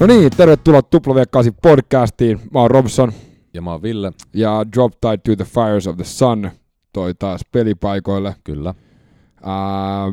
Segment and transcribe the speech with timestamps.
[0.00, 2.40] No niin, tervetuloa W8 podcastiin.
[2.50, 3.12] Mä oon Robson
[3.54, 4.12] Ja mä oon Ville.
[4.34, 6.50] ja Drop Tide to the Fires of the Sun
[6.92, 8.34] toi taas pelipaikoille.
[8.44, 8.74] Kyllä.
[9.42, 10.08] Ää,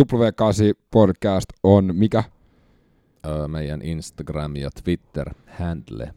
[0.00, 2.24] W8 podcast on mikä?
[3.26, 6.14] Öö, meidän Instagram ja Twitter handle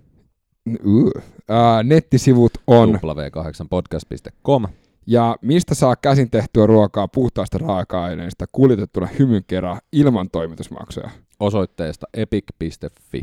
[0.86, 1.12] Uh.
[1.50, 4.64] Ää, nettisivut on w8podcast.com.
[5.08, 11.10] ja mistä saa käsin tehtyä ruokaa puhtaasta raaka-aineista kuljetettuna hymyn kerran ilman toimitusmaksuja.
[11.40, 13.22] Osoitteesta epic.fi.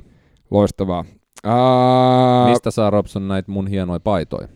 [0.50, 1.04] Loistavaa.
[1.44, 4.48] Ää, Mistä saa Robson näitä mun hienoja paitoja?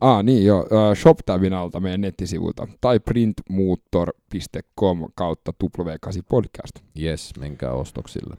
[0.00, 0.66] Ah, niin joo.
[0.94, 6.72] ShopTabin alta meidän nettisivulta tai printmoottor.com kautta W8 podcast.
[7.02, 8.36] Yes, menkää ostoksille.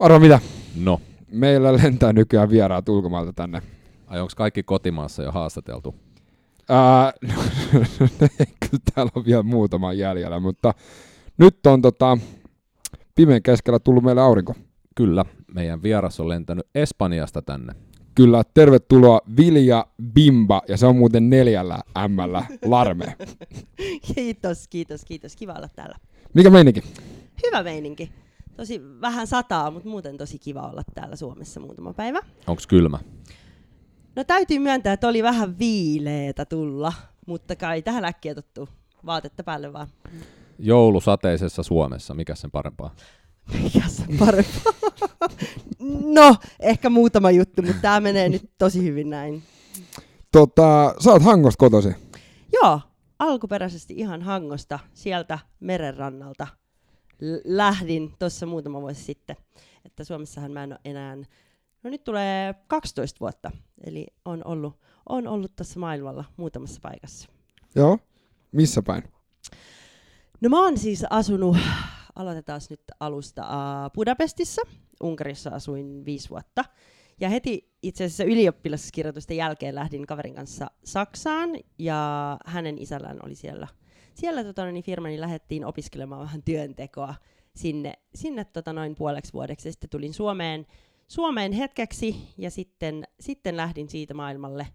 [0.00, 0.40] Arva mitä?
[0.76, 1.00] No,
[1.32, 3.62] Meillä lentää nykyään vieraat ulkomailta tänne.
[4.06, 5.94] ai onks kaikki kotimaassa jo haastateltu?
[6.68, 7.12] Ää,
[8.60, 10.74] kyllä täällä on vielä muutama jäljellä, mutta
[11.38, 12.18] nyt on tota,
[13.20, 14.54] pimeän keskellä tullut meille aurinko.
[14.94, 17.72] Kyllä, meidän vieras on lentänyt Espanjasta tänne.
[18.14, 23.16] Kyllä, tervetuloa Vilja Bimba, ja se on muuten neljällä ämmällä Larme.
[24.14, 25.36] Kiitos, kiitos, kiitos.
[25.36, 25.96] Kiva olla täällä.
[26.34, 26.82] Mikä meininki?
[27.46, 28.12] Hyvä meininki.
[28.56, 32.20] Tosi vähän sataa, mutta muuten tosi kiva olla täällä Suomessa muutama päivä.
[32.46, 32.98] Onks kylmä?
[34.16, 36.92] No täytyy myöntää, että oli vähän viileetä tulla,
[37.26, 38.68] mutta kai tähän äkkiä tottuu.
[39.06, 39.88] Vaatetta päälle vaan.
[40.62, 42.94] Joulusateisessa Suomessa, mikä sen parempaa?
[43.62, 44.72] Mikä se on parempaa?
[46.20, 49.42] no, ehkä muutama juttu, mutta tämä menee nyt tosi hyvin näin.
[50.32, 51.88] Tota, sä oot Hangosta kotosi.
[52.52, 52.80] Joo,
[53.18, 56.46] alkuperäisesti ihan Hangosta, sieltä merenrannalta
[57.20, 59.36] l- lähdin tuossa muutama vuosi sitten.
[59.84, 61.16] Että Suomessahan mä en ole enää,
[61.82, 63.50] no nyt tulee 12 vuotta,
[63.84, 67.28] eli on ollut, on ollut tässä maailmalla muutamassa paikassa.
[67.74, 67.98] Joo.
[68.52, 69.02] Missä päin?
[70.40, 71.56] No mä oon siis asunut,
[72.14, 74.62] aloitetaan nyt alusta, uh, Budapestissa.
[75.02, 76.64] Unkarissa asuin viisi vuotta.
[77.20, 83.68] Ja heti itse asiassa ylioppilaskirjoitusten jälkeen lähdin kaverin kanssa Saksaan, ja hänen isällään oli siellä,
[84.14, 87.14] siellä tota, niin firmani lähdettiin opiskelemaan vähän työntekoa
[87.56, 89.68] sinne, sinne tota, noin puoleksi vuodeksi.
[89.68, 90.66] Ja sitten tulin Suomeen,
[91.08, 94.66] Suomeen hetkeksi, ja sitten, sitten lähdin siitä maailmalle.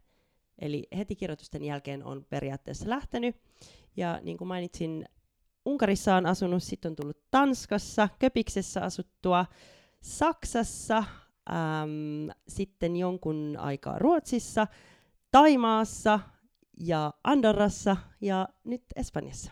[0.60, 3.36] Eli heti kirjoitusten jälkeen on periaatteessa lähtenyt.
[3.98, 5.06] Ja niin kuin mainitsin,
[5.66, 9.46] Unkarissa on asunut, sitten on tullut Tanskassa, Köpiksessä asuttua,
[10.02, 14.68] Saksassa, äm, sitten jonkun aikaa Ruotsissa,
[15.32, 16.20] Taimaassa
[16.80, 19.52] ja Andorrassa ja nyt Espanjassa.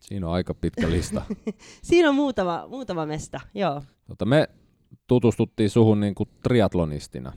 [0.00, 1.22] Siinä on aika pitkä lista.
[1.82, 3.82] Siinä on muutama, muutama mesta, joo.
[4.08, 4.48] tota, me
[5.06, 7.32] tutustuttiin suhun niinku triatlonistina.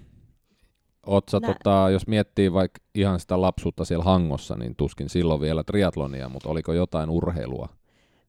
[1.06, 5.42] Oot sä, Nä- tota, jos miettii vaikka ihan sitä lapsuutta siellä Hangossa, niin tuskin silloin
[5.42, 7.70] vielä triatlonia, mutta oliko jotain urheilua?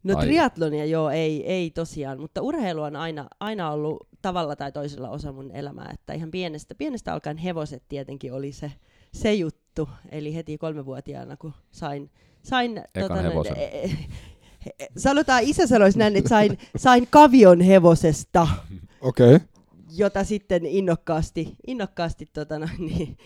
[0.05, 0.27] No Ai.
[0.27, 5.33] triatlonia joo, ei, ei tosiaan, mutta urheilu on aina, aina ollut tavalla tai toisella osa
[5.33, 8.73] mun elämää, että ihan pienestä, pienestä alkaen hevoset tietenkin oli se,
[9.13, 12.11] se juttu, eli heti kolmevuotiaana kun sain,
[12.43, 13.57] sain Ekan hevosen.
[13.57, 13.91] e- e-
[14.79, 18.49] e- sanotaan, isä sanoisi näin, että sain, sain kavion hevosesta,
[19.01, 19.35] Okei.
[19.35, 19.47] Okay.
[19.97, 23.17] jota sitten innokkaasti, innokkaasti tota noin, niin,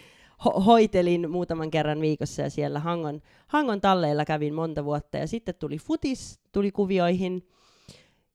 [0.47, 5.16] ho- hoitelin muutaman kerran viikossa ja siellä Hangon, Hangon talleilla kävin monta vuotta.
[5.16, 7.49] Ja sitten tuli futis, tuli kuvioihin.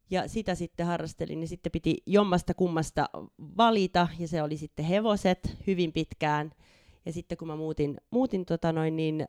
[0.09, 3.09] Ja sitä sitten harrastelin ja sitten piti jommasta kummasta
[3.57, 4.07] valita.
[4.19, 6.51] Ja se oli sitten hevoset hyvin pitkään.
[7.05, 9.25] Ja sitten kun mä muutin, muutin tota noin, niin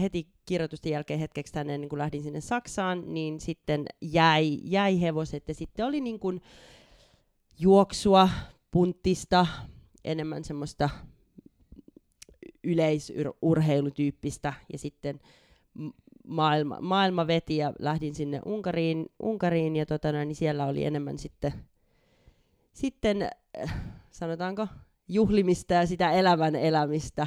[0.00, 5.48] heti kirjoitusten jälkeen hetkeksi tänne, niin kun lähdin sinne Saksaan, niin sitten jäi, jäi hevoset.
[5.48, 6.40] Ja sitten oli niin kuin
[7.58, 8.28] juoksua,
[8.70, 9.46] punttista,
[10.04, 10.90] enemmän semmoista
[12.64, 15.20] yleisurheilutyyppistä ja sitten
[16.26, 21.52] maailma, maailma veti ja lähdin sinne Unkariin, Unkariin ja tota niin siellä oli enemmän sitten,
[22.72, 23.22] sitten
[23.62, 23.74] äh,
[24.10, 24.66] sanotaanko
[25.08, 27.26] juhlimista ja sitä elämän elämistä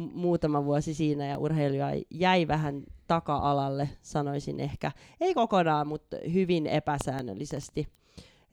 [0.00, 4.92] mu- muutama vuosi siinä ja urheilua jäi vähän taka-alalle, sanoisin ehkä.
[5.20, 7.88] Ei kokonaan, mutta hyvin epäsäännöllisesti.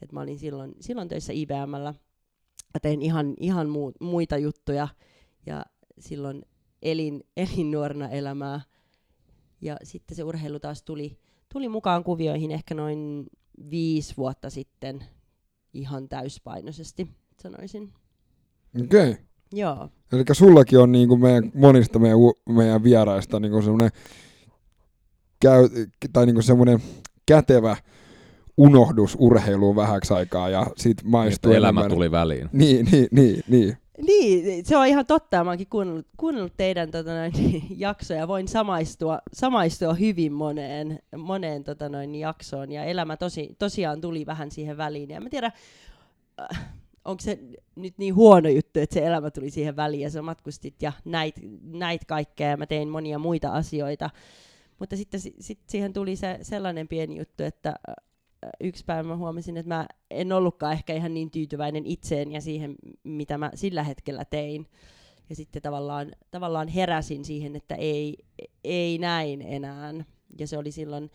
[0.02, 1.94] Et mä olin silloin, silloin töissä IBMllä.
[2.74, 4.88] Mä tein ihan, ihan muu, muita juttuja
[5.46, 5.66] ja
[6.00, 6.46] silloin
[6.82, 8.62] elin, elin nuorena elämää.
[9.62, 11.18] Ja sitten se urheilu taas tuli,
[11.54, 13.26] tuli mukaan kuvioihin ehkä noin
[13.70, 15.04] viisi vuotta sitten
[15.74, 17.08] ihan täyspainoisesti,
[17.42, 17.94] sanoisin.
[18.84, 19.10] Okei.
[19.10, 19.24] Okay.
[19.54, 19.90] Joo.
[20.12, 22.18] Eli sullakin on niin kuin meidän, monista meidän,
[22.50, 23.92] meidän vieraista niin kuin semmoinen,
[25.40, 25.70] käy,
[26.14, 26.80] tai niin kuin semmoinen
[27.26, 27.78] kätevä
[28.58, 31.96] unohdus urheiluun vähäksi aikaa ja sit maistuu Että elämä enemmän.
[31.96, 32.50] tuli väliin.
[32.54, 33.78] Niin, niin, niin, niin.
[34.02, 35.44] Niin, se on ihan totta.
[35.44, 37.34] Mä oonkin kuunnellut, kuunnellut teidän tota noin,
[37.78, 38.28] jaksoja.
[38.28, 42.72] Voin samaistua, samaistua hyvin moneen, moneen tota noin, jaksoon.
[42.72, 45.10] Ja elämä tosi, tosiaan tuli vähän siihen väliin.
[45.10, 45.52] Ja mä tiedän,
[46.40, 46.76] äh,
[47.06, 47.40] onko se
[47.76, 51.36] nyt niin huono juttu, että se elämä tuli siihen väliin ja sä matkustit ja näit,
[51.64, 54.10] näit kaikkea ja mä tein monia muita asioita.
[54.80, 57.76] Mutta sitten sit siihen tuli se sellainen pieni juttu, että
[58.62, 62.76] yksi päivä mä huomasin, että mä en ollutkaan ehkä ihan niin tyytyväinen itseen ja siihen,
[63.04, 64.68] mitä mä sillä hetkellä tein.
[65.30, 68.18] Ja sitten tavallaan, tavallaan heräsin siihen, että ei,
[68.64, 69.94] ei näin enää.
[70.40, 71.12] Ja se oli silloin,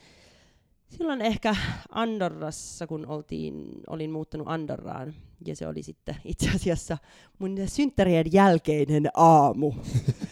[0.88, 1.56] silloin ehkä
[1.90, 5.14] Andorrassa, kun oltiin, olin muuttanut Andorraan.
[5.46, 6.98] Ja se oli sitten itse asiassa
[7.38, 9.72] mun synttärien jälkeinen aamu,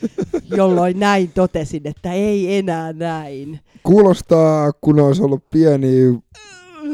[0.56, 3.60] jolloin näin totesin, että ei enää näin.
[3.82, 6.18] Kuulostaa, kun olisi ollut pieni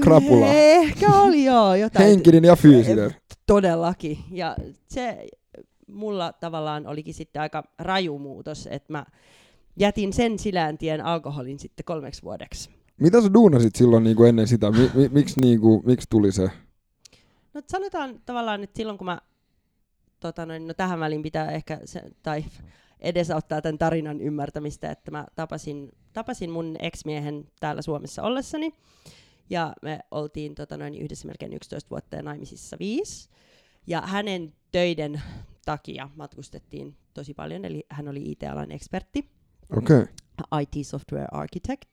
[0.00, 0.46] krapula.
[0.46, 1.74] Ehkä oli joo.
[1.74, 3.14] Jotain Henkinen ja fyysinen.
[3.46, 4.18] Todellakin.
[4.30, 4.56] Ja
[4.88, 5.26] se
[5.86, 9.06] mulla tavallaan olikin sitten aika raju muutos, että mä
[9.76, 12.70] jätin sen siläntien alkoholin sitten kolmeksi vuodeksi.
[13.00, 14.70] Mitä sä duunasit silloin niin kuin ennen sitä?
[14.70, 16.50] Mi- mi- miksi, niin kuin, miksi tuli se?
[17.54, 19.20] No sanotaan tavallaan, että silloin kun mä,
[20.20, 22.44] tota noin, no tähän väliin pitää ehkä, se, tai
[23.00, 28.74] edesauttaa tämän tarinan ymmärtämistä, että mä tapasin, tapasin mun ex-miehen täällä Suomessa ollessani,
[29.50, 33.28] ja me oltiin tota noin, yhdessä melkein 11 vuotta ja naimisissa viisi.
[33.86, 35.22] Ja hänen töiden
[35.64, 39.30] takia matkustettiin tosi paljon, eli hän oli IT-alan ekspertti.
[39.76, 40.06] Okay.
[40.60, 41.92] IT Software Architect.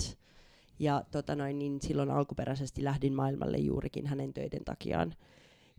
[0.80, 5.15] Ja tota noin, niin silloin alkuperäisesti lähdin maailmalle juurikin hänen töiden takiaan.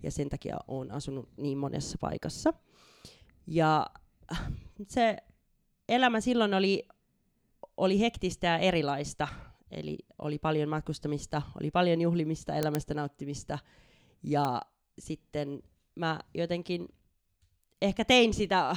[0.02, 2.52] Ja sen takia olen asunut niin monessa paikassa.
[3.46, 3.86] Ja
[4.88, 5.16] se
[5.88, 6.88] elämä silloin oli,
[7.76, 9.28] oli hektistä ja erilaista.
[9.72, 13.58] Eli oli paljon matkustamista, oli paljon juhlimista, elämästä nauttimista.
[14.22, 14.62] Ja
[14.98, 15.62] sitten
[15.94, 16.88] mä jotenkin
[17.82, 18.76] ehkä tein sitä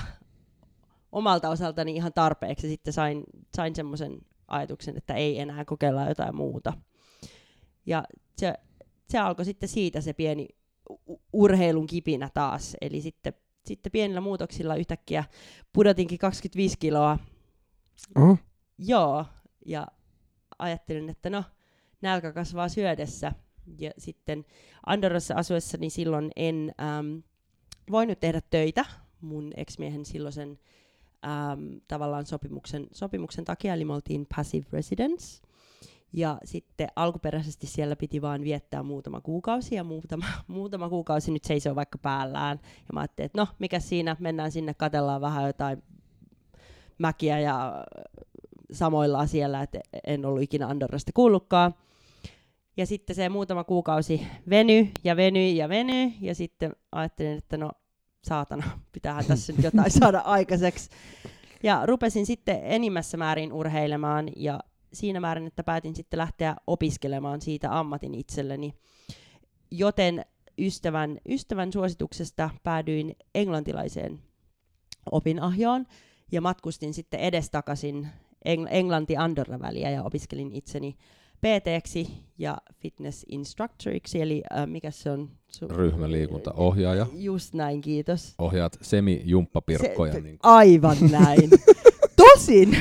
[1.12, 2.68] omalta osaltani ihan tarpeeksi.
[2.68, 3.24] Sitten sain,
[3.56, 6.74] sain semmoisen ajatuksen, että ei enää kokeilla jotain muuta.
[7.86, 8.04] Ja
[8.38, 8.54] se,
[9.10, 10.48] se alkoi sitten siitä se pieni
[11.34, 12.78] urheilun kipinä taas.
[12.82, 13.34] Eli sitten,
[13.66, 15.24] sitten pienillä muutoksilla yhtäkkiä
[15.74, 17.20] pudotinkin 25 kiloa.
[18.16, 18.38] Oho.
[18.78, 19.26] Joo,
[19.66, 19.88] ja
[20.60, 21.44] ajattelin, että no,
[22.02, 23.32] nälkä kasvaa syödessä.
[23.80, 24.46] Ja sitten
[24.86, 27.24] Andorrassa asuessani silloin en äm,
[27.92, 28.86] voinut tehdä töitä
[29.22, 30.60] mun ex-miehen silloisen
[31.26, 35.42] äm, tavallaan sopimuksen, sopimuksen takia, eli me oltiin passive residence.
[36.14, 41.76] Ja sitten alkuperäisesti siellä piti vaan viettää muutama kuukausi, ja muutama, muutama kuukausi nyt seisoo
[41.76, 42.60] vaikka päällään.
[42.64, 45.84] Ja mä ajattelin, että no, mikä siinä, mennään sinne, katellaan vähän jotain
[46.98, 47.86] mäkiä ja
[48.76, 51.76] samoilla siellä, että en ollut ikinä Andorrasta kuullutkaan.
[52.78, 57.72] Ja sitten se muutama kuukausi veny ja veny ja veny, ja sitten ajattelin, että no
[58.24, 60.90] saatana, pitäähän tässä nyt jotain saada aikaiseksi.
[61.64, 64.60] Ja rupesin sitten enimmässä määrin urheilemaan, ja
[64.94, 68.74] siinä määrin, että päätin sitten lähteä opiskelemaan siitä ammatin itselleni.
[69.72, 70.26] Joten
[70.60, 74.20] ystävän, ystävän suosituksesta päädyin englantilaiseen
[75.12, 75.86] opinahjoon,
[76.32, 78.08] ja matkustin sitten edestakaisin
[78.46, 80.96] Eng- Englanti-Andorra-väliä ja opiskelin itseni
[81.42, 82.08] PT-ksi
[82.38, 85.30] ja fitness instructoriksi, eli äh, mikä se on?
[85.52, 87.08] Su- Ryhmäliikuntaohjaaja.
[87.14, 88.36] Just näin, kiitos.
[88.38, 90.14] Ohjaat semi-jumppapirkkoja.
[90.14, 91.50] Se, niin aivan näin.
[92.34, 92.78] Tosin!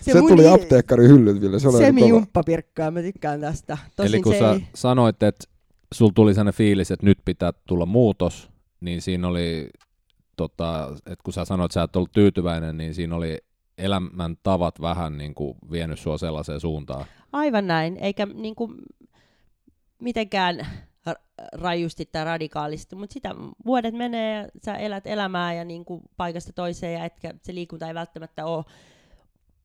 [0.00, 1.60] Se, se mun tuli apteekkari hyllyt, Ville.
[1.60, 1.68] Se.
[1.78, 3.78] Semi-jumppapirkkaa, mä tykkään tästä.
[3.96, 5.44] Tosin Eli kun se sä ei, sanoit, että
[5.94, 8.50] sul tuli sellainen fiilis, että nyt pitää tulla muutos,
[8.80, 9.70] niin siinä oli,
[10.36, 13.38] tota, että kun sä sanoit, että sä et ollut tyytyväinen, niin siinä oli
[13.78, 17.06] elämäntavat vähän niin kuin vienyt sua sellaiseen suuntaan.
[17.32, 18.74] aivan näin, eikä niinku
[19.98, 20.58] mitenkään
[21.10, 23.34] ra- rajusti tai radikaalisti, mutta sitä
[23.66, 27.94] vuodet menee ja sä elät elämää ja niinku paikasta toiseen ja etkä, se liikunta ei
[27.94, 28.64] välttämättä ole,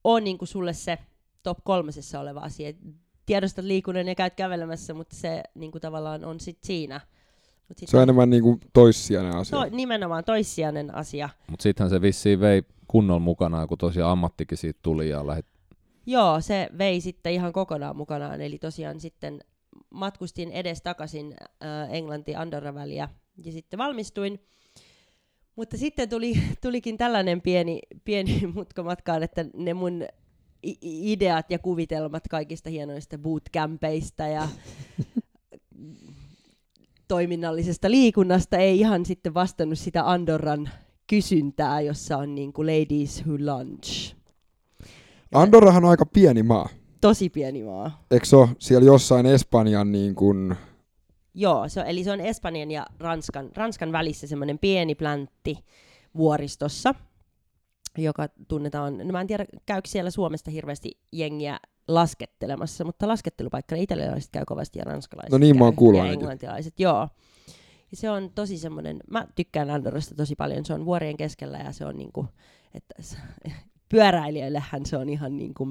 [0.04, 0.98] ole niinku sulle se
[1.44, 2.74] top kolmosessa oleva asia.
[3.26, 7.02] Tiedostat liikunnan ja käyt kävelemässä, mutta se niinku tavallaan on sit siinä.
[7.70, 9.60] Mut sit Se on enemmän niin kuin toissijainen asia.
[9.60, 11.30] to, nimenomaan toissijainen asia.
[11.50, 15.46] Mutta sittenhän se vissiin vei kunnolla mukanaan, kun tosiaan ammattikin siitä tuli ja lähdet
[16.06, 18.42] Joo, se vei sitten ihan kokonaan mukanaan.
[18.42, 19.40] Eli tosiaan sitten
[19.90, 23.10] matkustin edes takaisin äh, Englanti-Andorra-väliä
[23.46, 24.40] ja sitten valmistuin.
[25.56, 30.06] Mutta sitten tuli, tulikin tällainen pieni, pieni mutka matkaan, että ne mun
[30.82, 34.48] ideat ja kuvitelmat kaikista hienoista bootcampeista ja
[37.08, 40.70] toiminnallisesta liikunnasta ei ihan sitten vastannut sitä Andorran
[41.08, 44.16] kysyntää, jossa on niin kuin ladies who lunch.
[45.34, 46.70] Andorrahan on aika pieni maa.
[47.02, 48.06] Tosi pieni maa.
[48.12, 50.56] Eikö se ole siellä jossain Espanjan niin kuin...
[51.34, 55.58] Joo, se on, eli se on Espanjan ja Ranskan, Ranskan välissä semmoinen pieni pläntti
[56.18, 56.96] vuoristossa,
[57.98, 64.32] joka tunnetaan, no mä en tiedä käykö siellä Suomesta hirveästi jengiä laskettelemassa, mutta laskettelupaikkana italialaiset
[64.32, 67.08] käy kovasti ja ranskalaiset No niin, mä käy, oon kuullut ja englantilaiset, joo.
[67.92, 71.72] Ja se on tosi semmoinen, mä tykkään Andorrasta tosi paljon, se on vuorien keskellä ja
[71.72, 72.26] se on niinku,
[72.74, 73.04] että
[73.90, 75.68] pyöräilijöillehän se on ihan niinku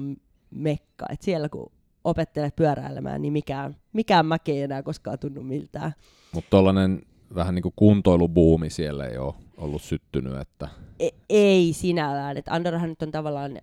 [0.49, 1.05] mekka.
[1.09, 1.71] Et siellä kun
[2.03, 5.93] opettelet pyöräilemään, niin mikään, mikään mäki ei enää koskaan tunnu miltään.
[6.33, 7.01] Mutta tollanen
[7.35, 10.67] vähän niin kuin kuntoilubuumi siellä ei ole ollut syttynyt, että
[10.99, 12.37] E- ei sinällään.
[12.37, 13.57] Et Andorrahan nyt on tavallaan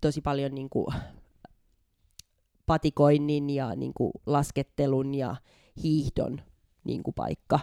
[0.00, 0.92] tosi paljon niinku
[2.66, 5.36] patikoinnin ja niinku laskettelun ja
[5.82, 6.40] hiihdon
[6.84, 7.60] niinku paikka.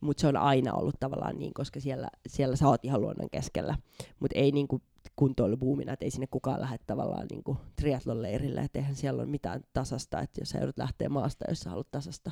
[0.00, 3.78] Mutta se on aina ollut tavallaan niin, koska siellä, siellä sä oot ihan luonnon keskellä.
[4.20, 4.80] Mutta ei niinku
[5.16, 9.60] kuntoilubuumina, että ei sinne kukaan lähde tavallaan niinku triathlon leirille, että eihän siellä ole mitään
[9.72, 12.30] tasasta, että jos sä joudut lähteä maasta, jos sä haluat tasasta.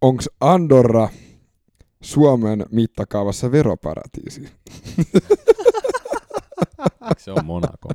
[0.00, 1.08] Onko Andorra
[2.02, 4.44] Suomen mittakaavassa veroparatiisi?
[7.18, 7.88] se on Monaco.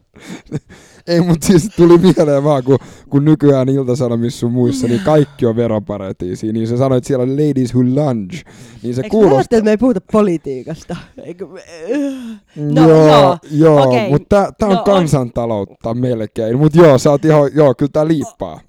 [1.07, 2.77] Ei, mutta siis tuli mieleen vaan, kun,
[3.09, 6.53] kun nykyään iltasanomissa sun muissa, niin kaikki on veroparatiisi.
[6.53, 8.41] Niin sä sanoit, että siellä on ladies who lunge.
[8.83, 9.37] Niin se Eikö kuulostaa...
[9.37, 10.95] ajattelin, että me ei puhuta politiikasta?
[11.23, 11.61] Eikö me...
[12.55, 13.37] No, joo, joo.
[13.51, 14.09] joo Okei.
[14.09, 16.57] mutta tää on No, on- kansantaloutta melkein.
[16.57, 18.59] Mutta joo, sä oot ihan, joo, kyllä tää liippaa.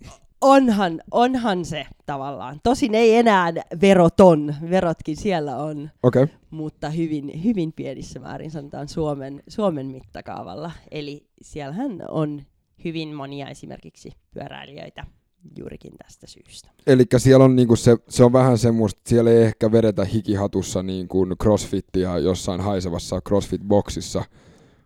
[0.40, 2.60] Onhan, onhan se tavallaan.
[2.62, 5.90] Tosin ei enää veroton, verotkin siellä on.
[6.02, 6.26] Okay.
[6.50, 10.70] mutta hyvin, hyvin pienissä määrin sanotaan Suomen, Suomen mittakaavalla.
[10.90, 12.42] Eli siellähän on
[12.84, 15.06] hyvin monia esimerkiksi pyöräilijöitä
[15.58, 16.68] juurikin tästä syystä.
[16.86, 21.08] Eli siellä on niinku se, se on vähän semmoista, siellä ei ehkä vedetä hikihatussa niin
[21.08, 24.24] kuin crossfittia jossain haisevassa crossfit-boksissa.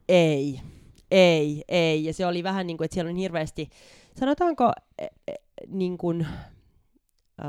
[0.09, 0.61] Ei,
[1.11, 2.04] ei, ei.
[2.04, 3.68] Ja se oli vähän niin kuin, että siellä on hirveästi,
[4.21, 5.35] sanotaanko e, e,
[5.69, 7.47] niin kuin, äh,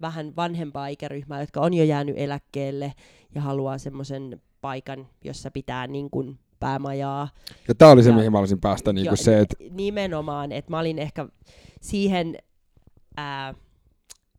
[0.00, 2.92] vähän vanhempaa ikäryhmää, jotka on jo jäänyt eläkkeelle
[3.34, 7.28] ja haluaa semmoisen paikan, jossa pitää niin kuin päämajaa.
[7.68, 10.52] Ja tää oli se, Ja- mihin mä olisin päästä, niin Jo, kuin se, että Nimenomaan,
[10.52, 11.26] että mä olin ehkä
[11.80, 12.36] siihen
[13.16, 13.54] ää,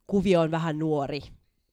[0.08, 1.20] kuvioon vähän nuori.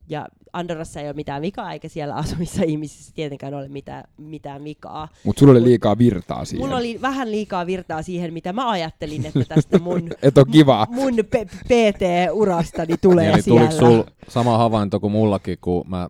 [0.08, 5.08] Ja Andorrassa ei ole mitään vikaa, eikä siellä asumissa ihmisissä tietenkään ole mitään, mitään vikaa.
[5.24, 6.66] mut sulla oli liikaa virtaa siihen.
[6.66, 10.86] Mulla oli vähän liikaa virtaa siihen, mitä mä ajattelin, että tästä mun, Et on kivaa.
[11.00, 13.60] mun P- PT-urastani tulee Eli siellä.
[13.60, 16.08] tuliko sul sama havainto kuin mullakin, kun mä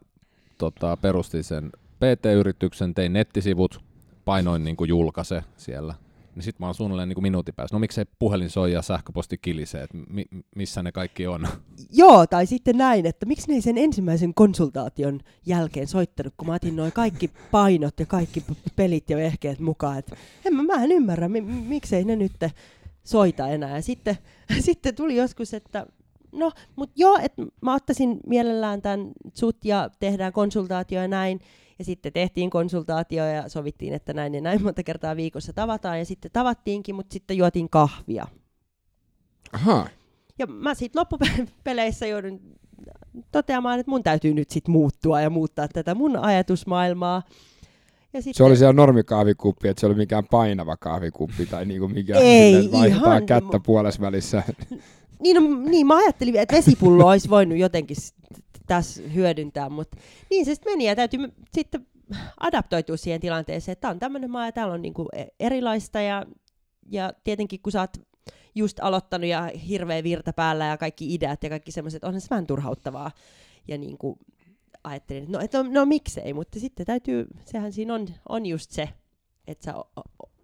[0.58, 3.80] tota, perustin sen PT-yrityksen, tein nettisivut,
[4.24, 5.94] painoin niin kuin julkaise siellä.
[6.40, 7.76] Niin sit mä oon suunnilleen niin kuin minuutin päässä.
[7.76, 11.48] No miksei puhelin soi ja sähköposti kilisee, että mi- missä ne kaikki on.
[11.92, 16.54] Joo, tai sitten näin, että miksi ne ei sen ensimmäisen konsultaation jälkeen soittanut, kun mä
[16.54, 18.44] otin noin kaikki painot ja kaikki
[18.76, 19.98] pelit ja vehkeet mukaan.
[19.98, 20.12] Et
[20.44, 22.32] en mä, mä en ymmärrä, mi- miksei ne nyt
[23.04, 23.76] soita enää.
[23.76, 24.18] Ja sitten,
[24.66, 25.86] sitten tuli joskus, että
[26.32, 31.40] no, mutta joo, että mä ottaisin mielellään tämän sut ja tehdään konsultaatio ja näin.
[31.80, 35.98] Ja sitten tehtiin konsultaatio ja sovittiin, että näin ja näin monta kertaa viikossa tavataan.
[35.98, 38.26] Ja sitten tavattiinkin, mutta sitten juotiin kahvia.
[39.52, 39.88] Aha.
[40.38, 42.40] Ja mä sitten loppupeleissä joudun
[43.32, 47.22] toteamaan, että mun täytyy nyt sit muuttua ja muuttaa tätä mun ajatusmaailmaa.
[48.12, 52.22] Ja sitten, Se oli siellä normikahvikuppi, että se oli mikään painava kahvikuppi tai niinku mikään
[52.22, 54.42] Ei, silleen, ihan- kättä puolessa välissä.
[55.22, 57.96] niin, no, niin, mä ajattelin, että vesipullo olisi voinut jotenkin
[58.70, 59.96] tässä hyödyntää, mutta
[60.30, 61.20] niin se sitten meni ja täytyy
[61.54, 61.86] sitten
[62.40, 66.26] adaptoitua siihen tilanteeseen, että tämä on tämmöinen maa ja täällä on niinku e- erilaista ja,
[66.90, 67.96] ja tietenkin kun sä oot
[68.54, 72.46] just aloittanut ja hirveä virta päällä ja kaikki ideat ja kaikki semmoiset, onhan se vähän
[72.46, 73.10] turhauttavaa.
[73.68, 74.18] Ja niin kuin
[74.84, 78.70] ajattelin, että no, et no, no miksei, mutta sitten täytyy, sehän siinä on, on just
[78.70, 78.88] se,
[79.46, 79.74] että sä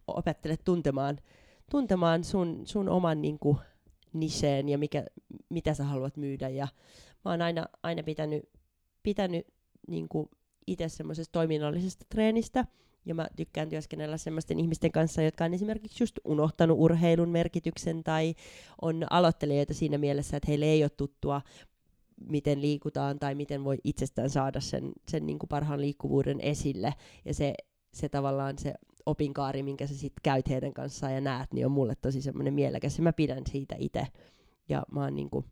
[0.06, 1.18] opettelet tuntemaan,
[1.70, 3.58] tuntemaan sun, sun oman niin kuin,
[4.12, 5.04] nicheen ja mikä,
[5.48, 6.48] mitä sä haluat myydä.
[6.48, 6.68] Ja
[7.26, 8.48] mä oon aina, aina pitänyt,
[9.02, 9.46] pitänyt
[9.88, 10.08] niin
[10.66, 12.64] itse semmoisesta toiminnallisesta treenistä,
[13.04, 18.34] ja mä tykkään työskennellä semmoisten ihmisten kanssa, jotka on esimerkiksi just unohtanut urheilun merkityksen tai
[18.82, 21.42] on aloittelijoita siinä mielessä, että heille ei ole tuttua,
[22.30, 26.94] miten liikutaan tai miten voi itsestään saada sen, sen niin kuin parhaan liikkuvuuden esille.
[27.24, 27.54] Ja se,
[27.94, 28.74] se tavallaan se
[29.06, 32.98] opinkaari, minkä sä sitten käyt heidän kanssaan ja näet, niin on mulle tosi semmoinen mielekäs
[32.98, 34.06] ja mä pidän siitä itse.
[34.68, 35.44] Ja mä oon niin kuin,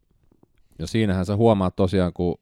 [0.78, 2.38] Ja siinähän sä huomaat tosiaan, kun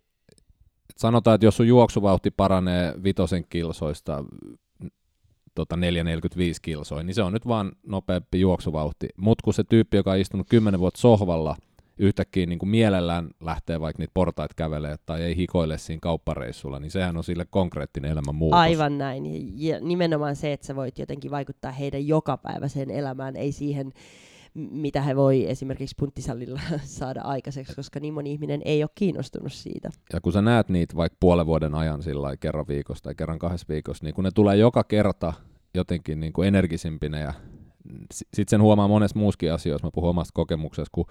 [0.91, 4.25] et sanotaan, että jos sun juoksuvauhti paranee vitosen kilsoista
[5.55, 5.81] tota 4,45
[6.63, 9.09] kilsoin, niin se on nyt vaan nopeampi juoksuvauhti.
[9.17, 11.57] Mutta kun se tyyppi, joka on istunut 10 vuotta sohvalla,
[11.99, 16.91] yhtäkkiä niin kuin mielellään lähtee vaikka niitä portaita kävelee tai ei hikoile siinä kauppareissulla, niin
[16.91, 18.61] sehän on sille konkreettinen elämän muutos.
[18.61, 19.25] Aivan näin.
[19.63, 23.93] Ja nimenomaan se, että sä voit jotenkin vaikuttaa heidän jokapäiväiseen elämään, ei siihen,
[24.55, 29.91] mitä he voi esimerkiksi punttisalilla saada aikaiseksi, koska niin moni ihminen ei ole kiinnostunut siitä.
[30.13, 33.67] Ja kun sä näet niitä vaikka puolen vuoden ajan sillä kerran viikossa tai kerran kahdessa
[33.69, 35.33] viikossa, niin kun ne tulee joka kerta
[35.75, 37.33] jotenkin niin kuin energisimpinä ja
[38.11, 41.07] sitten sen huomaa monessa muuskin asioissa, mä puhun omasta kokemuksesta, kun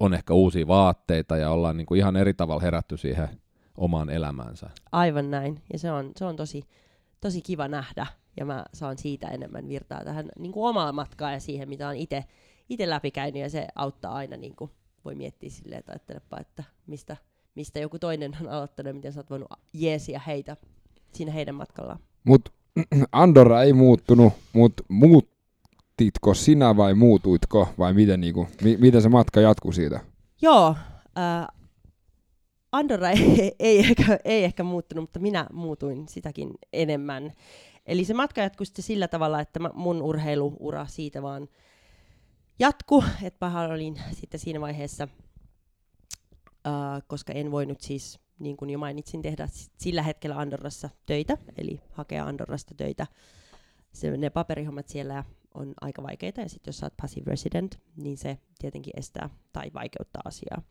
[0.00, 3.28] on ehkä uusia vaatteita ja ollaan niin kuin ihan eri tavalla herätty siihen
[3.76, 4.70] omaan elämäänsä.
[4.92, 5.62] Aivan näin.
[5.72, 6.64] Ja se on, se on tosi,
[7.20, 8.06] tosi kiva nähdä.
[8.40, 11.96] Ja mä saan siitä enemmän virtaa tähän niin kuin omaan matkaan ja siihen, mitä on
[11.96, 13.42] itse läpikäynyt.
[13.42, 14.70] Ja se auttaa aina, niin kuin
[15.04, 17.16] voi miettiä silleen, että ajattelepa, että mistä,
[17.54, 20.56] mistä joku toinen on aloittanut ja miten sä oot voinut jeesia heitä
[21.12, 21.98] siinä heidän matkallaan.
[22.24, 22.50] Mutta
[23.12, 29.40] Andorra ei muuttunut, mutta muuttitko sinä vai muutuitko vai miten, niinku, mi- miten se matka
[29.40, 30.00] jatkuu siitä?
[30.42, 30.76] Joo,
[31.18, 31.46] äh,
[32.72, 37.32] Andorra ei, ei, ehkä, ei ehkä muuttunut, mutta minä muutuin sitäkin enemmän.
[37.90, 41.48] Eli se matka jatkui sitten sillä tavalla, että mun urheiluura siitä vaan
[42.58, 45.08] jatku, että mä olin sitten siinä vaiheessa,
[46.66, 51.80] äh, koska en voinut siis, niin kuin jo mainitsin, tehdä sillä hetkellä Andorrassa töitä, eli
[51.92, 53.06] hakea Andorrasta töitä.
[53.92, 58.18] Se, ne paperihommat siellä on aika vaikeita, ja sitten jos sä oot passive resident, niin
[58.18, 60.62] se tietenkin estää tai vaikeuttaa asiaa.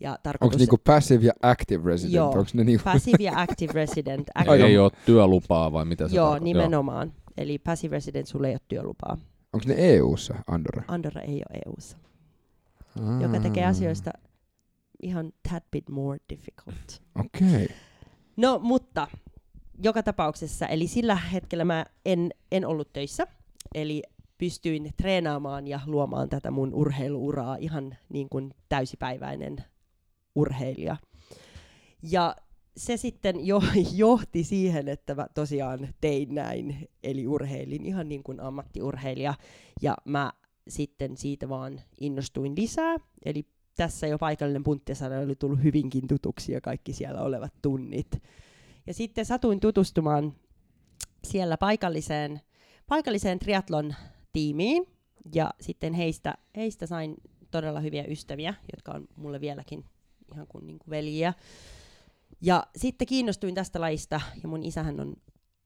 [0.00, 0.54] Ja tarkoitus...
[0.54, 2.14] Onko niinku passive ja active resident?
[2.14, 2.84] Joo, Onko ne niinku...
[2.84, 4.28] passive ja active resident.
[4.34, 4.66] Active...
[4.66, 6.44] Ei ole työlupaa vai mitä se Joo, tarkoittaa?
[6.44, 7.08] nimenomaan.
[7.08, 7.34] Joo.
[7.36, 9.16] Eli passive resident, sulle ei ole työlupaa.
[9.52, 10.82] Onko ne EU-ssa, Andorra?
[10.88, 11.96] Andorra ei ole EU-ssa.
[13.00, 13.22] Aa.
[13.22, 14.10] Joka tekee asioista
[15.02, 17.02] ihan tad bit more difficult.
[17.18, 17.64] Okei.
[17.64, 17.76] Okay.
[18.36, 19.08] No, mutta
[19.82, 23.26] joka tapauksessa, eli sillä hetkellä mä en, en ollut töissä,
[23.74, 24.02] eli
[24.38, 29.64] pystyin treenaamaan ja luomaan tätä mun urheiluuraa ihan niin kuin täysipäiväinen
[30.34, 30.96] urheilija.
[32.02, 32.36] Ja
[32.76, 33.62] se sitten jo,
[33.94, 39.34] johti siihen, että mä tosiaan tein näin, eli urheilin ihan niin kuin ammattiurheilija.
[39.82, 40.32] Ja mä
[40.68, 43.46] sitten siitä vaan innostuin lisää, eli
[43.76, 48.22] tässä jo paikallinen punttisarja oli tullut hyvinkin tutuksi ja kaikki siellä olevat tunnit.
[48.86, 50.34] Ja sitten satuin tutustumaan
[51.24, 52.40] siellä paikalliseen,
[52.86, 53.94] paikalliseen triatlon
[54.32, 54.86] tiimiin,
[55.34, 57.14] ja sitten heistä, heistä sain
[57.50, 59.84] todella hyviä ystäviä, jotka on mulle vieläkin
[60.34, 61.34] ihan kuin, niin kuin veljiä.
[62.40, 65.16] Ja sitten kiinnostuin tästä lajista, ja mun isähän on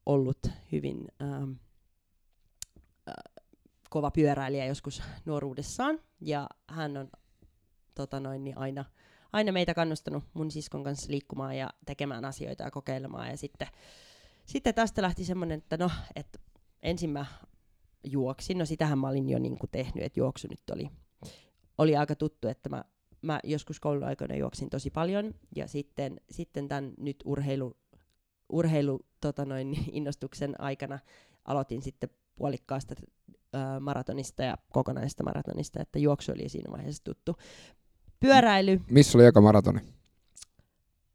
[0.07, 1.50] ollut hyvin ähm,
[3.09, 3.14] äh,
[3.90, 7.11] kova pyöräilijä joskus nuoruudessaan, ja hän on
[7.94, 8.85] tota noin, niin aina,
[9.33, 13.29] aina meitä kannustanut mun siskon kanssa liikkumaan ja tekemään asioita ja kokeilemaan.
[13.29, 13.68] Ja sitten,
[14.44, 16.38] sitten tästä lähti semmoinen, että no, että
[16.83, 17.27] ensin mä
[18.05, 20.90] juoksin, no sitähän mä olin jo niin kuin tehnyt, että juoksu nyt oli,
[21.79, 22.85] oli aika tuttu, että mä
[23.24, 27.76] mä joskus kouluaikoina juoksin tosi paljon, ja sitten, sitten tämän nyt urheilu,
[28.48, 30.98] urheilu tota noin, innostuksen aikana
[31.44, 32.94] aloitin sitten puolikkaasta
[33.52, 37.37] ää, maratonista ja kokonaisesta maratonista, että juoksu oli siinä vaiheessa tuttu.
[38.20, 38.80] Pyöräily.
[38.90, 39.80] Missä oli eka maratoni?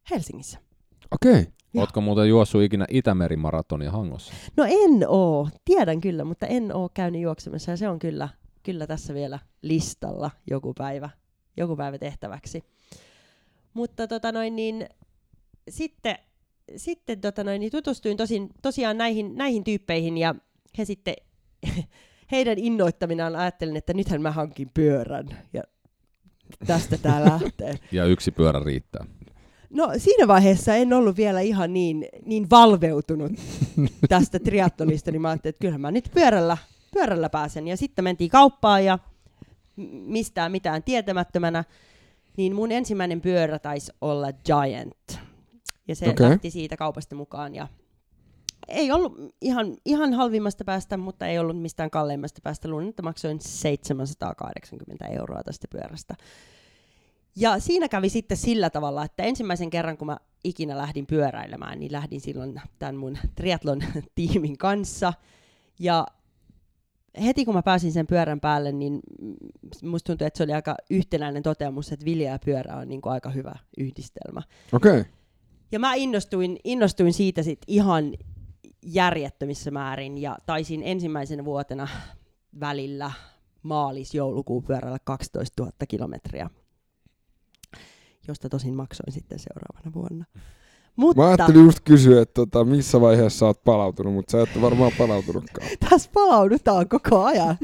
[0.09, 0.59] Helsingissä.
[1.11, 1.41] Okei.
[1.41, 1.45] Okay.
[1.77, 4.33] Oletko muuten juossut ikinä Itämeri-maratonia Hangossa?
[4.57, 8.29] No en oo, tiedän kyllä, mutta en oo käynyt juoksemassa ja se on kyllä,
[8.63, 11.09] kyllä tässä vielä listalla joku päivä
[11.57, 12.63] joku päivä tehtäväksi.
[13.73, 14.89] Mutta tota noin, niin,
[15.69, 16.15] sitten,
[16.75, 20.35] sitten tota noin, niin tutustuin tosin, tosiaan näihin, näihin tyyppeihin ja
[20.77, 21.15] he sitten,
[22.31, 25.63] heidän innoittaminaan ajattelin, että nythän mä hankin pyörän ja
[26.67, 27.75] tästä tää lähtee.
[27.91, 29.05] ja yksi pyörä riittää.
[29.69, 33.31] No siinä vaiheessa en ollut vielä ihan niin, niin valveutunut
[34.09, 36.57] tästä triathlonista, niin mä ajattelin, että kyllähän mä nyt pyörällä,
[36.93, 37.67] pyörällä pääsen.
[37.67, 38.99] Ja sitten mentiin kauppaan ja
[39.91, 41.63] mistään mitään tietämättömänä,
[42.37, 45.19] niin mun ensimmäinen pyörä taisi olla Giant.
[45.87, 46.29] Ja se okay.
[46.29, 47.67] lähti siitä kaupasta mukaan ja
[48.67, 52.67] ei ollut ihan, ihan halvimmasta päästä, mutta ei ollut mistään kalleimmasta päästä.
[52.67, 56.15] Luulen, että maksoin 780 euroa tästä pyörästä.
[57.35, 61.91] Ja siinä kävi sitten sillä tavalla, että ensimmäisen kerran, kun mä ikinä lähdin pyöräilemään, niin
[61.91, 63.81] lähdin silloin tämän mun triatlon
[64.15, 65.13] tiimin kanssa.
[65.79, 66.07] Ja
[67.23, 68.99] heti kun mä pääsin sen pyörän päälle, niin
[69.83, 73.13] musta tuntui, että se oli aika yhtenäinen toteamus, että vilja ja pyörä on niin kuin
[73.13, 74.41] aika hyvä yhdistelmä.
[74.73, 74.99] Okei.
[74.99, 75.11] Okay.
[75.71, 78.13] Ja mä innostuin, innostuin siitä sit ihan
[78.85, 81.87] järjettömissä määrin ja taisin ensimmäisenä vuotena
[82.59, 83.11] välillä
[83.63, 86.49] maalis-joulukuun pyörällä 12 000 kilometriä,
[88.27, 90.25] josta tosin maksoin sitten seuraavana vuonna.
[90.99, 91.21] Mutta...
[91.21, 95.67] Mä ajattelin just kysyä, että tota, missä vaiheessa oot palautunut, mutta sä et varmaan palautunutkaan.
[95.89, 97.57] Tässä palaudutaan koko ajan.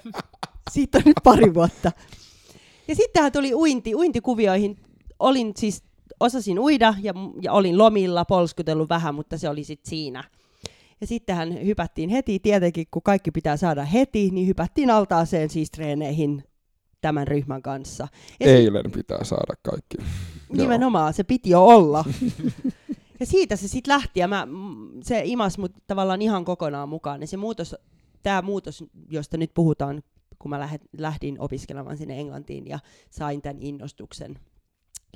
[0.72, 1.92] Siitä on nyt pari vuotta.
[2.88, 4.76] Ja sittenhän tuli uinti, uintikuvioihin.
[5.18, 5.82] Olin siis,
[6.20, 10.24] osasin uida ja, ja olin lomilla, polskutellut vähän, mutta se oli sitten siinä.
[11.00, 16.44] Ja sittenhän hypättiin heti, tietenkin kun kaikki pitää saada heti, niin hypättiin altaaseen siis treeneihin
[17.00, 18.08] tämän ryhmän kanssa.
[18.40, 19.96] Ja Eilen si- pitää saada kaikki.
[20.52, 22.04] Nimenomaan, se piti jo olla.
[23.20, 24.48] ja siitä se sitten lähti, ja mä,
[25.02, 27.20] se imas mut tavallaan ihan kokonaan mukaan.
[27.20, 27.76] Ja se muutos,
[28.22, 30.02] tämä muutos, josta nyt puhutaan,
[30.38, 32.78] kun mä lähdin opiskelemaan sinne Englantiin ja
[33.10, 34.38] sain tämän innostuksen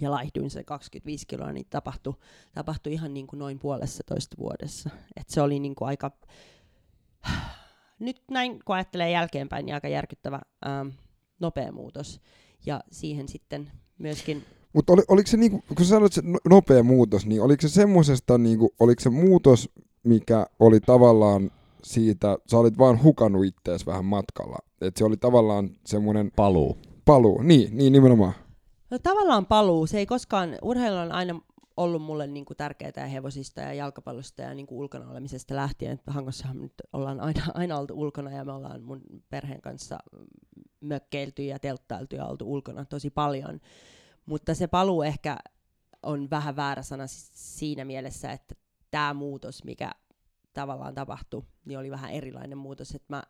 [0.00, 2.14] ja laihduin se 25 kiloa, niin tapahtui,
[2.54, 4.90] tapahtui ihan niin kuin noin puolessa toista vuodessa.
[5.16, 6.10] Et se oli niin kuin aika,
[7.98, 10.88] nyt näin kun ajattelee jälkeenpäin, niin aika järkyttävä ähm,
[11.40, 12.20] nopea muutos.
[12.66, 16.82] Ja siihen sitten myöskin Mutta oli, oliko se, niinku, kun sä sanoit se no- nopea
[16.82, 19.70] muutos, niin oliko se semmoisesta, niinku, oliko se muutos,
[20.04, 21.50] mikä oli tavallaan
[21.84, 24.58] siitä, sä olit vaan hukannut ittees vähän matkalla.
[24.80, 26.78] Että se oli tavallaan semmoinen Paluu.
[27.04, 27.42] paluu.
[27.42, 28.32] Niin, niin nimenomaan.
[28.90, 29.86] No tavallaan paluu.
[29.86, 31.40] Se ei koskaan, urheilu on aina
[31.76, 35.92] ollut mulle niin kuin tärkeää ja hevosista ja jalkapallosta ja niin kuin ulkona olemisesta lähtien.
[35.92, 39.98] Että Hangossahan nyt ollaan aina, aina oltu ulkona ja me ollaan mun perheen kanssa
[40.80, 43.60] mökkeilty ja telttailtu ja oltu ulkona tosi paljon.
[44.26, 45.38] Mutta se paluu ehkä
[46.02, 48.54] on vähän väärä sana siinä mielessä, että
[48.90, 49.90] tämä muutos, mikä
[50.52, 52.94] tavallaan tapahtui, niin oli vähän erilainen muutos.
[52.94, 53.22] Että mä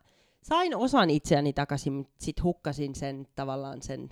[0.43, 4.09] sain osan itseäni takaisin, mutta sitten hukkasin sen tavallaan sen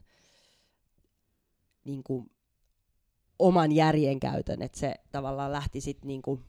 [1.84, 2.30] niin kuin,
[3.38, 6.44] oman järjen käytön, että se tavallaan lähti sit niin kuin,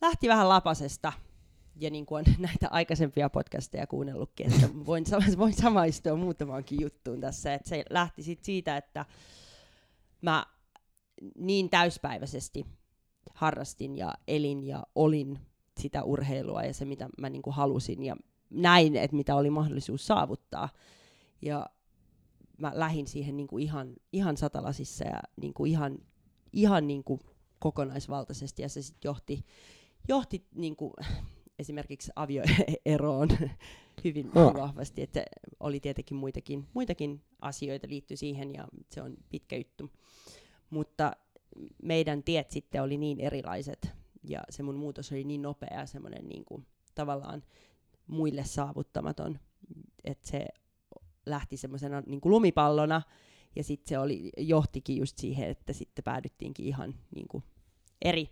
[0.00, 1.12] lähti vähän lapasesta,
[1.76, 5.04] ja niin kuin on näitä aikaisempia podcasteja kuunnellutkin, että voin,
[5.38, 9.06] voin samaistua muutamaankin juttuun tässä, että se lähti sit siitä, että
[10.22, 10.46] mä
[11.38, 12.66] niin täyspäiväisesti
[13.34, 15.38] harrastin ja elin ja olin
[15.80, 18.16] sitä urheilua ja se, mitä mä niin kuin halusin ja
[18.50, 20.68] näin, että mitä oli mahdollisuus saavuttaa.
[21.42, 21.66] Ja
[22.58, 25.98] mä lähdin siihen niin kuin ihan, ihan satalasissa ja niin kuin ihan,
[26.52, 27.20] ihan niin kuin
[27.58, 29.44] kokonaisvaltaisesti ja se sitten johti,
[30.08, 30.92] johti niin kuin
[31.58, 33.28] esimerkiksi avioeroon
[34.04, 34.54] hyvin, No.
[34.54, 35.24] vahvasti, että
[35.60, 39.90] oli tietenkin muitakin, muitakin asioita liittyi siihen ja se on pitkä juttu.
[40.70, 41.12] Mutta
[41.82, 43.88] meidän tiet sitten oli niin erilaiset
[44.22, 47.42] ja se mun muutos oli niin nopea ja semmoinen niin kuin, tavallaan
[48.06, 49.38] muille saavuttamaton,
[50.04, 50.46] että se
[51.26, 53.02] lähti semmoisena niin kuin lumipallona
[53.56, 57.44] ja sitten se oli, johtikin just siihen, että sitten päädyttiinkin ihan niin kuin
[58.02, 58.30] eri,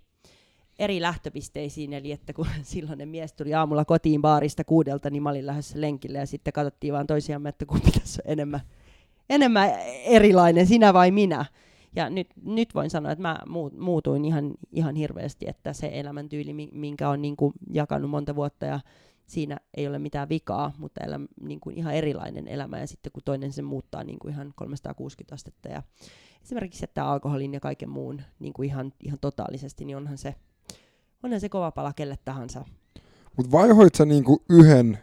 [0.78, 5.46] eri lähtöpisteisiin, eli että kun silloinen mies tuli aamulla kotiin baarista kuudelta, niin mä olin
[5.46, 8.60] lähdössä lenkille ja sitten katsottiin vaan toisiamme, että kumpi tässä on enemmän,
[9.30, 9.70] enemmän
[10.04, 11.44] erilainen, sinä vai minä.
[11.96, 16.52] Ja nyt, nyt voin sanoa, että mä muu- muutuin ihan, ihan hirveästi, että se elämäntyyli,
[16.52, 18.80] mi- minkä on niin kuin jakanut monta vuotta ja
[19.26, 23.22] siinä ei ole mitään vikaa, mutta elä, niin kuin ihan erilainen elämä ja sitten kun
[23.24, 25.82] toinen sen muuttaa niin kuin ihan 360 astetta ja
[26.42, 30.34] esimerkiksi jättää alkoholin ja kaiken muun niin kuin ihan, ihan totaalisesti, niin onhan se,
[31.22, 32.64] onhan se kova pala kelle tahansa.
[33.36, 34.98] Mutta vaihoit sä niinku yhden,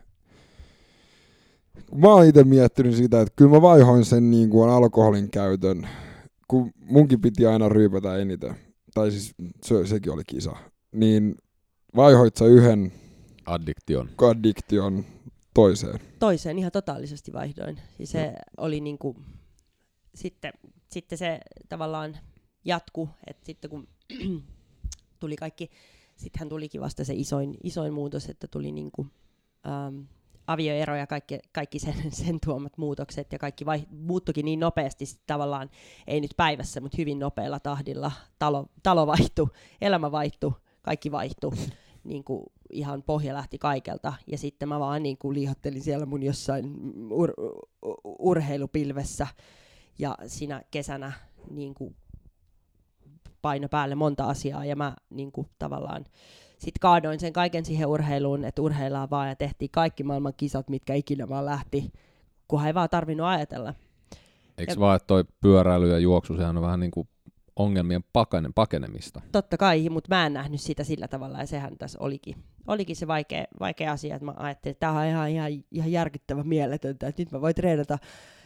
[1.95, 5.89] mä oon itse miettinyt sitä, että kyllä mä vaihoin sen niinku alkoholin käytön,
[6.47, 8.55] kun munkin piti aina ryypätä eniten,
[8.93, 10.55] tai siis se, sekin oli kisa,
[10.91, 11.35] niin
[11.95, 12.91] vaihoit sä yhden
[13.45, 14.09] Addiktion.
[14.21, 15.05] addiktion
[15.53, 15.99] toiseen.
[16.19, 17.79] Toiseen ihan totaalisesti vaihdoin.
[17.97, 19.17] Siis se oli niin kuin,
[20.15, 20.53] sitten,
[20.91, 22.17] sitten se tavallaan
[22.65, 23.87] jatku, että sitten kun
[25.19, 25.69] tuli kaikki,
[26.15, 29.11] sittenhän tulikin vasta se isoin, isoin muutos, että tuli niin kuin,
[29.67, 30.01] ähm,
[30.47, 35.21] avioero ja kaikki, kaikki sen, sen tuomat muutokset ja kaikki vai, muuttukin niin nopeasti sit
[35.27, 35.69] tavallaan,
[36.07, 38.11] ei nyt päivässä, mutta hyvin nopealla tahdilla.
[38.39, 39.47] Talo, talo vaihtui,
[39.81, 41.51] elämä vaihtui, kaikki vaihtui.
[42.05, 44.13] Niin kuin ihan pohja lähti kaikelta.
[44.27, 46.75] Ja sitten mä vaan niin kuin liihottelin siellä mun jossain
[47.09, 47.65] ur-
[48.19, 49.27] urheilupilvessä.
[49.99, 51.11] Ja siinä kesänä
[51.49, 51.95] niin kuin
[53.45, 56.05] paino päälle monta asiaa ja mä niin kuin tavallaan
[56.57, 60.93] sitten kaadoin sen kaiken siihen urheiluun, että urheillaan vaan ja tehtiin kaikki maailman kisat, mitkä
[60.93, 61.91] ikinä vaan lähti,
[62.47, 63.73] kunhan ei vaan tarvinnut ajatella.
[64.57, 67.07] Eikö Ja- vaan, että toi pyöräily ja juoksu, sehän on vähän niin kuin
[67.55, 69.21] ongelmien pakene, pakenemista.
[69.31, 72.35] Totta kai, mutta mä en nähnyt sitä sillä tavalla ja sehän tässä olikin,
[72.67, 76.43] olikin se vaikea, vaikea asia, että mä ajattelin, että tämä on ihan, ihan, ihan järkyttävä
[76.43, 77.97] mieletöntä, että nyt mä voin treenata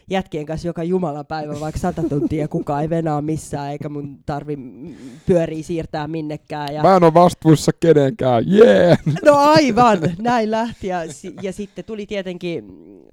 [0.10, 4.58] jätkien kanssa joka jumalan päivä vaikka sata tuntia, kukaan ei venaa missään, eikä mun tarvi
[5.26, 6.74] pyöriä siirtää minnekään.
[6.74, 6.82] Ja...
[6.82, 8.86] Mä en oo vastuussa kenenkään, jee!
[8.86, 9.00] Yeah!
[9.26, 10.88] No aivan, näin lähti.
[10.88, 11.00] Ja,
[11.42, 12.66] ja sitten tuli tietenkin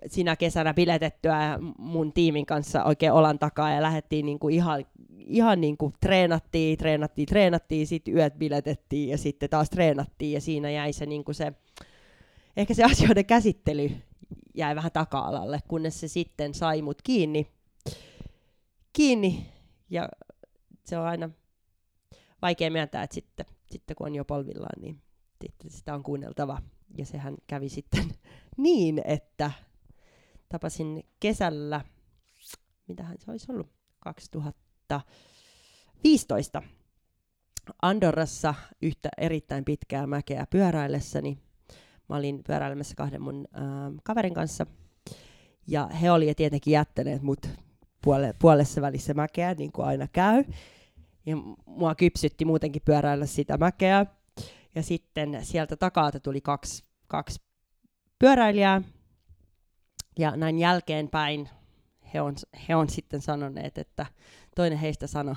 [0.07, 4.85] sinä kesänä biletettyä mun tiimin kanssa oikein olan takaa ja lähdettiin niinku ihan,
[5.19, 10.93] ihan niinku treenattiin, treenattiin, treenattiin, sitten yöt biletettiin ja sitten taas treenattiin ja siinä jäi
[10.93, 11.53] se, niinku se
[12.57, 13.91] ehkä se asioiden käsittely
[14.55, 17.53] jäi vähän taka-alalle, kunnes se sitten sai mut kiinni,
[18.93, 19.53] kiinni
[19.91, 20.09] ja
[20.85, 21.31] se on aina
[22.43, 25.03] vaikea myöntää, että sitten, sitten kun on jo polvillaan, niin
[25.43, 26.63] sitten sitä on kuunneltava.
[26.99, 28.05] Ja sehän kävi sitten
[28.57, 29.51] niin, että
[30.49, 31.81] tapasin kesällä,
[32.89, 36.63] mitähän se olisi ollut, 2015
[37.83, 41.39] Andorrassa yhtä erittäin pitkää mäkeä pyöräillessäni.
[42.09, 44.67] Mä olin pyöräilemässä kahden mun ähm, kaverin kanssa.
[45.67, 47.49] Ja he oli tietenkin jättäneet mut
[48.03, 50.45] puole, puolessa välissä mäkeä, niin kuin aina käy.
[51.27, 54.07] Ja mua kypsytti muutenkin pyöräillä sitä mäkeä.
[54.75, 57.41] Ja sitten sieltä takaa tuli kaksi, kaksi
[58.19, 58.83] pyöräilijää.
[60.19, 61.49] Ja näin jälkeenpäin
[62.15, 62.35] he on,
[62.69, 64.07] he on sitten sanoneet, että
[64.57, 65.35] toinen heistä sanoi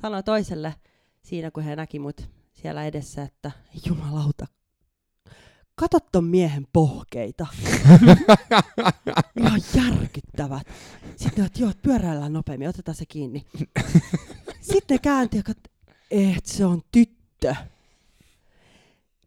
[0.00, 0.74] sano toiselle
[1.22, 3.50] siinä, kun he näki mut siellä edessä, että
[3.86, 4.46] jumalauta,
[5.74, 7.46] kato ton miehen pohkeita.
[9.40, 10.66] Ihan järkyttävät.
[11.16, 13.46] Sitten ne joo, pyöräillään nopeammin, otetaan se kiinni.
[14.60, 17.54] Sitten ne käänti ja kat- et se on tyttö.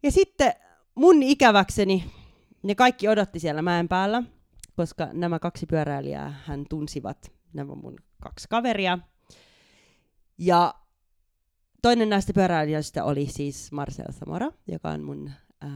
[0.02, 0.52] Ja sitten
[0.94, 2.10] mun ikäväkseni
[2.62, 4.22] ne kaikki odotti siellä mäen päällä,
[4.76, 8.98] koska nämä kaksi pyöräilijää hän tunsivat nämä mun kaksi kaveria.
[10.38, 10.74] Ja
[11.82, 15.30] toinen näistä pyöräilijöistä oli siis Marcel Samora, joka on mun
[15.64, 15.70] äh,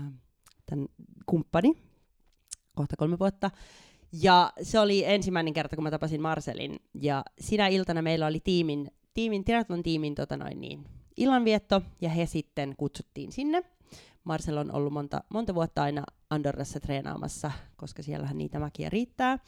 [0.70, 0.88] tämän
[1.26, 1.76] kumppani
[2.76, 3.50] kohta kolme vuotta.
[4.12, 6.80] Ja se oli ensimmäinen kerta, kun mä tapasin Marcelin.
[6.94, 10.84] Ja sinä iltana meillä oli tiimin, tiimin triathlon tiimin tota noin niin,
[11.16, 13.62] illanvietto, ja he sitten kutsuttiin sinne.
[14.24, 19.38] Marcel on ollut monta, monta vuotta aina Andorrassa treenaamassa, koska siellähän niitä mäkiä riittää,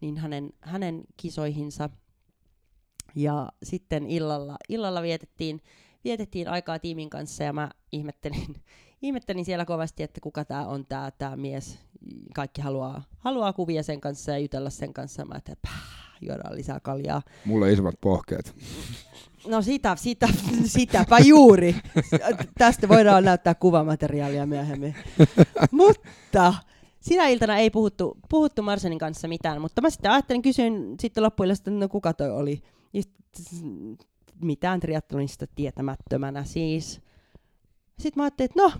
[0.00, 1.90] niin hänen, hänen kisoihinsa.
[3.14, 5.62] Ja sitten illalla, illalla vietettiin,
[6.04, 8.56] vietettiin aikaa tiimin kanssa ja mä ihmettelin,
[9.06, 11.78] ihmettelin siellä kovasti, että kuka tämä on tämä tää mies.
[12.34, 15.24] Kaikki haluaa, haluaa kuvia sen kanssa ja jutella sen kanssa.
[15.24, 15.54] Mä että
[16.20, 17.22] juodaan lisää kaljaa.
[17.44, 18.54] Mulla on isommat pohkeet.
[19.46, 20.28] No sitä, sitä,
[20.64, 21.76] sitäpä juuri.
[22.58, 24.96] Tästä voidaan näyttää kuvamateriaalia myöhemmin.
[25.70, 26.54] mutta
[27.00, 31.52] sinä iltana ei puhuttu, puhuttu Marsenin kanssa mitään, mutta mä sitten ajattelin, kysyin sitten loppujen
[31.52, 32.62] että no kuka toi oli.
[34.42, 37.00] Mitään triathlonista tietämättömänä siis.
[37.98, 38.72] Sitten mä ajattelin, että no,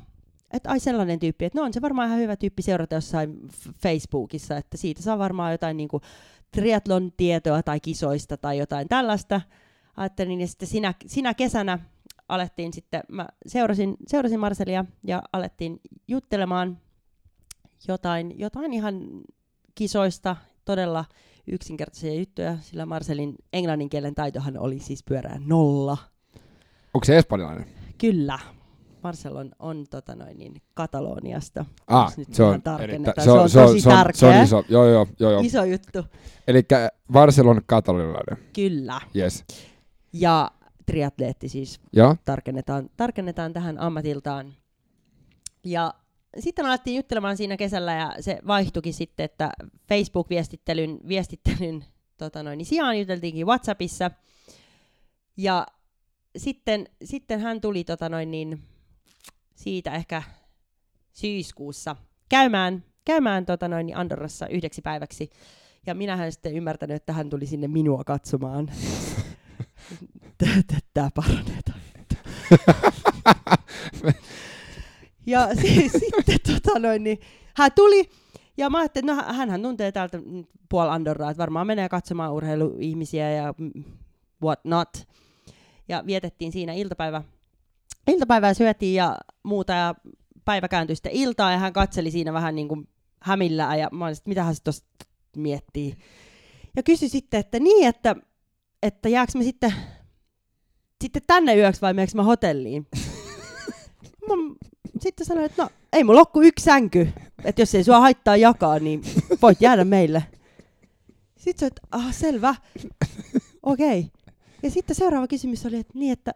[0.53, 3.49] että ai sellainen tyyppi, että no on se varmaan ihan hyvä tyyppi seurata jossain
[3.83, 6.03] Facebookissa, että siitä saa varmaan jotain niin kuin
[6.53, 9.41] triathlon tietoa tai kisoista tai jotain tällaista.
[9.97, 11.79] Ajattelin, ja sitten sinä, sinä kesänä
[12.29, 16.79] alettiin sitten, mä seurasin, seurasin Marcelia ja alettiin juttelemaan
[17.89, 19.01] jotain, jotain ihan
[19.75, 21.05] kisoista, todella
[21.47, 25.99] yksinkertaisia juttuja, sillä Marcelin englannin kielen taitohan oli siis pyörää nolla.
[26.95, 27.67] Onko se espanjalainen?
[27.99, 28.39] Kyllä.
[29.07, 31.65] Marcel on, on tota noin, niin, Kataloniasta.
[31.87, 33.25] Ah, nyt se on, tarkennetaan.
[33.25, 34.19] se on, se on tosi se on, tärkeä.
[34.19, 35.41] Se on iso, joo, joo, joo, joo.
[35.45, 36.05] iso juttu.
[36.49, 36.63] Eli
[37.09, 38.39] Marcel on katalonilainen.
[38.55, 39.01] Kyllä.
[39.17, 39.45] Yes.
[40.13, 40.51] Ja
[40.87, 42.17] triatleetti siis Ja?
[42.25, 44.55] tarkennetaan, tarkennetaan tähän ammatiltaan.
[45.65, 45.95] Ja
[46.39, 49.51] sitten alettiin juttelemaan siinä kesällä ja se vaihtuikin sitten, että
[49.89, 51.85] Facebook-viestittelyn viestittelyn,
[52.19, 54.11] tota noin, niin sijaan juteltiinkin WhatsAppissa.
[55.37, 55.67] Ja
[56.37, 58.63] sitten, sitten hän tuli tota noin, niin,
[59.57, 60.23] siitä ehkä
[61.13, 61.97] syyskuussa
[62.29, 65.31] käymään, käymään tota noin, Andorrassa yhdeksi päiväksi.
[65.87, 68.71] Ja minähän sitten ymmärtänyt, että hän tuli sinne minua katsomaan.
[70.95, 71.57] Tämä paranee.
[75.27, 77.21] ja si- sitten tota noin, niin,
[77.57, 78.11] hän tuli,
[78.57, 80.19] ja mä ajattelin, että no hänhän tuntee täältä
[80.69, 83.55] puol Andorraa, että varmaan menee katsomaan urheiluihmisiä ja
[84.43, 84.89] what not.
[85.89, 87.23] Ja vietettiin siinä iltapäivä,
[88.07, 89.95] iltapäivää syötiin ja muuta, ja
[90.45, 92.89] päivä kääntyi sitten iltaan, ja hän katseli siinä vähän niin kuin
[93.21, 94.75] hämillään, ja mä olin, että mitä hän sitten
[95.37, 95.97] miettii.
[96.77, 98.17] Ja kysyi sitten, että niin, että,
[98.83, 99.75] että jääkö me sitten,
[101.03, 102.87] sitten tänne yöksi vai meneekö mä hotelliin?
[104.29, 104.35] mä
[105.01, 107.09] sitten sanoin, että no ei mulla ole kuin yksi sänky,
[107.45, 109.03] että jos ei sua haittaa jakaa, niin
[109.43, 110.25] voit jäädä meille.
[111.37, 112.55] Sitten se, että ah, selvä,
[113.63, 113.99] okei.
[113.99, 114.11] Okay.
[114.63, 116.35] Ja sitten seuraava kysymys oli, että niin, että,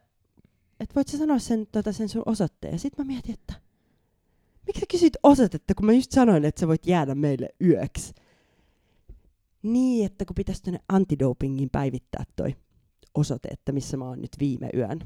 [0.81, 2.73] että voit sä sanoa sen, tota, sen sun osoitteen.
[2.73, 3.55] Ja sitten mä mietin, että
[4.67, 8.15] miksi sä kysyt osoitetta, kun mä just sanoin, että sä voit jäädä meille yöksi.
[9.63, 12.57] Niin, että kun pitäisi tuonne antidopingin päivittää toi
[13.15, 15.01] osoite, että missä mä oon nyt viime yön.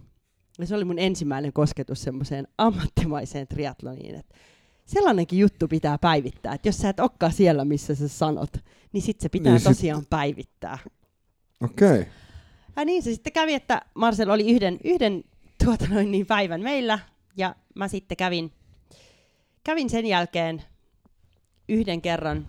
[0.59, 4.35] Ja se oli mun ensimmäinen kosketus semmoiseen ammattimaiseen triatloniin, että
[4.85, 8.57] sellainenkin juttu pitää päivittää, että jos sä et olekaan siellä, missä sä sanot,
[8.93, 10.79] niin sit se pitää Niin sit- tosiaan päivittää.
[11.61, 12.01] Okei.
[12.01, 12.13] Okay.
[12.77, 15.25] Ja niin se sitten kävi, että Marcel oli yhden, yhden
[15.65, 16.99] tuota noin niin päivän meillä,
[17.37, 18.53] ja mä sitten kävin,
[19.65, 20.63] kävin sen jälkeen
[21.69, 22.49] yhden kerran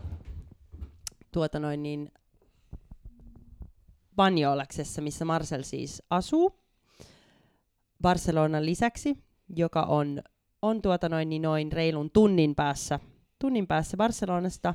[1.31, 2.11] tuota noin niin
[4.15, 6.59] Banjoolaksessa, missä Marcel siis asuu,
[8.01, 9.23] Barcelonan lisäksi,
[9.55, 10.21] joka on,
[10.61, 12.99] on tuota noin, niin noin reilun tunnin päässä,
[13.39, 14.73] tunnin päässä Barcelonasta.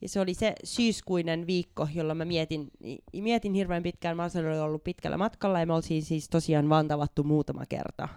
[0.00, 2.70] Ja se oli se syyskuinen viikko, jolla mä mietin,
[3.12, 4.16] mietin hirveän pitkään.
[4.16, 8.08] Marcel oli ollut pitkällä matkalla ja me oltiin siis tosiaan vaan tavattu muutama kerta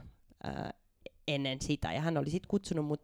[0.44, 0.74] ää,
[1.28, 1.94] ennen sitä.
[1.94, 3.02] Ja hän oli sitten kutsunut mut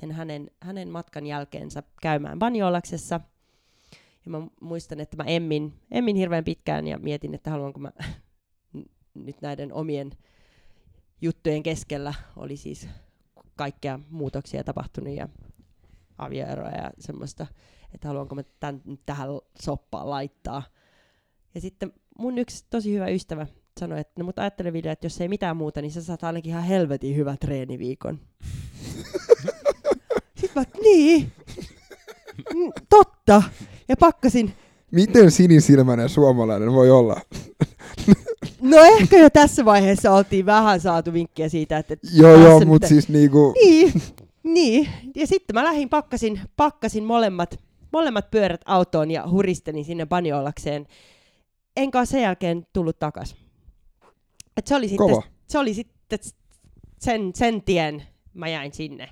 [0.00, 3.14] sen hänen, hänen matkan jälkeensä käymään Banjoolaksessa.
[3.14, 7.92] Ja Ja mä muistan, että mä emmin, emmin hirveän pitkään ja mietin, että haluanko mä
[9.14, 10.10] nyt näiden omien
[11.20, 12.88] juttujen keskellä oli siis
[13.56, 15.28] kaikkea muutoksia tapahtunut ja
[16.18, 17.46] avioeroja ja semmoista,
[17.94, 19.28] että haluanko mä tämän tähän
[19.60, 20.62] soppaan laittaa.
[21.54, 23.46] Ja sitten mun yksi tosi hyvä ystävä
[23.80, 26.50] sanoi, että no mutta ajattele video, että jos ei mitään muuta, niin sä saat ainakin
[26.50, 28.18] ihan helvetin hyvän treeniviikon.
[30.40, 31.32] Sitten mä, niin,
[32.54, 33.42] Mm, totta.
[33.88, 34.52] Ja pakkasin,
[34.90, 37.20] Miten sinisilmäinen suomalainen voi olla?
[38.60, 42.88] no ehkä jo tässä vaiheessa oltiin vähän saatu vinkkiä siitä, että Joo, joo, nyt- mutta
[42.88, 43.54] siis niinku...
[43.64, 43.92] Niin,
[44.42, 44.88] niin.
[45.16, 47.60] Ja sitten mä lähdin, pakkasin, pakkasin molemmat,
[47.92, 50.86] molemmat pyörät autoon ja huristelin sinne banjoolakseen.
[51.76, 53.36] Enkä sen jälkeen tullut takas.
[54.56, 55.22] Et se oli sitten, Kova.
[55.48, 56.18] se oli sitten
[56.98, 58.02] sen, sen tien
[58.34, 59.08] mä jäin sinne.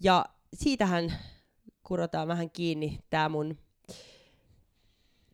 [0.00, 1.12] Ja siitähän
[1.82, 3.58] kurotaan vähän kiinni tämä mun,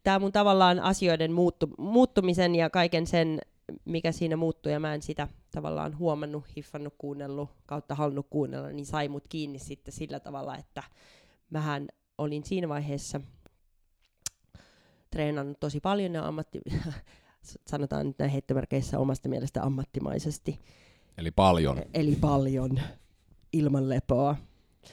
[0.03, 3.41] tää mun tavallaan asioiden muuttu, muuttumisen ja kaiken sen,
[3.85, 8.87] mikä siinä muuttui, ja mä en sitä tavallaan huomannut, hiffannut, kuunnellut, kautta halunnut kuunnella, niin
[8.87, 10.83] sai mut kiinni sitten sillä tavalla, että
[11.51, 11.89] mähän
[12.21, 13.21] olin siinä vaiheessa
[15.11, 16.61] treenannut tosi paljon ja ammatti,
[17.71, 20.61] sanotaan nyt näin heittomerkeissä omasta mielestä ammattimaisesti,
[21.19, 21.83] Eli paljon.
[21.95, 22.81] eli paljon
[23.53, 24.37] ilman lepoa.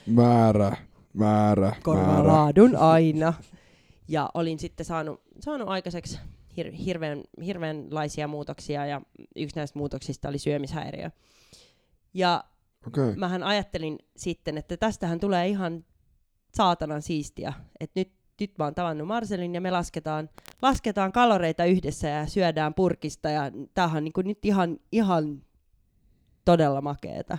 [0.06, 0.76] Määrä,
[1.14, 2.28] määrä, korvaa määrä.
[2.28, 3.34] laadun aina.
[4.08, 6.18] Ja olin sitten saanut, saanut aikaiseksi
[6.56, 9.00] hir, hirveän, hirveänlaisia muutoksia ja
[9.36, 11.10] yksi näistä muutoksista oli syömishäiriö.
[12.14, 12.44] Ja
[12.86, 13.16] Okei.
[13.16, 15.84] mähän ajattelin sitten, että tästähän tulee ihan
[16.58, 17.52] saatanan siistiä.
[17.80, 20.30] Että nyt, nyt mä oon tavannut Marcelin ja me lasketaan,
[20.62, 23.42] lasketaan kaloreita yhdessä ja syödään purkista ja
[23.74, 25.42] tämähän on niin nyt ihan, ihan
[26.44, 27.38] todella makeeta.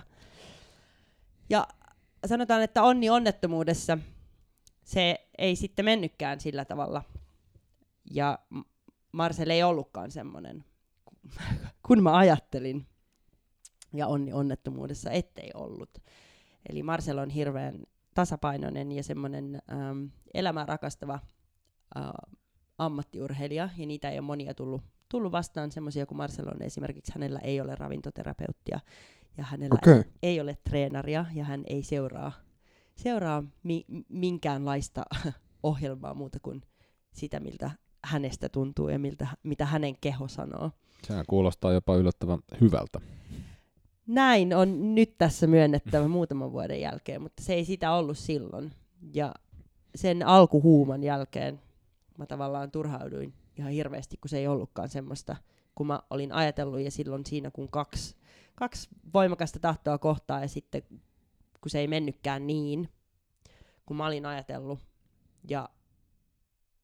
[1.50, 1.68] Ja
[2.26, 3.98] sanotaan, että onni onnettomuudessa
[4.84, 7.02] se ei sitten mennytkään sillä tavalla.
[8.10, 8.38] Ja
[9.12, 10.64] Marcel ei ollutkaan semmoinen,
[11.86, 12.86] kun mä ajattelin.
[13.94, 15.98] Ja onni onnettomuudessa ettei ollut.
[16.68, 21.14] Eli Marcel on hirveän tasapainoinen ja semmoinen ähm, elämää rakastava
[21.96, 22.04] äh,
[22.78, 27.38] ammattiurheilija, ja niitä ei ole monia tullut, tullut vastaan, semmoisia kuin Marcel on esimerkiksi, hänellä
[27.38, 28.80] ei ole ravintoterapeuttia,
[29.38, 30.04] ja hänellä Okei.
[30.22, 32.32] ei ole treenaria ja hän ei seuraa,
[32.96, 35.02] seuraa mi- minkäänlaista
[35.62, 36.62] ohjelmaa muuta kuin
[37.12, 37.70] sitä, miltä
[38.04, 40.70] hänestä tuntuu ja miltä, mitä hänen keho sanoo.
[41.06, 43.00] Sehän kuulostaa jopa yllättävän hyvältä.
[44.10, 48.72] Näin on nyt tässä myönnettävä muutaman vuoden jälkeen, mutta se ei sitä ollut silloin.
[49.14, 49.34] Ja
[49.94, 51.60] sen alkuhuuman jälkeen
[52.18, 55.36] mä tavallaan turhauduin ihan hirveästi, kun se ei ollutkaan semmoista,
[55.74, 56.80] kun mä olin ajatellut.
[56.80, 58.16] Ja silloin siinä, kun kaksi,
[58.54, 60.82] kaksi voimakasta tahtoa kohtaa ja sitten
[61.60, 62.88] kun se ei mennytkään niin,
[63.86, 64.78] kun mä olin ajatellut.
[65.48, 65.68] Ja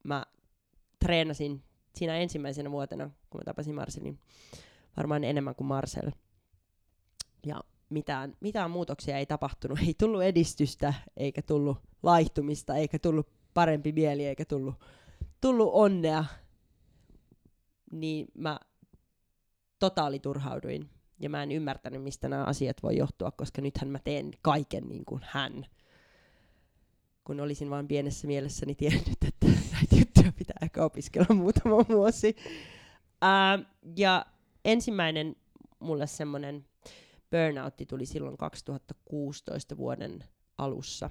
[0.02, 0.26] mä
[0.98, 1.62] treenasin
[1.94, 4.18] siinä ensimmäisenä vuotena, kun mä tapasin Marcelin,
[4.96, 6.10] varmaan enemmän kuin Marcel.
[7.46, 9.78] Ja mitään, mitään muutoksia ei tapahtunut.
[9.86, 14.74] Ei tullut edistystä, eikä tullut laihtumista, eikä tullut parempi mieli, eikä tullut,
[15.40, 16.24] tullut onnea.
[17.92, 18.60] Niin mä
[19.78, 20.90] totaali turhauduin.
[21.18, 25.04] Ja mä en ymmärtänyt, mistä nämä asiat voi johtua, koska nythän mä teen kaiken niin
[25.04, 25.66] kuin hän.
[27.24, 32.36] Kun olisin vain pienessä mielessäni tiennyt, että näitä juttuja pitää ehkä opiskella muutama vuosi.
[33.22, 33.58] Ää,
[33.96, 34.26] ja
[34.64, 35.36] ensimmäinen
[35.78, 36.65] mulle semmoinen
[37.30, 40.24] burnoutti tuli silloin 2016 vuoden
[40.58, 41.10] alussa.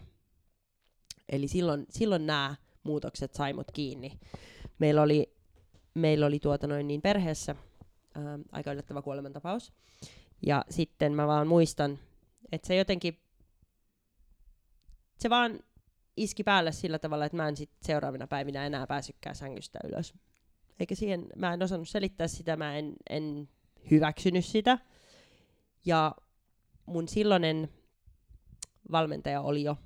[1.29, 4.19] Eli silloin, silloin nämä muutokset sai mut kiinni.
[4.79, 5.35] Meillä oli,
[5.93, 7.55] meillä oli tuota noin niin perheessä
[8.15, 9.73] ää, aika yllättävä kuolemantapaus.
[10.45, 11.99] Ja sitten mä vaan muistan,
[12.51, 13.19] että se jotenkin,
[15.19, 15.59] se vaan
[16.17, 20.13] iski päälle sillä tavalla, että mä en sit seuraavina päivinä enää pääsykään sängystä ylös.
[20.79, 23.49] Eikä siihen, mä en osannut selittää sitä, mä en, en
[23.91, 24.77] hyväksynyt sitä.
[25.85, 26.15] Ja
[26.85, 27.69] mun silloinen
[28.91, 29.77] valmentaja oli jo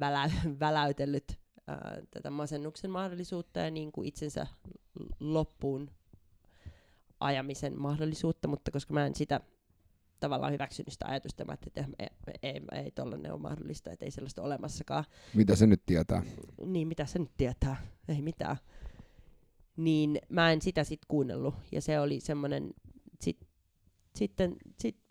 [0.00, 0.30] välä,
[0.60, 4.46] väläytellyt ää, tätä masennuksen mahdollisuutta ja niin kuin itsensä
[5.20, 5.90] loppuun
[7.20, 9.40] ajamisen mahdollisuutta, mutta koska mä en sitä
[10.20, 12.04] tavallaan hyväksynyt sitä ajatusta, mä ajattelin, että
[12.42, 15.04] ei, ei, ei, tollainen ole mahdollista, että ei sellaista ole olemassakaan.
[15.34, 16.22] Mitä se nyt tietää?
[16.64, 17.76] Niin, mitä se nyt tietää?
[18.08, 18.56] Ei mitään.
[19.76, 21.54] Niin mä en sitä sit kuunnellut.
[21.72, 22.74] Ja se oli semmoinen,
[23.20, 23.48] sit,
[24.14, 25.03] sitten sit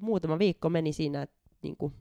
[0.00, 1.92] muutama viikko meni siinä, että niinku,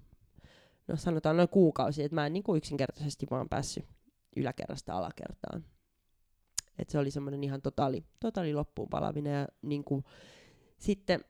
[0.87, 3.85] no sanotaan noin kuukausi, että mä en niinku yksinkertaisesti vaan päässyt
[4.35, 5.65] yläkerrasta alakertaan.
[6.79, 10.03] Et se oli semmoinen ihan totaali, totaali loppuun palaminen ja niinku,
[10.77, 11.25] sitten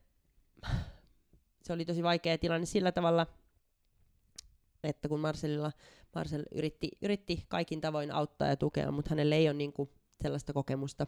[1.62, 3.28] se oli tosi vaikea tilanne sillä tavalla,
[4.84, 5.72] että kun Marcelilla,
[6.16, 9.90] Marcel yritti, yritti kaikin tavoin auttaa ja tukea, mutta hänellä ei ole niin kuin
[10.22, 11.08] sellaista kokemusta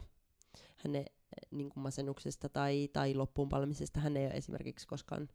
[0.76, 1.06] hänen
[1.52, 4.00] niin kuin masennuksesta tai, tai loppuun palamisesta.
[4.00, 5.30] Hän ei ole esimerkiksi koskaan,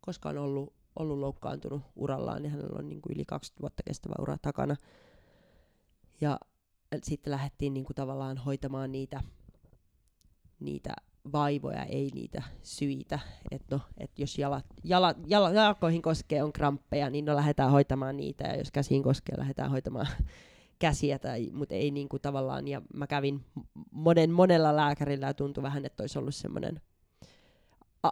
[0.00, 4.38] koskaan ollut, ollut loukkaantunut urallaan, ja hänellä on niin kuin yli 20 vuotta kestävä ura
[4.42, 4.76] takana.
[6.20, 6.38] Ja
[7.02, 9.20] sitten lähdettiin niin kuin tavallaan hoitamaan niitä,
[10.60, 10.94] niitä
[11.32, 13.18] vaivoja, ei niitä syitä.
[13.50, 18.16] Että no, et jos jalat, jalat, jalat, jalkoihin koskee on kramppeja, niin no lähdetään hoitamaan
[18.16, 20.06] niitä, ja jos käsiin koskee, lähdetään hoitamaan
[20.80, 23.44] käsiä, tai, mutta ei niin kuin tavallaan, ja mä kävin
[23.90, 26.80] monen, monella lääkärillä, ja tuntui vähän, että olisi ollut semmoinen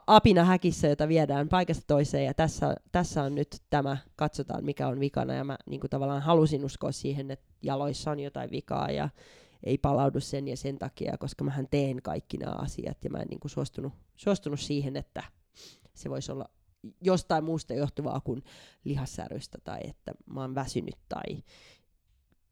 [0.07, 5.01] apina häkissä, jota viedään paikasta toiseen, ja tässä, tässä on nyt tämä, katsotaan mikä on
[5.01, 9.09] vikana, ja mä niin kuin tavallaan halusin uskoa siihen, että jaloissa on jotain vikaa, ja
[9.65, 13.29] ei palaudu sen ja sen takia, koska mähän teen kaikki nämä asiat, ja mä en
[13.29, 15.23] niin kuin suostunut, suostunut siihen, että
[15.95, 16.49] se voisi olla
[17.03, 18.43] jostain muusta johtuvaa kuin
[18.85, 21.43] lihassärystä, tai että mä oon väsynyt, tai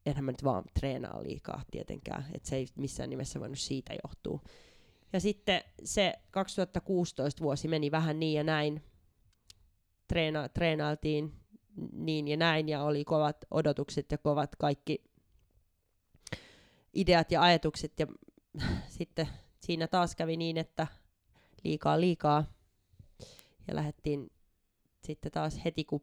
[0.09, 4.39] enhän mä nyt vaan treenaa liikaa tietenkään, että se ei missään nimessä voinut siitä johtua.
[5.13, 8.83] Ja sitten se 2016 vuosi meni vähän niin ja näin.
[10.07, 11.33] Treena, treenailtiin
[11.91, 15.03] niin ja näin ja oli kovat odotukset ja kovat kaikki
[16.93, 17.93] ideat ja ajatukset.
[17.99, 18.07] Ja
[18.97, 19.27] sitten
[19.59, 20.87] siinä taas kävi niin, että
[21.63, 22.45] liikaa liikaa.
[23.67, 24.31] Ja lähdettiin
[25.03, 26.01] sitten taas heti, kun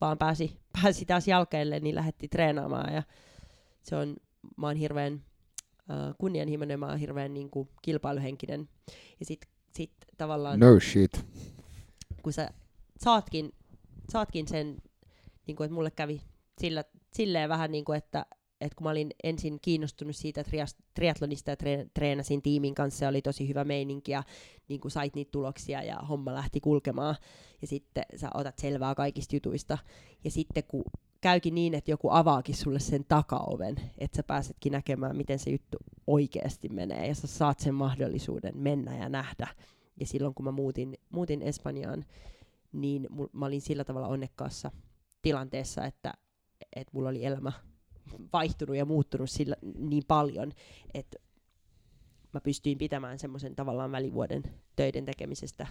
[0.00, 2.94] vaan pääsi, pääsi taas jalkeille, niin lähdettiin treenaamaan.
[2.94, 3.02] Ja
[3.82, 4.16] se on,
[4.56, 8.68] mä oon hirveän uh, kunnianhimoinen, mä oon hirveän niin kuin, kilpailuhenkinen.
[9.20, 9.40] Ja sit,
[9.70, 10.60] sit tavallaan...
[10.60, 11.26] No shit.
[12.22, 12.50] Kun sä
[13.00, 13.52] saatkin,
[14.12, 14.76] saatkin sen,
[15.46, 16.20] niin kuin, että mulle kävi
[16.60, 18.26] sillä, silleen vähän niin kuin, että
[18.64, 20.44] että kun mä olin ensin kiinnostunut siitä
[20.94, 21.56] triatlonista ja
[21.94, 24.22] treenasin tiimin kanssa oli tosi hyvä meininki ja
[24.68, 27.16] niin kuin sait niitä tuloksia ja homma lähti kulkemaan
[27.62, 29.78] ja sitten sä otat selvää kaikista jutuista
[30.24, 30.84] ja sitten kun
[31.20, 35.76] käykin niin, että joku avaakin sulle sen takaoven, että sä pääsetkin näkemään, miten se juttu
[36.06, 39.48] oikeasti menee, ja sä saat sen mahdollisuuden mennä ja nähdä.
[40.00, 42.04] Ja silloin, kun mä muutin, muutin Espanjaan,
[42.72, 44.70] niin mä olin sillä tavalla onnekkaassa
[45.22, 46.12] tilanteessa, että,
[46.76, 47.52] että mulla oli elämä
[48.32, 50.52] vaihtunut ja muuttunut sillä, niin paljon,
[50.94, 51.18] että
[52.32, 54.42] mä pystyin pitämään semmoisen tavallaan välivuoden
[54.76, 55.66] töiden tekemisestä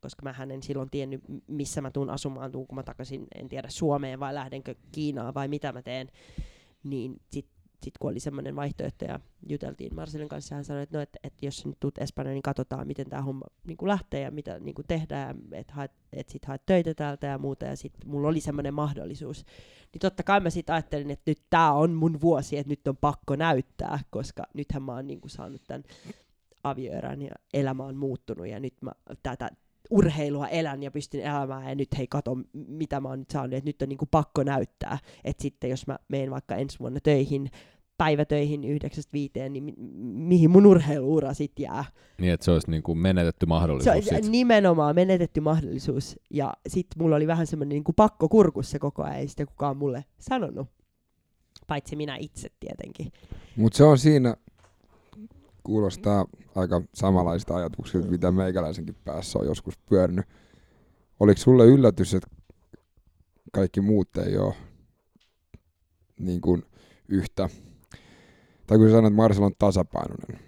[0.00, 4.20] koska mä en silloin tiennyt, missä mä tuun asumaan, tuunko mä takaisin, en tiedä, Suomeen
[4.20, 6.08] vai lähdenkö Kiinaan vai mitä mä teen,
[6.84, 7.20] niin
[7.78, 11.16] sitten sit kun oli semmoinen vaihtoehto ja juteltiin Marcelin kanssa, hän sanoi, että no, et,
[11.24, 14.74] et jos nyt tuut Espanjaan, niin katsotaan, miten tämä homma niin lähtee ja mitä niin
[14.88, 19.44] tehdään, että et sit haet töitä täältä ja muuta, ja sitten mulla oli semmoinen mahdollisuus.
[19.92, 22.96] Niin totta kai mä sitten ajattelin, että nyt tämä on mun vuosi, että nyt on
[22.96, 25.84] pakko näyttää, koska nythän mä oon niin saanut tämän
[26.64, 29.50] avioerän ja elämä on muuttunut ja nyt mä tätä
[29.90, 33.68] urheilua elän ja pystyn elämään ja nyt hei kato mitä mä oon nyt saanut, että
[33.68, 37.50] nyt on niinku pakko näyttää, että sitten jos mä menen vaikka ensi vuonna töihin,
[37.98, 41.84] päivätöihin yhdeksästä viiteen, niin mi- mihin mun urheiluura sitten jää.
[42.18, 44.04] Niin, että se olisi niinku menetetty mahdollisuus.
[44.04, 46.18] Se on nimenomaan menetetty mahdollisuus.
[46.30, 50.04] Ja sitten mulla oli vähän semmoinen niinku pakko kurkussa koko ajan, ei sitä kukaan mulle
[50.18, 50.68] sanonut.
[51.66, 53.12] Paitsi minä itse tietenkin.
[53.56, 54.36] Mutta se on siinä,
[55.68, 60.26] kuulostaa aika samanlaista ajatuksilta, mitä meikäläisenkin päässä on joskus pyörinyt.
[61.20, 62.28] Oliko sulle yllätys, että
[63.52, 64.54] kaikki muut ei ole
[66.18, 66.62] niin kuin
[67.08, 67.48] yhtä,
[68.66, 70.38] tai kun sä sanoit, että Marcel on tasapainoinen,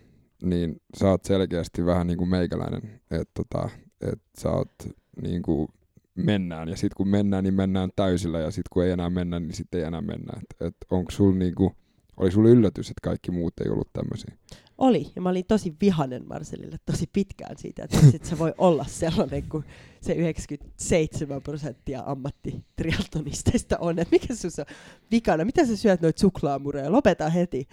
[0.42, 3.68] niin sä oot selkeästi vähän niin kuin meikäläinen, että tota,
[4.00, 4.72] et sä oot
[5.22, 5.68] niin kuin
[6.14, 9.54] mennään, ja sitten kun mennään, niin mennään täysillä, ja sitten kun ei enää mennä, niin
[9.54, 10.32] sitten ei enää mennä.
[10.36, 11.70] Et, et onko sul niin kuin,
[12.16, 14.36] oli sulla yllätys, että kaikki muut ei ollut tämmöisiä?
[14.80, 18.84] Oli, ja mä olin tosi vihanen Marcelille tosi pitkään siitä, että et se voi olla
[18.84, 19.64] sellainen kuin
[20.00, 23.98] se 97 prosenttia ammattitriatlonisteista on.
[23.98, 24.64] Että mikä sun on
[25.10, 25.44] vikana?
[25.44, 26.92] Mitä sä syöt noita suklaamureja?
[26.92, 27.68] Lopeta heti.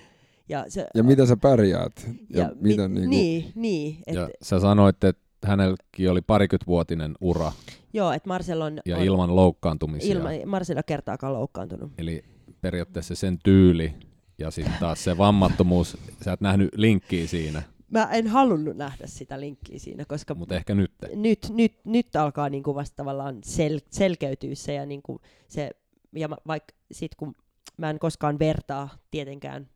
[0.50, 2.10] Ja, se, ja mitä sä pärjäät?
[2.30, 3.10] Ja, ja mitä, mi, niinku...
[3.10, 3.98] Niin, niin.
[4.08, 7.52] Et, ja sä sanoit, että hänelläkin oli parikymmentävuotinen ura.
[7.94, 8.80] Joo, että Marcel on...
[8.86, 10.16] Ja on, ilman loukkaantumisia.
[10.16, 11.92] Ilman, Marcel on kertaakaan loukkaantunut.
[11.98, 12.24] Eli
[12.62, 13.94] periaatteessa sen tyyli
[14.38, 17.64] ja sitten taas se vammattomuus, sä et nähnyt linkkiä siinä.
[17.92, 20.36] Mä en halunnut nähdä sitä linkkiä siinä, koska...
[20.36, 20.92] Mutta ehkä nyt.
[21.16, 25.72] Nyt, nyt, nyt alkaa niinku vasta tavallaan sel, selkeytyä se ja niinku se...
[26.16, 27.36] Ja vaikka sit kun
[27.78, 29.70] mä en koskaan vertaa tietenkään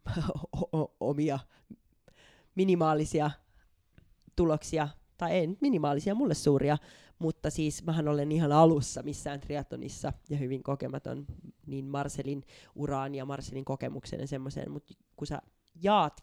[0.99, 1.39] omia
[2.55, 3.31] minimaalisia
[4.35, 4.87] tuloksia,
[5.17, 6.77] tai ei minimaalisia, mulle suuria,
[7.21, 11.25] mutta siis mähän olen ihan alussa missään triatonissa ja hyvin kokematon
[11.65, 12.43] niin Marcelin
[12.75, 15.41] uraan ja Marcelin kokemuksen ja semmoiseen, mutta kun sä
[15.83, 16.21] jaat,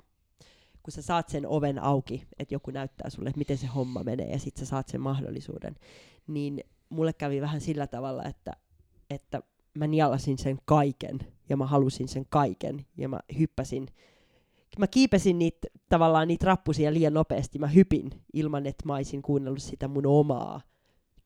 [0.82, 4.30] kun sä saat sen oven auki, että joku näyttää sulle, että miten se homma menee
[4.30, 5.76] ja sit sä saat sen mahdollisuuden,
[6.26, 8.53] niin mulle kävi vähän sillä tavalla, että,
[9.11, 9.42] että
[9.74, 11.18] mä nialasin sen kaiken
[11.49, 13.86] ja mä halusin sen kaiken ja mä hyppäsin.
[14.78, 17.59] Mä kiipesin niitä, tavallaan niitä rappusia liian nopeasti.
[17.59, 20.61] Mä hypin ilman, että mä olisin kuunnellut sitä mun omaa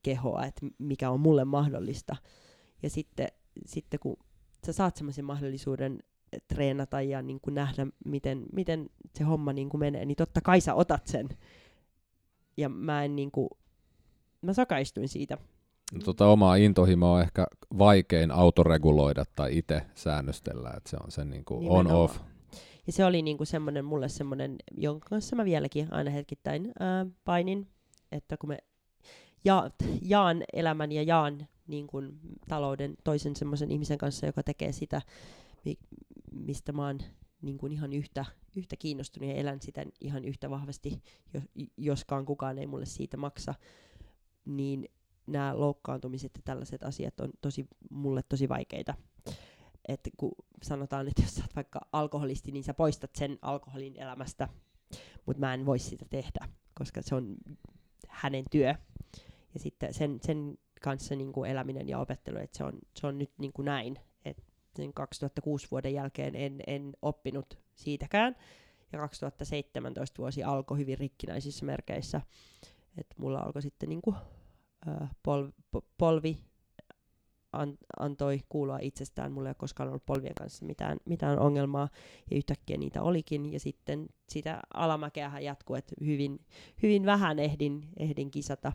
[0.03, 2.15] kehoa, että mikä on mulle mahdollista.
[2.83, 3.27] Ja sitten,
[3.65, 4.17] sitten kun
[4.65, 5.99] sä saat semmoisen mahdollisuuden
[6.47, 10.61] treenata ja niin kuin nähdä, miten, miten se homma niin kuin menee, niin totta kai
[10.61, 11.29] sä otat sen.
[12.57, 13.49] Ja mä en niin kuin,
[14.41, 15.37] mä sakaistuin siitä.
[16.03, 17.47] Tota omaa intohimoa on ehkä
[17.77, 22.19] vaikein autoreguloida tai itse säännöstellä, että se on sen niin kuin on-off.
[22.87, 27.05] Ja se oli niin kuin semmoinen, mulle semmoinen, jonka kanssa mä vieläkin aina hetkittäin ää,
[27.25, 27.67] painin,
[28.11, 28.57] että kun me
[29.45, 29.71] ja,
[30.01, 35.01] jaan elämän ja jaan niin kuin, talouden toisen semmoisen ihmisen kanssa, joka tekee sitä,
[35.65, 35.77] mi,
[36.31, 36.99] mistä mä oon
[37.41, 38.25] niin kuin ihan yhtä,
[38.55, 41.43] yhtä kiinnostunut ja elän sitä ihan yhtä vahvasti, jos,
[41.77, 43.55] joskaan kukaan ei mulle siitä maksa,
[44.45, 44.89] niin
[45.27, 48.93] nämä loukkaantumiset ja tällaiset asiat on tosi, mulle tosi vaikeita.
[49.87, 50.31] Että kun
[50.63, 54.49] sanotaan, että jos sä oot vaikka alkoholisti, niin sä poistat sen alkoholin elämästä,
[55.25, 57.35] mutta mä en voi sitä tehdä, koska se on
[58.07, 58.75] hänen työ.
[59.53, 63.17] Ja sitten sen, sen kanssa niin kuin eläminen ja opettelu, että se on, se on
[63.17, 64.43] nyt niin kuin näin, että
[64.75, 68.35] sen 2006 vuoden jälkeen en, en oppinut siitäkään.
[68.91, 72.21] Ja 2017 vuosi alkoi hyvin rikkinäisissä merkeissä.
[72.97, 74.15] Että mulla alkoi sitten niin kuin
[75.23, 75.47] pol,
[75.97, 76.37] polvi
[77.53, 79.31] an, antoi kuulua itsestään.
[79.31, 81.89] Mulla ei ole koskaan ollut polvien kanssa mitään, mitään ongelmaa,
[82.31, 83.53] ja yhtäkkiä niitä olikin.
[83.53, 86.39] Ja sitten sitä alamäkeähän jatkuu, että hyvin,
[86.83, 88.71] hyvin vähän ehdin, ehdin kisata.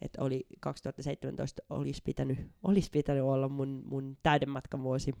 [0.00, 5.12] Että oli 2017 olisi pitänyt, olisi pitänyt olla mun, mun täyden matkan vuosi.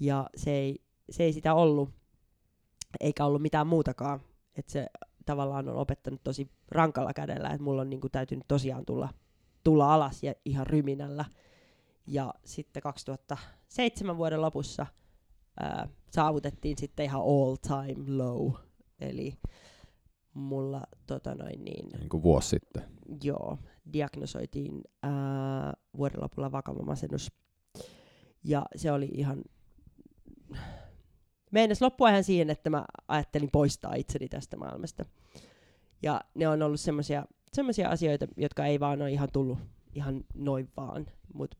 [0.00, 0.78] Ja se ei,
[1.10, 1.90] se ei sitä ollut,
[3.00, 4.20] eikä ollut mitään muutakaan.
[4.56, 4.86] Että se
[5.26, 9.08] tavallaan on opettanut tosi rankalla kädellä, että mulla on niin kuin täytynyt tosiaan tulla,
[9.64, 11.24] tulla alas ja ihan ryminällä.
[12.06, 14.86] Ja sitten 2007 vuoden lopussa
[15.60, 18.52] ää, saavutettiin sitten ihan all time low.
[19.00, 19.34] Eli
[20.34, 21.88] mulla tota noin niin...
[21.88, 22.82] Niin kuin vuosi sitten.
[23.24, 23.58] Joo,
[23.92, 27.32] diagnosoitiin ää, vuoden lopulla vakava masennus.
[28.44, 29.42] Ja se oli ihan
[31.50, 35.04] meinas loppua ihan siihen, että mä ajattelin poistaa itseni tästä maailmasta.
[36.02, 39.58] Ja ne on ollut semmoisia asioita, jotka ei vaan ole ihan tullut
[39.94, 41.06] ihan noin vaan.
[41.34, 41.54] Mut,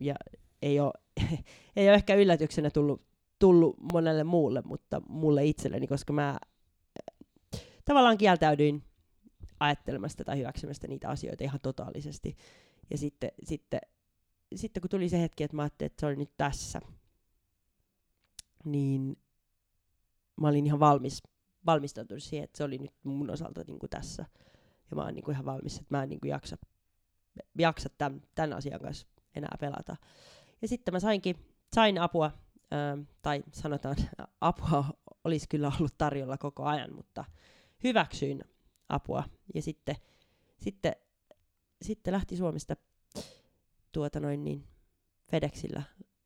[0.00, 0.14] ja
[0.62, 0.92] ei ole,
[1.76, 3.02] ei ole ehkä yllätyksenä tullut,
[3.38, 6.38] tullut monelle muulle, mutta mulle itselleni, koska mä
[7.84, 8.82] tavallaan kieltäydyin
[9.60, 12.36] ajattelemasta tai hyväksymästä niitä asioita ihan totaalisesti.
[12.90, 13.80] Ja sitten, sitten,
[14.54, 16.80] sitten kun tuli se hetki, että mä ajattelin, että se oli nyt tässä,
[18.64, 19.16] niin
[20.40, 21.22] mä olin ihan valmis,
[21.66, 24.24] valmistautunut siihen, että se oli nyt mun osalta niin kuin tässä.
[24.90, 26.56] Ja mä oon niin kuin ihan valmis, että mä en niin kuin jaksa,
[27.58, 29.06] jaksa tämän, tämän asian kanssa
[29.36, 29.96] enää pelata.
[30.62, 31.36] Ja sitten mä sainkin,
[31.74, 32.30] sain apua,
[32.70, 33.96] ää, tai sanotaan,
[34.40, 34.84] apua
[35.24, 37.24] olisi kyllä ollut tarjolla koko ajan, mutta
[37.84, 38.44] hyväksyin
[38.88, 39.24] apua.
[39.54, 39.96] Ja sitten,
[40.58, 40.92] sitten,
[41.82, 42.76] sitten lähti Suomesta
[43.92, 44.68] tuota noin niin
[45.30, 45.82] FedExillä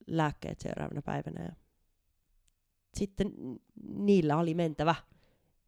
[0.06, 1.44] lääkkeet seuraavana päivänä.
[1.44, 1.52] Ja
[2.94, 3.32] sitten
[3.88, 4.94] niillä oli mentävä,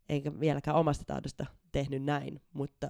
[0.08, 2.88] eikä vieläkään omasta tahdosta tehnyt näin, mutta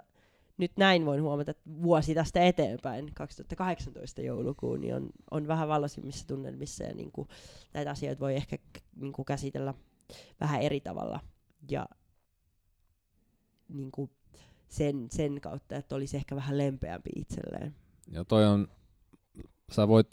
[0.56, 6.26] nyt näin voin huomata, että vuosi tästä eteenpäin, 2018 joulukuun, niin on, on vähän valoisimmissa
[6.26, 7.28] tunnelmissa ja niin kuin,
[7.74, 8.58] näitä asioita voi ehkä
[8.96, 9.74] niin kuin, käsitellä
[10.40, 11.20] vähän eri tavalla.
[11.70, 11.86] Ja
[13.72, 14.10] niin kuin,
[14.68, 17.74] sen, sen kautta, että olisi ehkä vähän lempeämpi itselleen.
[18.10, 18.68] Ja toi on,
[19.72, 20.08] sä voit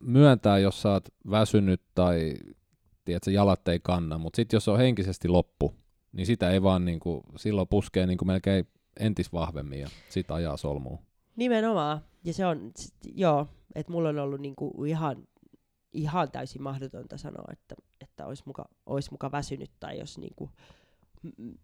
[0.00, 2.34] myöntää, jos sä oot väsynyt tai
[3.04, 5.74] tiedätkö, jalat ei kanna, mutta sitten jos on henkisesti loppu,
[6.12, 8.68] niin sitä ei vaan niin kuin, silloin puskee niin kuin melkein
[9.00, 10.98] entis vahvemmin ja sitä ajaa solmuun.
[11.36, 12.00] Nimenomaan.
[12.24, 12.72] Ja se on,
[13.14, 15.28] joo, että mulla on ollut niin kuin ihan,
[15.92, 20.50] ihan täysin mahdotonta sanoa, että, että olisi muka, olisi muka väsynyt tai jos niin kuin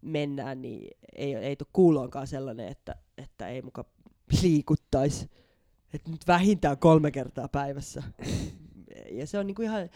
[0.01, 3.85] mennään, niin ei, ei tule kuuloonkaan sellainen, että, että ei muka
[4.41, 5.29] liikuttaisi.
[5.93, 8.03] Että nyt vähintään kolme kertaa päivässä.
[9.11, 9.89] Ja se on niinku ihan,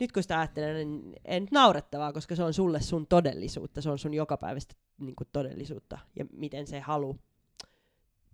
[0.00, 3.90] nyt kun sitä ajattelen, niin en nyt naurettavaa, koska se on sulle sun todellisuutta, se
[3.90, 7.16] on sun jokapäiväistä niin kuin todellisuutta, ja miten se halu,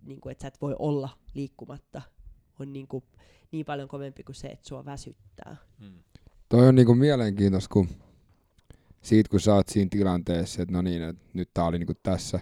[0.01, 2.01] niin kuin, että sä et voi olla liikkumatta,
[2.59, 3.03] on niin, kuin,
[3.51, 5.55] niin paljon kovempi kuin se, että sua väsyttää.
[5.79, 6.03] Hmm.
[6.49, 7.89] Toi on niin kuin mielenkiintoista, kun
[9.05, 11.97] siitä kun sä oot siinä tilanteessa, että no niin, että nyt tää oli niin kuin
[12.03, 12.39] tässä,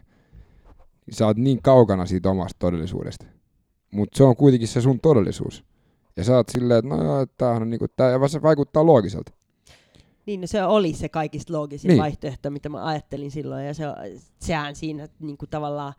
[1.05, 3.25] niin sä oot niin kaukana siitä omasta todellisuudesta.
[3.91, 5.63] Mutta se on kuitenkin se sun todellisuus.
[6.17, 9.31] Ja sä oot silleen, että no joo, tämähän on niinku, tää, ja se vaikuttaa loogiselta.
[10.25, 12.01] Niin, no se oli se kaikista loogisin niin.
[12.01, 13.83] vaihtoehto, mitä mä ajattelin silloin, ja se,
[14.39, 15.93] sehän siinä niinku tavallaan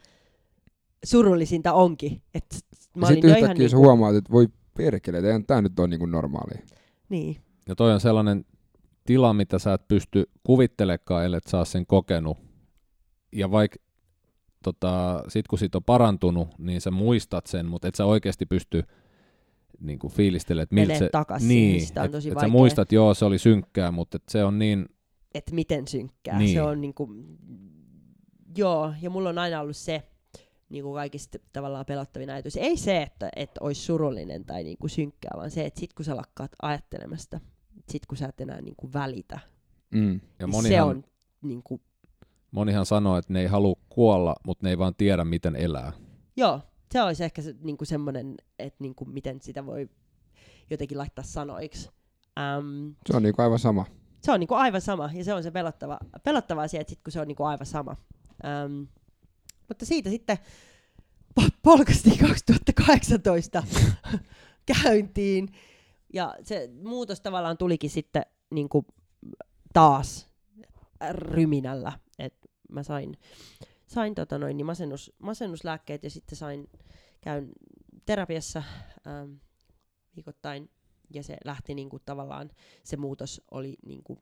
[1.04, 2.22] surullisinta onkin.
[2.34, 2.56] Että
[2.96, 3.86] mä ja sitten yhtäkkiä sä niinku...
[3.86, 6.62] huomaat, että voi perkele, eihän tää nyt on niinku normaalia.
[7.08, 7.36] Niin.
[7.68, 8.44] Ja toi on sellainen
[9.04, 12.38] tila, mitä sä et pysty kuvittelekaan, ellei saa sen kokenut.
[13.32, 13.76] Ja vaikka
[14.64, 18.82] tota, sit kun siitä on parantunut, niin sä muistat sen, mutta et sä oikeasti pysty
[19.80, 21.08] niin kuin fiilistelemään, että miltä se...
[21.12, 22.48] takas niin, sitä on et- tosi et vaikea.
[22.48, 24.86] sä muistat, joo, se oli synkkää, mutta et se on niin...
[25.34, 26.38] että miten synkkää.
[26.38, 26.54] Niin.
[26.54, 27.08] Se on niinku,
[28.56, 30.02] joo, ja mulla on aina ollut se
[30.68, 32.56] niinku kaikista tavallaan pelottavin ajatus.
[32.56, 36.16] Ei se, että, että olisi surullinen tai niinku synkkää, vaan se, että sit kun sä
[36.16, 37.40] lakkaat ajattelemasta,
[37.88, 39.38] sit kun sä et enää niinku välitä,
[39.90, 40.12] Mm.
[40.38, 41.04] Ja niin monihan, se on
[41.42, 41.80] niinku,
[42.50, 45.92] monihan sanoo, että ne ei halua kuolla, mutta ne ei vaan tiedä, miten elää.
[46.36, 46.60] joo,
[46.92, 49.88] se olisi ehkä se, niinku semmoinen, että niinku, miten sitä voi
[50.70, 51.88] jotenkin laittaa sanoiksi.
[52.58, 53.86] Um, Se on niinku aivan sama.
[54.22, 57.12] se on niinku aivan sama, ja se on se pelottava, pelottava asia, että sit kun
[57.12, 57.96] se on niinku aivan sama.
[58.44, 58.82] Ähm,
[59.68, 60.38] mutta siitä sitten
[61.40, 63.62] po- polkasti 2018
[64.82, 65.48] käyntiin,
[66.14, 68.86] ja se muutos tavallaan tulikin sitten niinku
[69.72, 70.28] taas
[71.10, 73.18] ryminällä, että mä sain,
[73.86, 76.70] sain tota noin, niin masennus, masennuslääkkeet ja sitten sain,
[77.20, 77.52] käyn
[78.06, 78.62] terapiassa
[79.06, 79.32] ähm,
[80.16, 80.70] viikoittain,
[81.14, 82.50] ja se lähti niinku tavallaan
[82.84, 84.18] se muutos oli niinku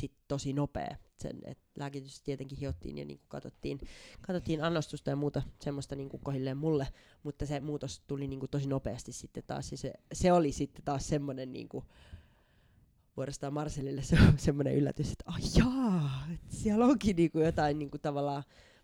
[0.00, 0.96] sit tosi nopea.
[1.18, 3.80] Sen, et lääkitys tietenkin hiottiin ja niinku katsottiin,
[4.20, 6.86] katsottiin annostusta ja muuta semmoista niinku kohilleen mulle,
[7.22, 9.72] mutta se muutos tuli niinku tosi nopeasti sitten taas.
[9.72, 11.84] Ja se, se oli sitten taas semmoinen niinku,
[13.16, 18.42] vuorostaan Marcelille se, semmoinen yllätys, että ai jaa, et siellä onkin niinku jotain niinku tavallaan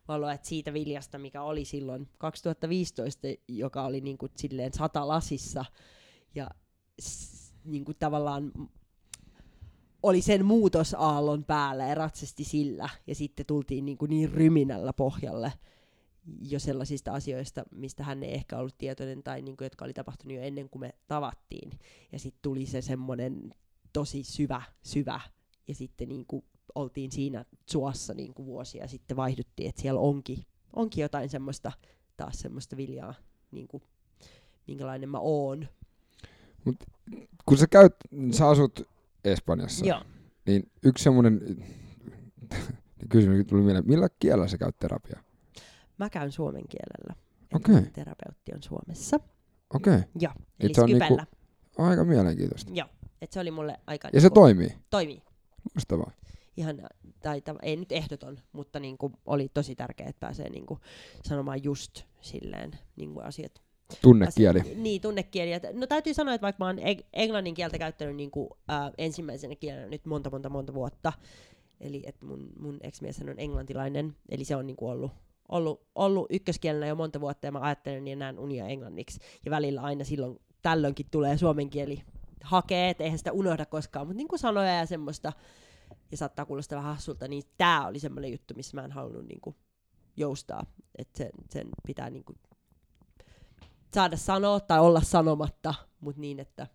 [0.09, 5.65] valoa, että siitä viljasta, mikä oli silloin 2015, joka oli niinku silleen sata lasissa,
[6.35, 6.51] ja
[7.01, 8.53] s- niinku tavallaan
[10.09, 15.53] oli sen muutosaallon päällä ja ratsasti sillä, ja sitten tultiin niin, kuin niin ryminällä pohjalle
[16.41, 20.37] jo sellaisista asioista, mistä hän ei ehkä ollut tietoinen, tai niin kuin, jotka oli tapahtunut
[20.37, 21.71] jo ennen kuin me tavattiin.
[22.13, 23.55] Ja sitten tuli se semmoinen
[23.93, 25.21] tosi syvä, syvä,
[25.69, 26.45] ja sitten niin kuin
[26.75, 30.47] oltiin siinä suossa niin kuin vuosia, ja sitten vaihduttiin, että siellä onkin,
[30.77, 31.73] onkin jotain semmoista,
[32.17, 33.15] taas semmoista viljaa,
[33.51, 33.83] niin kuin,
[34.67, 35.69] minkälainen mä oon.
[37.47, 37.95] Kun sä käyt,
[38.33, 38.96] sä asut
[39.27, 40.03] Espanjassa, Joo.
[40.47, 41.41] niin yksi semmoinen
[43.13, 45.21] kysymys tuli mieleen, millä kielellä sä käyt terapiaa?
[45.99, 47.15] Mä käyn suomen kielellä.
[47.55, 47.75] Okei.
[47.75, 49.17] mun Terapeutti on Suomessa.
[49.75, 50.09] Okei, okay.
[50.21, 51.27] Joo, eli se on Skypellä.
[51.79, 52.73] aika mielenkiintoista.
[52.75, 52.89] Joo,
[53.21, 54.09] et se oli mulle aika...
[54.13, 55.23] Ja se toimii, toimii.
[55.75, 56.11] loistavaa.
[56.57, 56.77] Ihan,
[57.23, 60.79] tai ta- ei nyt ehdoton, mutta niinku oli tosi tärkeää, että pääsee niinku
[61.23, 63.66] sanomaan just silleen niinku asiat.
[64.03, 64.61] Tunnekieli.
[64.61, 65.51] Asiat, niin, tunnekieli.
[65.73, 69.87] No täytyy sanoa, että vaikka mä oon eng- englannin kieltä käyttänyt niinku, äh, ensimmäisenä kielenä
[69.87, 71.13] nyt monta, monta, monta vuotta,
[71.81, 75.13] eli että mun, mun ex-mies on englantilainen, eli se on niinku ollut,
[75.49, 79.21] ollut, ollut ykköskielenä jo monta vuotta, ja mä ajattelen ja näen unia englanniksi.
[79.45, 82.03] Ja välillä aina silloin tällöinkin tulee suomen kieli
[82.43, 85.33] hakee, että eihän sitä unohda koskaan, mutta niinku sanoja ja semmoista,
[86.11, 89.55] ja saattaa kuulostaa vähän hassulta, niin tää oli semmoinen juttu, missä mä en halunnut niinku
[90.17, 90.67] joustaa,
[90.99, 92.35] että sen, sen pitää niinku
[93.95, 96.67] saada sanoa tai olla sanomatta, mutta niin, että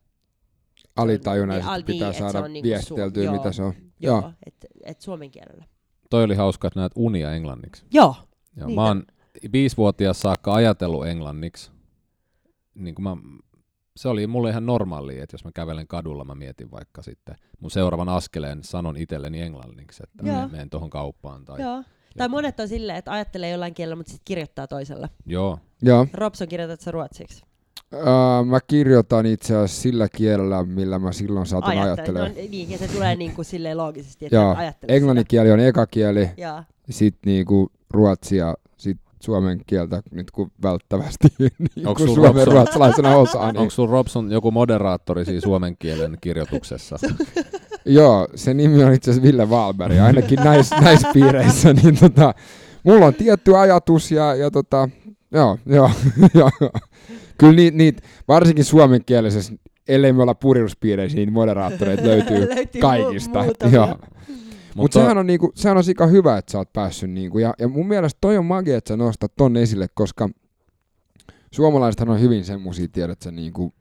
[0.96, 3.34] Alitajunnaisesti Niin, al- pitää niin, saada niinku viestiteltyä, su- joo.
[3.34, 3.74] mitä se on.
[4.00, 4.34] joo, Joo.
[4.46, 5.66] että et suomen kielellä.
[6.10, 7.86] Toi oli hauska, että näet unia englanniksi.
[7.92, 8.16] Joo,
[8.58, 9.04] Joo, Niin, mä oon
[9.54, 11.72] viisivuotias saakka ajatellut englanniksi.
[12.76, 13.18] Niin kuin mä,
[13.96, 17.72] se oli mulle ihan normaalia, että jos mä kävelen kadulla, mä mietin vaikka sitten mun
[17.72, 21.46] seuraavan askeleen sanon itselleni englanniksi, että menen tuohon kauppaan.
[21.46, 21.84] Tai, joo.
[22.18, 25.10] Tai monet on silleen, että ajattelee jollain kielellä, mutta sitten kirjoittaa toisella.
[25.26, 25.60] Joo.
[25.82, 26.08] Joo.
[26.14, 27.44] Robson, kirjoitat sä ruotsiksi?
[27.94, 32.32] Uh, mä kirjoitan itse asiassa sillä kielellä, millä mä silloin saatan Ajattele- ajattelemaan.
[32.32, 35.60] No, niin, ja se tulee niin kuin silleen loogisesti, että Joo, ajattelee englannin kieli on
[35.60, 36.30] eka kieli,
[36.90, 42.52] sitten niinku ruotsi ja sitten suomen kieltä nyt kun välttävästi niin kun sul suomen Robson-
[42.54, 43.52] ruotsalaisena osaa.
[43.52, 46.96] Niin, Onko sun Robson joku moderaattori siinä suomen kielen kirjoituksessa?
[47.86, 51.74] joo, se nimi on itse asiassa Ville Valberg, ainakin näissä näis piireissä.
[51.74, 52.34] Niin tota,
[52.84, 54.90] mulla on tietty ajatus ja, ja tota,
[55.32, 55.92] joo, joo,
[56.34, 56.52] joo.
[57.38, 59.54] Kyllä niitä, niit, varsinkin suomenkielisessä,
[59.88, 63.44] ellei me olla puriruspiireissä, niin moderaattoreita löytyy Löytyy kaikista.
[63.44, 63.96] mu- joo.
[64.76, 67.10] Mutta sehän on, niinku, sehän on sika hyvä, että sä oot päässyt.
[67.10, 70.30] Niinku, ja, ja mun mielestä toi on magia, että sä nostat ton esille, koska
[71.52, 73.74] suomalaisethan on hyvin semmosia, tiedät sä, niinku,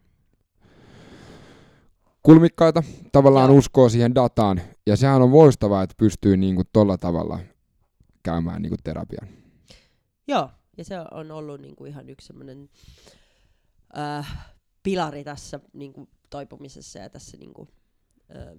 [2.23, 3.59] kulmikkaita, tavallaan Joo.
[3.59, 4.61] uskoo siihen dataan.
[4.87, 7.39] Ja sehän on loistavaa, että pystyy niinku tolla tavalla
[8.23, 9.29] käymään niinku terapian.
[10.29, 12.71] Joo, ja se on ollut niinku ihan yksi semmoinen
[13.99, 14.53] äh,
[14.83, 17.69] pilari tässä niinku toipumisessa ja tässä niinku,
[18.37, 18.59] ähm,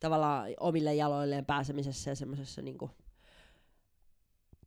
[0.00, 2.90] tavallaan omille jaloilleen pääsemisessä ja semmoisessa niinku,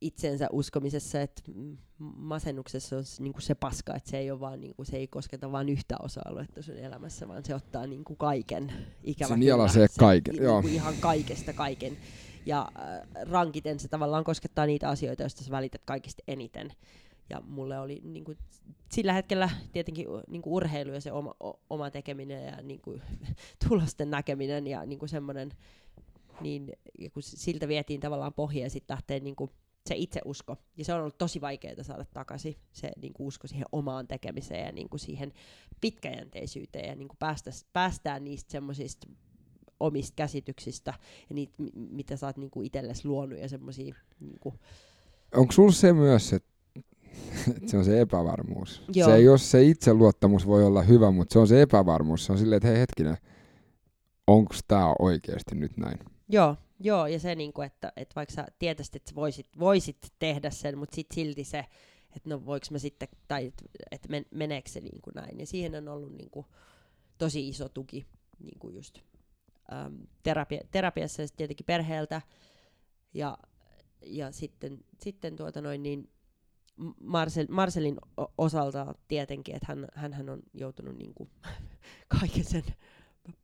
[0.02, 1.42] itsensä uskomisessa, että
[2.00, 5.08] masennuksessa on niin kuin se paska, että se ei, ole vaan, niin kuin, se ei
[5.08, 8.74] kosketa vain yhtä osa-aluetta sun elämässä, vaan se ottaa niin kuin kaiken.
[9.04, 9.46] Ikävä Se kyllä.
[9.46, 10.64] nielasee kaiken, niin joo.
[10.68, 11.98] Ihan kaikesta kaiken.
[12.46, 16.74] Ja äh, rankiten se tavallaan koskettaa niitä asioita, joista sä välität kaikista eniten.
[17.30, 18.38] Ja mulle oli niin kuin,
[18.90, 23.02] sillä hetkellä tietenkin niin kuin urheilu ja se oma, o, oma tekeminen ja niin kuin,
[23.68, 25.52] tulosten näkeminen ja niin kuin semmoinen,
[26.42, 26.72] niin
[27.14, 29.52] kun siltä vietiin tavallaan pohja ja sitten lähtee niin kuin,
[29.88, 30.58] se itseusko.
[30.78, 34.66] Ja se on ollut tosi vaikeaa saada takaisin, se niin kuin usko siihen omaan tekemiseen
[34.66, 35.34] ja niin kuin siihen
[35.82, 39.08] pitkäjänteisyyteen ja niin kuin päästä, päästään niistä semmoisista
[39.80, 40.94] omista käsityksistä
[41.30, 44.56] ja niitä, mi- mitä sä oot niin kuin itsellesi luonut ja semmoisia niin kuin,
[45.36, 46.52] Onko sulla se myös, että
[47.66, 48.84] se on se epävarmuus?
[48.94, 49.10] Joo.
[49.10, 52.26] Se ole se itseluottamus voi olla hyvä, mutta se on se epävarmuus.
[52.26, 53.18] Se on silleen, että hei hetkinen,
[54.28, 56.00] onko tämä oikeasti nyt näin?
[56.30, 60.50] Joo, joo, ja se, niinku, että, että vaikka sä tietäisit, että sä voisit, voisit tehdä
[60.50, 61.66] sen, mutta sitten silti se,
[62.16, 65.40] että no voiko mä sitten, tai että et men, meneekö se niinku näin.
[65.40, 66.46] Ja siihen on ollut niinku
[67.18, 68.06] tosi iso tuki
[68.40, 69.00] niinku just
[69.74, 72.22] äm, terapia, terapiassa ja sit tietenkin perheeltä.
[73.14, 73.38] Ja,
[74.06, 76.10] ja sitten, sitten tuota noin niin,
[77.04, 77.98] Marcel, Marcelin
[78.38, 81.30] osalta tietenkin, että hän, hänhän on joutunut niinku
[82.20, 82.64] kaiken sen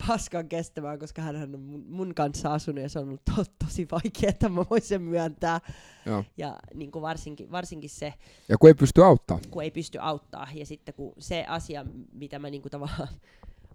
[0.08, 1.60] paskan kestämään, koska hän on
[1.90, 5.62] mun, kanssa asunut ja se on ollut to, tosi vaikea, että mä voin sen myöntää.
[6.06, 6.24] Joo.
[6.38, 8.14] Ja niin kuin varsinkin, varsinkin se,
[8.50, 9.40] Ja kun ei pysty auttaa.
[9.52, 13.08] kun ei pysty auttaa ja sitten kun se asia, mitä mä niin kuin tavallaan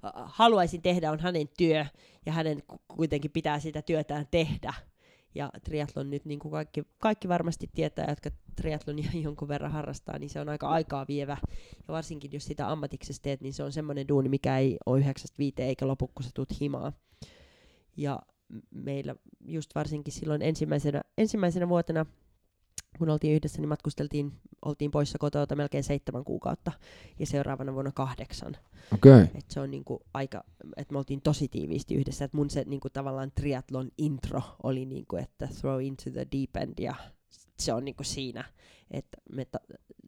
[0.38, 1.86] haluaisin tehdä, on hänen työ
[2.26, 4.74] ja hänen ku- kuitenkin pitää sitä työtään tehdä.
[5.34, 10.30] Ja triatlon nyt, niin kuin kaikki, kaikki varmasti tietää, jotka triatlonia jonkun verran harrastaa, niin
[10.30, 11.36] se on aika aikaa vievä.
[11.88, 15.38] Ja varsinkin jos sitä ammatiksessa teet, niin se on semmoinen duuni, mikä ei ole yhdeksästä
[15.38, 16.92] viiteen eikä lopu, kun sä tuut himaa.
[17.96, 18.22] Ja
[18.70, 19.14] meillä
[19.44, 22.06] just varsinkin silloin ensimmäisenä, ensimmäisenä vuotena,
[22.98, 24.32] kun oltiin yhdessä, niin matkusteltiin,
[24.64, 26.72] oltiin poissa kotoa melkein seitsemän kuukautta
[27.18, 28.56] ja seuraavana vuonna kahdeksan.
[28.94, 29.26] Okay.
[29.34, 30.44] Et se on niinku aika,
[30.76, 32.24] että me oltiin tosi tiiviisti yhdessä.
[32.24, 36.74] Et mun se niinku tavallaan triathlon intro oli niinku, että throw into the deep end
[36.78, 36.94] ja
[37.58, 38.44] se on niinku siinä,
[38.90, 39.58] että me ta-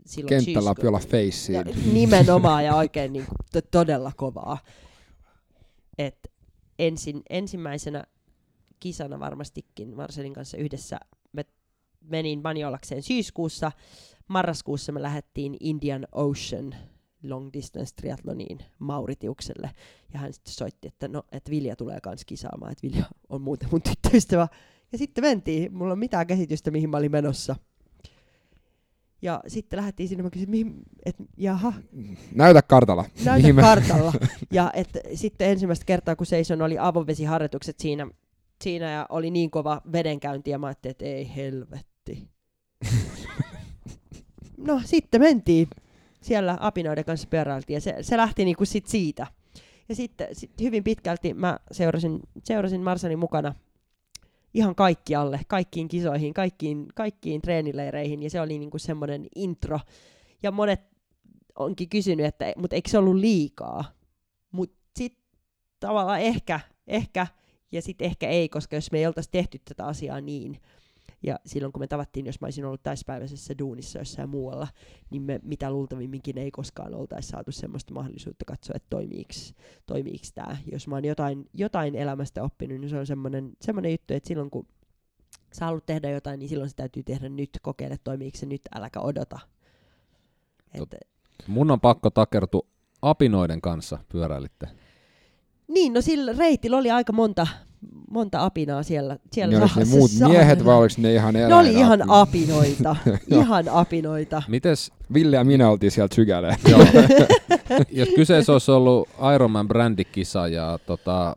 [0.07, 1.65] silloin Kenttälapiolla feissiin.
[1.93, 4.59] nimenomaan ja oikein niinku to- todella kovaa.
[5.99, 6.31] Et
[6.79, 8.05] ensin, ensimmäisenä
[8.81, 11.01] kisana varmastikin Marcelin kanssa yhdessä
[12.11, 13.73] menin Maniolakseen syyskuussa.
[14.29, 16.75] Marraskuussa me lähdettiin Indian Ocean
[17.23, 19.71] long distance triathloniin Mauritiukselle.
[20.13, 23.69] Ja hän sitten soitti, että no, että Vilja tulee kans kisaamaan, että Vilja on muuten
[23.73, 24.49] mun tyttöystävä.
[24.93, 27.57] Ja sitten mentiin, mulla on mitään käsitystä, mihin mä olin menossa.
[29.23, 31.73] Ja sitten lähdettiin sinne, mä kysyin, mihin, että jaha,
[32.35, 33.05] Näytä kartalla.
[33.25, 34.13] näytä Mihin kartalla.
[34.53, 38.07] Ja et, sitten ensimmäistä kertaa, kun seison, oli avovesiharjoitukset siinä,
[38.63, 41.37] siinä ja oli niin kova vedenkäynti, ja mä ajattelin, että ei
[42.09, 42.29] helvetti.
[44.67, 45.69] no sitten mentiin.
[46.21, 49.27] Siellä apinoiden kanssa pyöräiltiin, ja se, se lähti niinku sit siitä.
[49.89, 53.55] Ja sitten sit hyvin pitkälti mä seurasin, seurasin Marsanin mukana
[54.55, 59.81] ihan kaikkialle, kaikkiin kisoihin, kaikkiin, kaikkiin treenileireihin, ja se oli niinku semmoinen intro.
[60.43, 60.81] Ja monet
[61.59, 63.85] onkin kysynyt, että mutta eikö se ollut liikaa?
[64.53, 65.25] Mutta sitten
[65.81, 67.27] tavallaan ehkä, ehkä
[67.73, 70.61] ja sitten ehkä ei, koska jos me ei oltaisi tehty tätä asiaa niin,
[71.27, 74.69] ja silloin kun me tavattiin, jos mä olisin ollut täyspäiväisessä duunissa jossain muualla,
[75.11, 79.33] niin me mitä luultavimminkin ei koskaan oltaisi saatu semmoista mahdollisuutta katsoa, että toimiiko,
[79.87, 80.57] toimiiko tämä.
[80.73, 84.51] Jos mä oon jotain, jotain elämästä oppinut, niin se on semmoinen, semmoinen juttu, että silloin
[84.51, 84.67] kun
[85.53, 89.01] sä haluat tehdä jotain, niin silloin se täytyy tehdä nyt, kokeile toimiiko se nyt, äläkä
[89.01, 89.39] odota.
[90.75, 90.97] Että
[91.47, 92.67] Mun on pakko takertua
[93.03, 94.69] apinoiden kanssa pyöräilitte.
[95.69, 97.47] Niin, no sillä reitillä oli aika monta,
[98.11, 99.17] monta apinaa siellä.
[99.33, 102.97] siellä Niin oliko ne sa- muut miehet vai oliko ne ihan Ne oli ihan apinoita.
[103.41, 104.43] ihan apinoita.
[104.49, 106.57] Mites, Ville ja minä oltiin siellä sykäleen.
[106.71, 106.81] joo,
[107.91, 111.35] jos kyseessä olisi ollut Ironman brändikisa ja tota,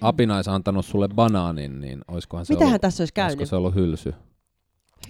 [0.00, 3.48] apina olisi antanut sulle banaanin, niin olisikohan se Mitähän ollut, tässä olisi olisiko käynyt?
[3.48, 4.14] se ollut hylsy?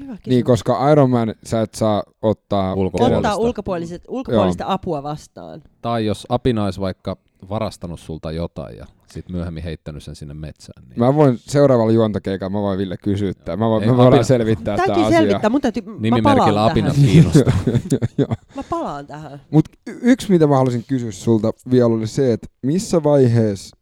[0.01, 3.17] Hyvä niin, koska Ironman sä et saa ottaa Ulkopuolista.
[3.17, 5.63] Ottaa ulkopuoliset, ulkopuolista apua vastaan.
[5.83, 7.17] Tai jos apina olisi vaikka
[7.49, 10.89] varastanut sulta jotain ja sitten myöhemmin heittänyt sen sinne metsään.
[10.89, 10.99] Niin.
[10.99, 13.57] Mä voin seuraavalla juontakeikalla, mä voin Ville kysyä tää.
[13.57, 15.51] Mä voin, Ei, me voidaan apina- selvittää Täytyy tää selvittää, asia.
[15.51, 16.95] mun täytyy, mä Nimimerkillä tähän.
[16.95, 17.53] kiinnostaa.
[18.19, 18.29] Joo.
[18.57, 19.41] Mä palaan tähän.
[19.51, 23.77] Mut yksi, mitä mä haluaisin kysyä sulta vielä oli se, että missä vaiheessa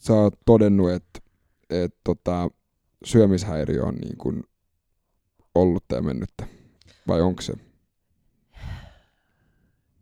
[0.00, 1.20] sä oot todennut, että
[1.70, 2.50] et, tota,
[3.04, 4.44] syömishäiriö on niin kun
[5.54, 6.46] ollut ja mennyttä?
[7.08, 7.52] Vai onko se?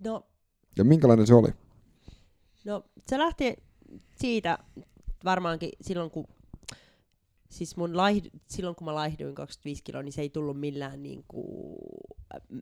[0.05, 0.27] No,
[0.79, 1.49] Ja minkälainen se oli?
[2.65, 3.57] no, se lähti
[4.17, 4.59] siitä
[5.25, 6.27] varmaankin silloin, kun
[7.49, 11.25] siis mun laihdu, silloin kun mä laihduin 25 kiloa, niin se ei tullut millään niin
[11.29, 11.77] kuin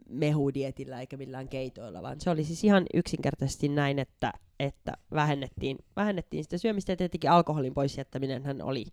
[0.09, 6.45] mehudietillä eikä millään keitoilla, vaan se oli siis ihan yksinkertaisesti näin, että, että vähennettiin, vähennettiin
[6.45, 7.97] sitä syömistä ja tietenkin alkoholin pois
[8.45, 8.85] hän oli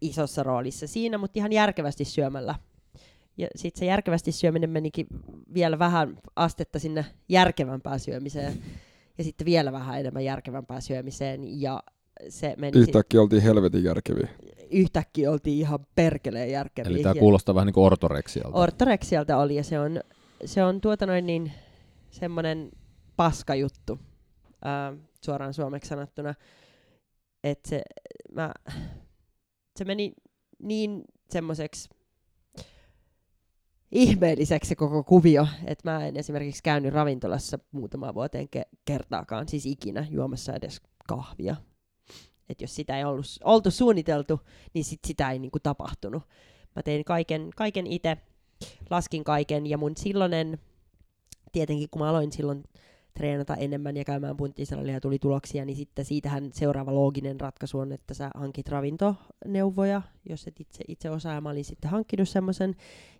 [0.00, 2.54] isossa roolissa siinä, mutta ihan järkevästi syömällä.
[3.38, 5.06] Ja sitten se järkevästi syöminen menikin
[5.54, 8.62] vielä vähän astetta sinne järkevämpään syömiseen
[9.18, 11.82] ja sitten vielä vähän enemmän järkevämpään syömiseen ja
[12.28, 13.22] se meni Yhtäkkiä sit...
[13.22, 14.28] oltiin helvetin järkeviä.
[14.70, 16.90] Yhtäkkiä oltiin ihan perkeleen järkeviä.
[16.90, 18.58] Eli tämä kuulostaa vähän niin kuin ortoreksialta.
[18.58, 20.00] Ortoreksialta oli ja se on,
[20.44, 21.52] se on tuota noin niin
[22.10, 22.70] semmoinen
[23.16, 23.98] paskajuttu
[24.64, 24.92] ää,
[25.24, 26.34] suoraan suomeksi sanottuna.
[27.44, 27.82] Että se,
[28.32, 28.52] mä,
[29.76, 30.12] se meni
[30.62, 31.88] niin semmoiseksi
[33.96, 39.66] ihmeelliseksi se koko kuvio, että mä en esimerkiksi käynyt ravintolassa muutamaan vuoteen ke- kertaakaan, siis
[39.66, 41.56] ikinä juomassa edes kahvia.
[42.48, 44.40] Et jos sitä ei ollut, oltu suunniteltu,
[44.74, 46.22] niin sit sitä ei niinku tapahtunut.
[46.76, 48.16] Mä tein kaiken, kaiken itse,
[48.90, 50.58] laskin kaiken, ja mun silloinen,
[51.52, 52.64] tietenkin kun mä aloin silloin
[53.16, 57.92] treenata enemmän ja käymään punttisalilla ja tuli tuloksia, niin sitten siitähän seuraava looginen ratkaisu on,
[57.92, 62.74] että sä hankit ravintoneuvoja, jos et itse, itse osaa, ja mä olin sitten hankkinut semmoisen,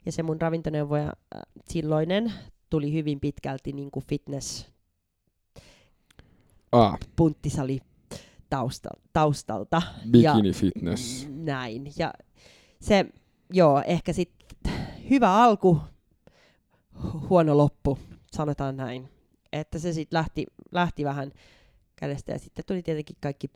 [0.06, 2.32] ja se mun ravintoneuvoja äh, silloinen
[2.70, 4.66] tuli hyvin pitkälti niin kuin fitness
[6.72, 6.98] ah.
[7.16, 7.80] punttisali
[8.50, 9.82] tausta, taustalta.
[10.10, 11.28] Bikini ja fitness.
[11.30, 11.92] Näin.
[11.98, 12.12] Ja
[12.80, 13.06] se,
[13.52, 14.72] joo, ehkä sitten
[15.10, 15.78] hyvä alku,
[17.30, 17.98] huono loppu,
[18.32, 19.15] sanotaan näin.
[19.60, 21.32] Että se sitten lähti, lähti vähän
[21.96, 23.46] kädestä ja sitten tuli tietenkin kaikki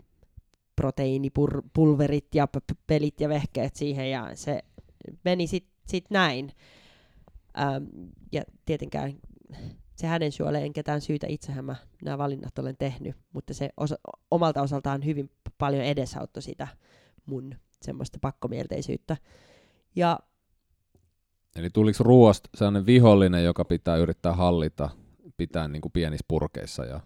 [0.76, 2.48] proteiinipulverit ja
[2.86, 4.60] pelit ja vehkeet siihen ja se
[5.24, 6.52] meni sitten sit näin.
[7.58, 7.84] Ähm,
[8.32, 9.12] ja tietenkään
[9.96, 13.98] se hänen syölle en ketään syytä, itsehän mä nämä valinnat olen tehnyt, mutta se osa,
[14.30, 16.68] omalta osaltaan hyvin paljon edesauttoi sitä
[17.26, 19.16] mun semmoista pakkomielteisyyttä.
[19.96, 20.18] Ja
[21.56, 24.90] Eli tuliko ruoasta sellainen vihollinen, joka pitää yrittää hallita,
[25.40, 26.84] pitää niin kuin pienissä purkeissa?
[26.84, 27.00] Ja...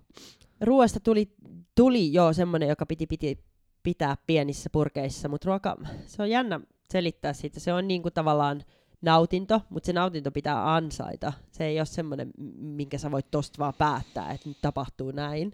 [0.60, 1.34] Ruoasta tuli,
[1.74, 3.44] tuli jo semmoinen, joka piti, piti
[3.82, 5.76] pitää pienissä purkeissa, mutta ruoka,
[6.06, 6.60] se on jännä
[6.90, 7.60] selittää siitä.
[7.60, 8.62] Se on niin kuin tavallaan
[9.02, 11.32] nautinto, mutta se nautinto pitää ansaita.
[11.50, 15.52] Se ei ole semmoinen, minkä sä voit tosta vaan päättää, että nyt tapahtuu näin.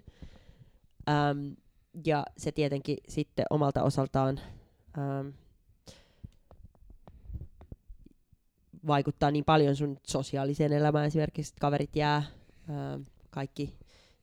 [1.09, 1.53] Ähm,
[2.05, 4.39] ja se tietenkin sitten omalta osaltaan
[4.97, 5.27] ähm,
[8.87, 12.23] vaikuttaa niin paljon sun sosiaaliseen elämään esimerkiksi, että kaverit jää,
[13.29, 13.75] kaikki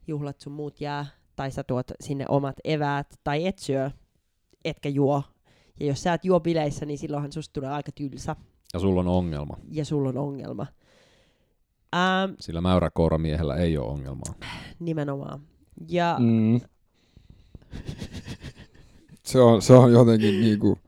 [0.07, 3.91] juhlat sun muut jää, tai sä tuot sinne omat eväät, tai et syö,
[4.65, 5.23] etkä juo.
[5.81, 8.37] Ja jos sä et juo bileissä, niin silloinhan susta tulee aika tylsä.
[8.75, 9.57] Ja sulla on ongelma.
[9.71, 10.67] Ja sulla on ongelma.
[11.95, 14.35] Ähm, Sillä mäyräkouramiehellä ei ole ongelmaa.
[14.79, 15.41] Nimenomaan.
[15.89, 16.17] Ja...
[16.19, 16.61] Mm.
[19.23, 20.79] se, on, se on jotenkin niinku...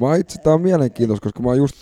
[0.00, 1.76] Mä itse, tää on mielenkiintoista, koska mä oon just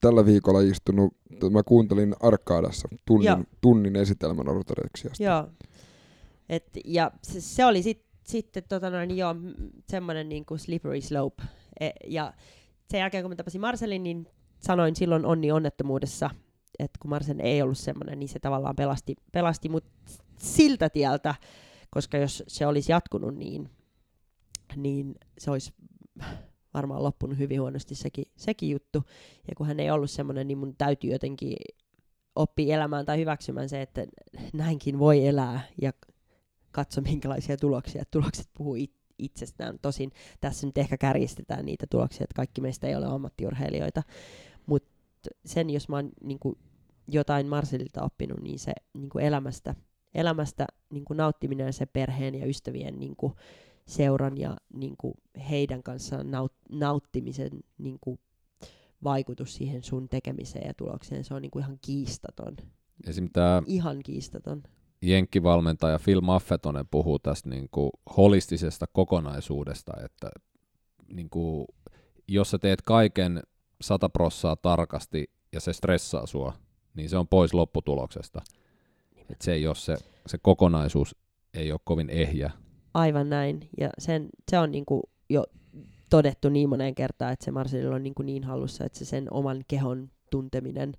[0.00, 1.16] tällä viikolla istunut,
[1.50, 5.22] mä kuuntelin Arkadassa tunnin, tunnin esitelmän ortoreksiasta.
[5.22, 5.48] Joo.
[6.48, 9.34] Et, ja se, se oli sitten sitten tota noin, joo,
[9.88, 11.42] semmoinen niin kuin slippery slope.
[11.80, 12.32] E, ja
[12.90, 14.26] sen jälkeen, kun mä tapasin Marcelin, niin
[14.60, 16.30] sanoin silloin onni onnettomuudessa,
[16.78, 19.84] että kun Marsen ei ollut semmoinen, niin se tavallaan pelasti, pelasti mut
[20.38, 21.34] siltä tieltä,
[21.90, 23.70] koska jos se olisi jatkunut niin,
[24.76, 25.72] niin se olisi
[26.74, 29.04] varmaan loppunut hyvin huonosti sekin, sekin juttu.
[29.48, 31.56] Ja kun hän ei ollut semmoinen, niin mun täytyy jotenkin
[32.36, 34.06] oppia elämään tai hyväksymään se, että
[34.52, 35.92] näinkin voi elää ja
[36.72, 38.04] katso minkälaisia tuloksia.
[38.10, 39.78] Tulokset puhuu it- itsestään.
[39.82, 44.02] Tosin tässä nyt ehkä kärjistetään niitä tuloksia, että kaikki meistä ei ole ammattiurheilijoita.
[44.66, 44.90] Mutta
[45.46, 46.38] sen, jos mä oon niin
[47.08, 49.74] jotain Marcelilta oppinut, niin se niin elämästä,
[50.14, 53.32] elämästä niin nauttiminen ja se perheen ja ystävien niin kuin,
[53.86, 55.14] seuran ja niin kuin,
[55.50, 58.18] heidän kanssaan naut- nauttimisen niin kuin,
[59.04, 62.56] vaikutus siihen sun tekemiseen ja tulokseen, se on niin kuin ihan kiistaton.
[63.06, 63.28] Esim.
[63.32, 64.62] Tää ihan kiistaton.
[65.02, 70.30] Jenkkivalmentaja Phil Maffetonen puhuu tästä niin kuin holistisesta kokonaisuudesta, että
[71.12, 71.66] niin kuin,
[72.28, 73.42] jos sä teet kaiken
[73.80, 76.52] sata prossaa tarkasti ja se stressaa sua,
[76.94, 78.42] niin se on pois lopputuloksesta.
[79.30, 81.16] Et se ei ole se, se kokonaisuus
[81.54, 82.50] ei ole kovin ehjä.
[82.94, 83.68] Aivan näin.
[83.80, 85.44] Ja sen, se on niinku jo
[86.10, 89.64] todettu niin moneen kertaan, että se Marcelilla on niinku niin hallussa, että se sen oman
[89.68, 90.92] kehon tunteminen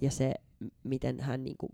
[0.00, 0.34] ja se,
[0.84, 1.68] miten hän niinku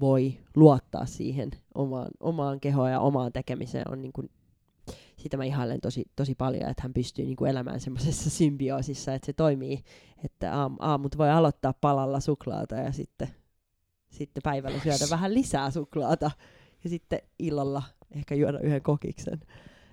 [0.00, 4.22] voi luottaa siihen omaan, omaan kehoon ja omaan tekemiseen on niinku
[5.16, 9.26] sitä mä ihailen tosi, tosi paljon, että hän pystyy niin kuin elämään semmoisessa symbioosissa, että
[9.26, 9.82] se toimii,
[10.24, 13.28] että aam, aamut voi aloittaa palalla suklaata ja sitten,
[14.10, 16.30] sitten päivällä syödä vähän lisää suklaata
[16.84, 19.40] ja sitten illalla ehkä juoda yhden kokiksen.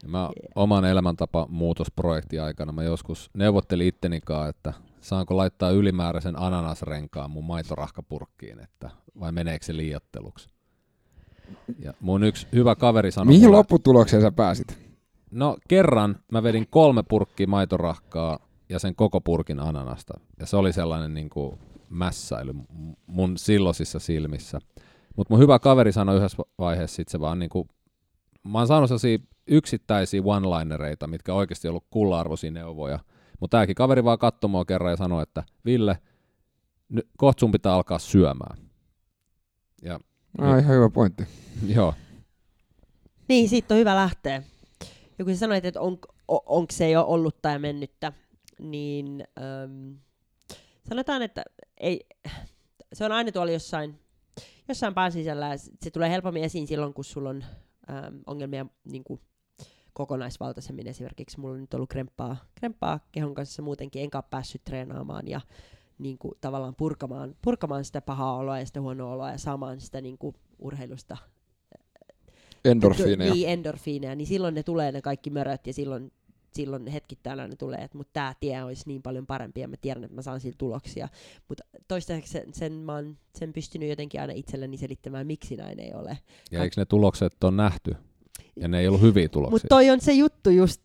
[0.07, 7.43] Mä oman elämäntapa muutosprojektin aikana mä joskus neuvottelin ittenikaan, että saanko laittaa ylimääräisen ananasrenkaan mun
[7.43, 8.89] maitorahkapurkkiin, että
[9.19, 10.49] vai meneekö se liiotteluksi.
[11.79, 14.77] Ja mun yksi hyvä kaveri sanoi Mihin mulle, lopputulokseen sä pääsit?
[15.31, 18.39] No kerran mä vedin kolme purkkia maitorahkaa
[18.69, 20.13] ja sen koko purkin ananasta.
[20.39, 21.59] Ja se oli sellainen niin kuin
[21.89, 22.53] mässäily
[23.07, 24.59] mun silloisissa silmissä.
[25.15, 27.67] Mutta mun hyvä kaveri sanoi yhdessä vaiheessa sit se vaan niin kuin,
[28.43, 29.17] mä oon saanut sellaisia
[29.47, 32.99] yksittäisiä one-linereita, mitkä oikeasti ollut kulla-arvoisia neuvoja.
[33.39, 35.97] Mutta tämäkin kaveri vaan katsoi mua kerran ja sanoi, että Ville,
[36.89, 38.57] nyt kohta sun pitää alkaa syömään.
[39.81, 39.99] Ja
[40.37, 41.23] Ah, ihan hyvä pointti.
[41.75, 41.93] joo,
[43.27, 44.43] Niin, siitä on hyvä lähteä.
[45.19, 48.13] Ja kun sä sanoit, että on, onko se jo ollut tai mennyttä,
[48.59, 49.23] niin
[49.63, 49.97] äm,
[50.89, 51.43] sanotaan, että
[51.79, 52.05] ei,
[52.93, 53.99] se on aina tuolla jossain,
[54.67, 55.47] jossain pään sisällä.
[55.47, 57.43] ja Se tulee helpommin esiin silloin, kun sulla on
[57.91, 59.21] äm, ongelmia niin kuin
[59.93, 60.87] kokonaisvaltaisemmin.
[60.87, 65.41] Esimerkiksi mulla on nyt ollut kremppaa, kremppaa kehon kanssa muutenkin, enkä ole päässyt treenaamaan ja
[65.97, 70.01] niin kuin, tavallaan purkamaan, purkamaan sitä pahaa oloa ja sitä huonoa oloa ja saamaan sitä
[70.01, 71.17] niin kuin, urheilusta
[72.65, 73.33] Endorfiineja.
[73.33, 76.11] niin, endorfiineja, niin silloin ne tulee ne kaikki möröt ja silloin,
[76.53, 80.03] silloin hetkittäin ne tulee, että mutta tämä tie olisi niin paljon parempi ja mä tiedän,
[80.03, 81.09] että mä saan sillä tuloksia.
[81.47, 85.93] Mutta toistaiseksi sen, sen, mä oon sen pystynyt jotenkin aina itselleni selittämään, miksi näin ei
[85.93, 86.17] ole.
[86.51, 87.95] ja eikö ne tulokset on nähty?
[88.55, 89.51] Ja ne ei ollut hyviä tuloksia.
[89.51, 90.81] Mutta toi on se juttu just,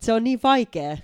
[0.00, 0.98] se on niin vaikea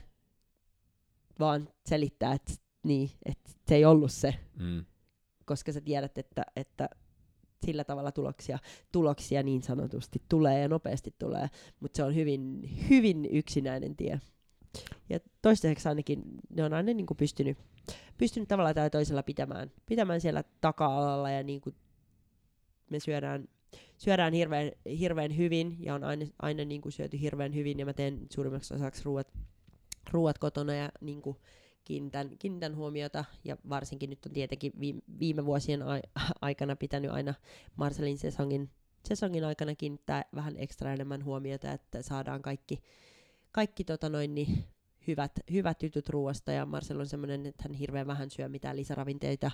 [1.39, 2.53] vaan selittää, että
[2.83, 4.85] niin, että se ei ollut se, mm.
[5.45, 6.89] koska sä tiedät, että, että
[7.67, 8.59] sillä tavalla tuloksia,
[8.93, 11.49] tuloksia niin sanotusti tulee ja nopeasti tulee,
[11.81, 14.21] mutta se on hyvin, hyvin yksinäinen tie.
[15.09, 17.59] Ja toistaiseksi ainakin ne on aina niin kuin pystynyt,
[18.19, 21.75] pystynyt tavalla tai toisella pitämään, pitämään siellä taka-alalla ja niin kuin
[22.91, 23.49] me syödään,
[23.99, 27.93] syödään hirveän, hirveän hyvin ja on aina, aina niin kuin syöty hirveän hyvin ja mä
[27.93, 29.33] teen suurimmaksi osaksi ruuat,
[30.11, 31.37] ruuat kotona ja niin kuin
[31.85, 36.03] kiinnitän, kiinnitän huomiota ja varsinkin nyt on tietenkin viime, viime vuosien ai,
[36.41, 37.35] aikana pitänyt aina
[37.77, 38.71] Marcelin sesongin,
[39.09, 42.83] sesongin aikana kiinnittää vähän ekstra enemmän huomiota, että saadaan kaikki,
[43.53, 44.65] kaikki tota noin, niin
[45.07, 46.53] hyvät, hyvät ytyt ruoasta.
[46.53, 49.51] Ja Marcel on semmoinen, että hän hirveän vähän syö mitään lisäravinteita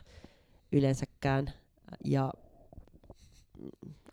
[0.73, 1.53] yleensäkään.
[2.05, 2.33] Ja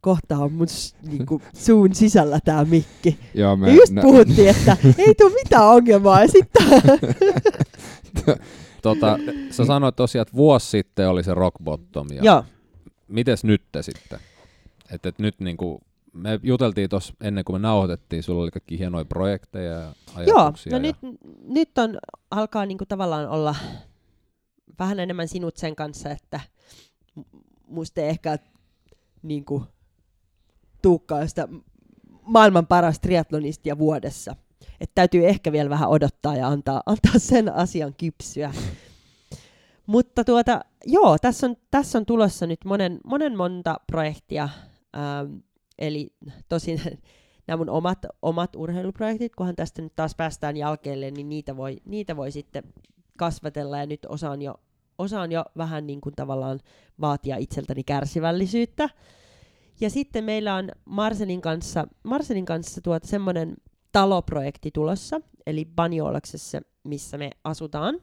[0.01, 3.19] kohta on mun s- niinku, suun sisällä tää mikki.
[3.33, 6.21] Joo, Me just puhuttiin, että ei tule mitään ongelmaa.
[6.21, 6.63] Ja sitten
[8.81, 9.17] Tota,
[9.51, 12.07] sä sanoit tosiaan, että vuosi sitten oli se rock bottom.
[12.11, 12.43] Ja Joo,
[13.07, 14.19] Mites nyt te sitten?
[14.91, 15.81] Et, et nyt niinku,
[16.13, 19.93] me juteltiin tuossa ennen kuin me nauhoitettiin, sulla oli kaikki hienoja projekteja ja
[20.27, 20.71] Joo, ajatuksia.
[20.71, 20.81] no ja...
[20.81, 20.95] nyt,
[21.47, 21.97] nyt on,
[22.31, 23.55] alkaa niinku tavallaan olla
[24.79, 26.39] vähän enemmän sinut sen kanssa, että
[27.67, 28.39] musta ei ehkä
[29.21, 29.63] niinku
[30.81, 31.47] tuukkaa sitä
[32.21, 34.35] maailman paras triatlonistia vuodessa.
[34.81, 38.53] Et täytyy ehkä vielä vähän odottaa ja antaa, antaa sen asian kypsyä.
[39.85, 44.49] Mutta tuota, joo, tässä on, tässä on tulossa nyt monen, monen monta projektia.
[44.97, 45.37] Ähm,
[45.79, 46.13] eli
[46.49, 46.81] tosin
[47.47, 52.15] nämä mun omat, omat urheiluprojektit, kunhan tästä nyt taas päästään jälkeelle, niin niitä voi, niitä
[52.15, 52.63] voi sitten
[53.17, 54.55] kasvatella ja nyt osaan jo,
[54.97, 56.59] osaan jo vähän niin kuin tavallaan
[57.01, 58.89] vaatia itseltäni kärsivällisyyttä.
[59.79, 63.55] Ja sitten meillä on Marcelin kanssa, Marcelin kanssa tuota semmoinen
[63.95, 67.99] taloprojekti tulossa, eli Banjolaksessa, missä me asutaan,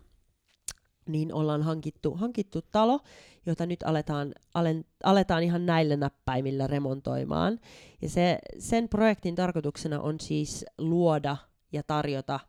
[1.07, 3.01] niin ollaan hankittu, hankittu talo,
[3.47, 7.59] jota nyt aletaan, alen, aletaan ihan näillä näppäimillä remontoimaan.
[8.03, 11.36] Ja se, sen projektin tarkoituksena on siis luoda
[11.72, 12.40] ja tarjota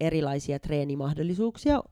[0.00, 1.82] erilaisia treenimahdollisuuksia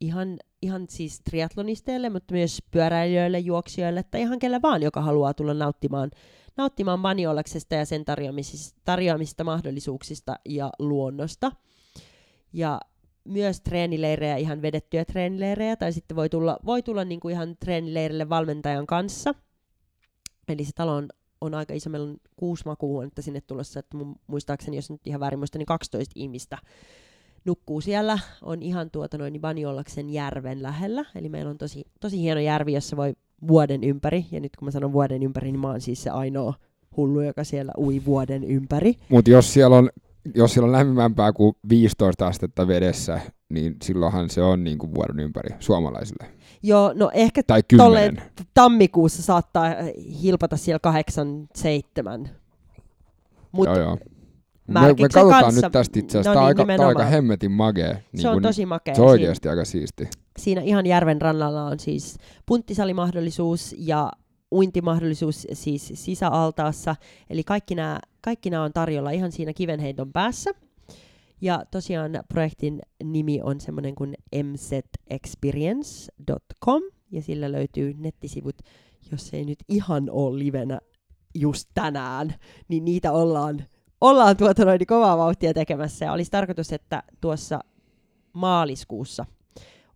[0.00, 5.54] ihan, ihan siis triatlonisteille, mutta myös pyöräilijöille, juoksijoille tai ihan kelle vaan, joka haluaa tulla
[5.54, 6.10] nauttimaan,
[6.58, 8.04] nauttimaan Baniolaksesta ja sen
[8.84, 11.52] tarjoamista mahdollisuuksista ja luonnosta.
[12.52, 12.80] Ja
[13.24, 18.28] myös treenileirejä, ihan vedettyjä treenileirejä, tai sitten voi tulla, voi tulla niin kuin ihan treenileirille
[18.28, 19.34] valmentajan kanssa.
[20.48, 21.08] Eli se talo on,
[21.40, 25.20] on aika iso, meillä on kuusi makuuhuonetta sinne tulossa, että mun, muistaakseni, jos nyt ihan
[25.20, 26.58] väärin muista, niin 12 ihmistä
[27.44, 32.40] nukkuu siellä, on ihan tuota noin Baniolaksen järven lähellä, eli meillä on tosi, tosi hieno
[32.40, 33.14] järvi, jossa voi
[33.48, 36.54] vuoden ympäri, ja nyt kun mä sanon vuoden ympäri, niin mä oon siis se ainoa
[36.96, 38.94] hullu, joka siellä ui vuoden ympäri.
[39.08, 39.90] Mutta jos siellä on
[40.34, 45.20] jos siellä on lämpimämpää kuin 15 astetta vedessä, niin silloinhan se on niin kuin vuoden
[45.20, 46.26] ympäri suomalaisille.
[46.62, 47.60] Joo, no ehkä Tai
[48.54, 49.64] tammikuussa saattaa
[50.22, 52.30] hilpata siellä kahdeksan, seitsemän.
[53.52, 53.98] Mut Joo, joo.
[54.66, 56.30] Me, me katsotaan kanssa- nyt tästä itse asiassa.
[56.30, 57.10] no Tämä on niin, aika, on aika nimenomaan.
[57.12, 57.92] hemmetin magee.
[58.12, 58.94] Niin se on kun- tosi makea.
[58.94, 60.08] se on Siinä- oikeasti aika siisti.
[60.38, 64.12] Siinä ihan järven rannalla on siis punttisalimahdollisuus ja
[64.52, 66.96] uintimahdollisuus siis sisäaltaassa.
[67.30, 70.50] Eli kaikki nämä kaikki nämä on tarjolla ihan siinä kivenheiton päässä.
[71.40, 78.56] Ja tosiaan projektin nimi on semmoinen kuin msetexperience.com ja sillä löytyy nettisivut,
[79.12, 80.80] jos ei nyt ihan ole livenä
[81.34, 82.34] just tänään,
[82.68, 83.64] niin niitä ollaan,
[84.00, 86.04] ollaan tuota noin kovaa vauhtia tekemässä.
[86.04, 87.60] Ja olisi tarkoitus, että tuossa
[88.32, 89.26] maaliskuussa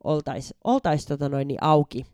[0.05, 2.07] oltaisiin oltais, tota noin, niin auki.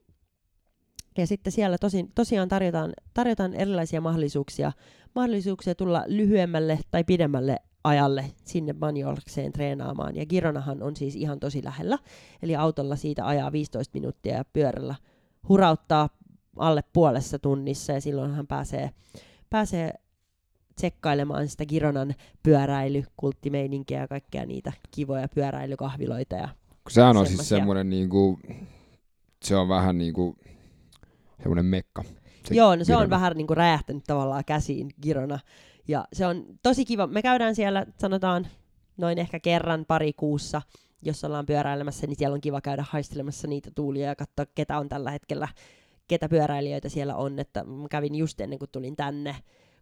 [1.19, 4.73] Ja sitten siellä tosin, tosiaan tarjotaan, tarjotaan erilaisia mahdollisuuksia,
[5.15, 10.17] mahdollisuuksia tulla lyhyemmälle tai pidemmälle ajalle sinne Manjolkseen treenaamaan.
[10.17, 11.99] Ja Gironahan on siis ihan tosi lähellä,
[12.43, 14.95] eli autolla siitä ajaa 15 minuuttia ja pyörällä
[15.49, 16.09] hurauttaa
[16.57, 18.91] alle puolessa tunnissa ja silloin hän pääsee,
[19.51, 19.95] pääsee
[20.77, 26.37] tsekkailemaan sitä Gironan pyöräilykulttimeininkiä ja kaikkea niitä kivoja pyöräilykahviloita.
[26.37, 26.49] Ja
[26.89, 28.39] Sehän on siis semmoinen niinku,
[29.43, 30.37] se on vähän niinku
[31.39, 32.05] semmoinen mekka.
[32.45, 35.39] Se Joo, no se on vähän niin kuin räjähtänyt tavallaan käsiin Girona.
[35.89, 37.07] Ja se on tosi kiva.
[37.07, 38.47] Me käydään siellä, sanotaan,
[38.97, 40.63] noin ehkä kerran pari kuussa,
[41.03, 44.89] jos ollaan pyöräilemässä, niin siellä on kiva käydä haistelemassa niitä tuulia ja katsoa, ketä on
[44.89, 45.49] tällä hetkellä,
[46.09, 47.39] ketä pyöräilijöitä siellä on.
[47.39, 49.37] Että mä kävin just ennen kuin tulin tänne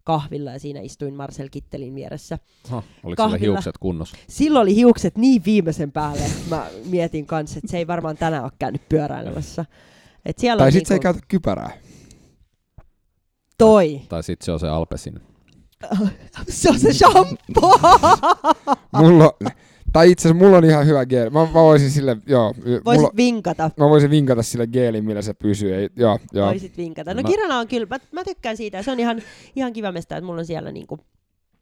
[0.07, 2.39] kahvilla ja siinä istuin Marcel Kittelin vieressä.
[2.69, 3.37] Ha, oliko Kahvilla.
[3.39, 4.17] sillä hiukset kunnossa?
[4.29, 8.43] Silloin oli hiukset niin viimeisen päälle, että mä mietin kanssa, että se ei varmaan tänään
[8.43, 9.65] ole käynyt pyöräilemässä.
[10.25, 11.71] Et siellä Tai on sitten se ei niinku käytä kypärää.
[13.57, 14.01] toi.
[14.09, 15.19] Tai sitten se on se Alpesin.
[16.49, 17.79] Se on se shampoo!
[18.91, 19.31] Mulla,
[19.93, 21.29] tai itse asiassa mulla on ihan hyvä geeli.
[21.29, 22.53] Mä, mä voisin sille, joo,
[22.85, 23.71] Voisit mulla, vinkata.
[23.77, 25.75] mä voisin vinkata sille geeliin, millä se pysyy.
[25.75, 26.47] Ei, joo, joo.
[26.47, 27.13] Voisit vinkata.
[27.13, 28.83] No Mä- Kirana on kyllä, mä, mä tykkään siitä.
[28.83, 29.21] Se on ihan,
[29.55, 30.99] ihan kiva mesta, että mulla on siellä niinku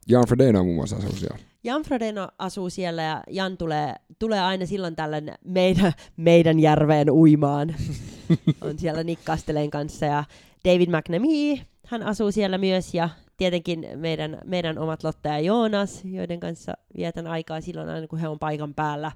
[0.08, 1.38] Jan Fredeno muun muassa asuu siellä.
[1.64, 7.74] Jan Frodeno asuu siellä ja Jan tulee, tulee aina silloin tällöin meidän, meidän järveen uimaan.
[8.60, 10.24] on siellä Nick Kasteleen kanssa ja
[10.64, 16.40] David McNamee, hän asuu siellä myös ja tietenkin meidän, meidän omat Lotta ja Joonas, joiden
[16.40, 19.12] kanssa vietän aikaa silloin aina kun he on paikan päällä.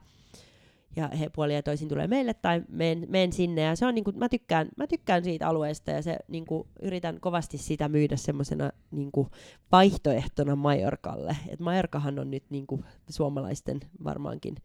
[0.97, 3.63] Ja he puolin ja toisin tulee meille tai menen, menen sinne.
[3.63, 7.59] Ja se on niinku, mä, tykkään, mä tykkään siitä alueesta ja se niinku, yritän kovasti
[7.59, 9.29] sitä myydä semmoisena niinku,
[9.73, 11.37] vaihtoehtona Majorkalle.
[11.49, 14.57] Et Majorkahan on nyt niinku, suomalaisten varmaankin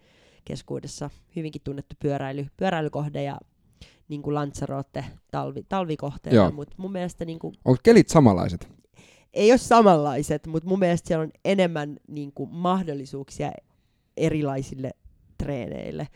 [0.46, 3.38] keskuudessa hyvinkin tunnettu pyöräily, pyöräilykohde ja
[4.08, 8.68] niin kuin Lanzarote talvi, talvikohteena, mutta mun mielestä niin kuin, Onko kelit samanlaiset?
[9.36, 13.52] Ei ole samanlaiset, mutta mun mielestä siellä on enemmän niin kuin, mahdollisuuksia
[14.18, 14.92] erilaisille
[15.38, 16.08] treeneille.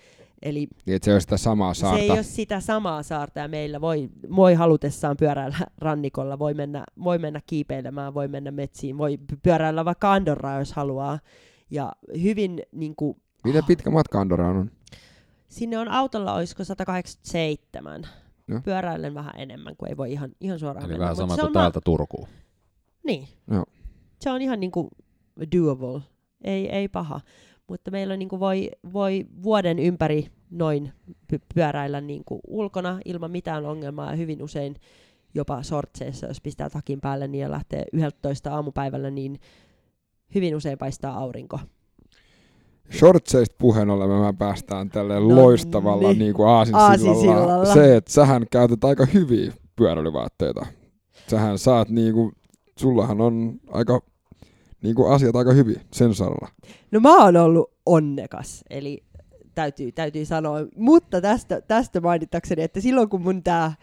[0.42, 2.00] Eli Niin, se on sitä samaa se saarta.
[2.00, 7.18] ei ole sitä samaa saarta ja meillä voi, voi halutessaan pyöräillä rannikolla, voi mennä, voi
[7.18, 11.20] mennä kiipeilemään, voi mennä metsiin, voi py- pyöräillä vaikka Andorraa, jos haluaa.
[11.72, 11.92] Ja
[12.22, 14.72] hyvin niin kuin, Miten pitkä matka Andoraan on?
[15.48, 18.02] sinne on autolla, olisiko 187.
[18.48, 18.62] Joo.
[18.64, 21.00] Pyöräillen vähän enemmän, kun ei voi ihan, ihan suoraan Eli mennä.
[21.04, 22.28] vähän Mut sama se kuin on ma- täältä Turkuun.
[23.04, 23.28] Niin.
[23.52, 23.66] Joo.
[24.20, 24.90] Se on ihan niinku
[25.56, 26.02] doable.
[26.44, 27.22] Ei, ei paha.
[27.68, 30.92] Mutta meillä on niinku voi, voi vuoden ympäri noin
[31.34, 34.76] py- pyöräillä niinku ulkona ilman mitään ongelmaa ja hyvin usein
[35.34, 39.40] jopa sortseissa, jos pistää takin päälle niin ja lähtee 11 aamupäivällä, niin
[40.36, 41.60] hyvin usein paistaa aurinko.
[42.98, 46.20] Shortseista puheen ollen me päästään tälle No loistavalla niin.
[46.20, 46.92] niin kuin aasinsillalla.
[46.92, 47.74] Aasinsillalla.
[47.74, 50.66] Se, että sähän käytät aika hyviä pyöräilyvaatteita.
[51.28, 52.32] Sähän saat niinku,
[52.80, 54.02] sullahan on aika
[54.84, 56.48] niinku asiat aika hyviä sen saralla.
[56.92, 59.04] No mä oon ollut onnekas, eli
[59.56, 60.60] täytyy, täytyy sanoa.
[60.76, 63.74] Mutta tästä, tästä mainittakseni, että silloin kun mun tää,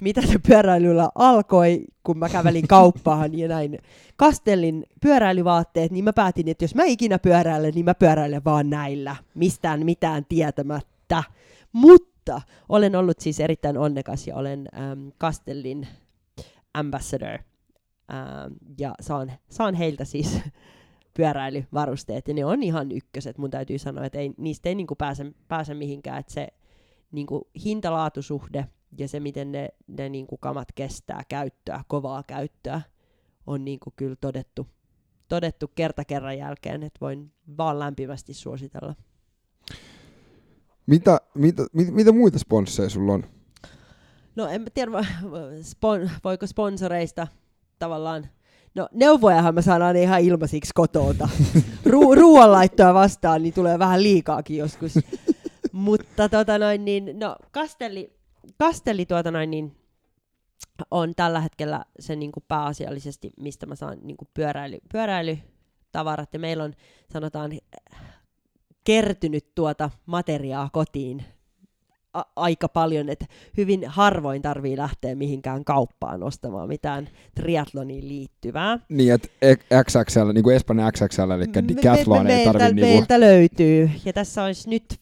[0.00, 3.78] mitä se pyöräilyllä alkoi, kun mä kävelin kauppaan ja näin
[4.16, 9.16] kastellin pyöräilyvaatteet, niin mä päätin, että jos mä ikinä pyöräilen, niin mä pyöräilen vaan näillä,
[9.34, 11.22] mistään mitään tietämättä.
[11.72, 15.88] Mutta olen ollut siis erittäin onnekas ja olen äm, Kastellin
[16.74, 17.38] ambassador.
[18.12, 20.40] Ähm, ja saan, saan heiltä siis
[21.16, 23.38] pyöräilyvarusteet, ja ne on ihan ykköset.
[23.38, 26.48] Mun täytyy sanoa, että ei, niistä ei niinku pääse, pääse mihinkään, että se
[27.12, 28.64] niinku hinta-laatusuhde
[28.98, 32.80] ja se, miten ne, ne niinku kamat kestää käyttöä, kovaa käyttöä,
[33.46, 34.66] on niinku kyllä todettu,
[35.28, 38.94] todettu kerta kerran jälkeen, että voin vaan lämpimästi suositella.
[40.86, 43.24] Mitä, mitä, mit, mitä muita sponsseja sulla on?
[44.36, 44.90] No en tiedä,
[45.62, 47.26] spon, voiko sponsoreista
[47.84, 48.28] tavallaan...
[48.74, 51.28] No neuvojahan mä saan aina ihan ilmaisiksi kotota.
[51.92, 54.94] Ru- ruoanlaittoa vastaan, niin tulee vähän liikaakin joskus.
[55.72, 58.12] Mutta tota noin, niin, no Kastelli,
[58.58, 59.76] Kastelli tuota noin, niin,
[60.90, 66.32] on tällä hetkellä se niin kuin pääasiallisesti, mistä mä saan niin kuin pyöräily, pyöräilytavarat.
[66.32, 66.72] Ja meillä on,
[67.12, 67.50] sanotaan,
[68.84, 71.24] kertynyt tuota materiaa kotiin
[72.14, 73.26] a- aika paljon, että
[73.56, 78.78] hyvin harvoin tarvii lähteä mihinkään kauppaan ostamaan mitään triatloniin liittyvää.
[78.88, 79.28] Niin, että
[79.84, 82.88] XXL, niin kuin Espanjan XXL, eli Decathlon me, me, ei tarvitse niinku...
[82.90, 85.00] meiltä löytyy, ja tässä olisi nyt,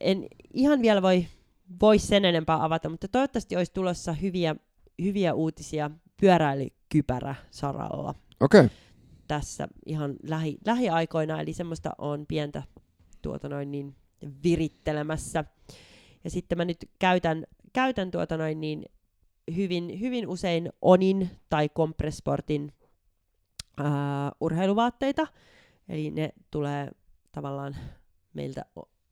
[0.00, 1.26] en ihan vielä voi,
[1.80, 4.56] voi sen enempää avata, mutta toivottavasti olisi tulossa hyviä,
[5.02, 5.90] hyviä uutisia
[6.20, 8.76] pyöräilykypärä-saralla Okei, okay.
[9.28, 12.62] tässä ihan lähi, lähiaikoina, eli semmoista on pientä
[13.22, 13.94] tuota noin niin
[14.44, 15.44] virittelemässä.
[16.24, 18.84] Ja sitten mä nyt käytän, käytän tuota noin niin
[19.56, 22.72] hyvin, hyvin usein Onin tai Compressportin
[23.76, 25.26] ää, urheiluvaatteita.
[25.88, 26.90] Eli ne tulee
[27.32, 27.76] tavallaan
[28.34, 28.64] meiltä,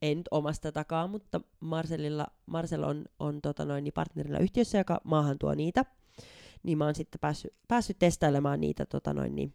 [0.02, 5.00] ei nyt omasta takaa, mutta Marcelilla, Marcel on, on tota noin, niin partnerilla yhtiössä, joka
[5.04, 5.84] maahan tuo niitä.
[6.62, 9.54] Niin mä oon sitten päässyt, päässyt testailemaan niitä tota noin, niin,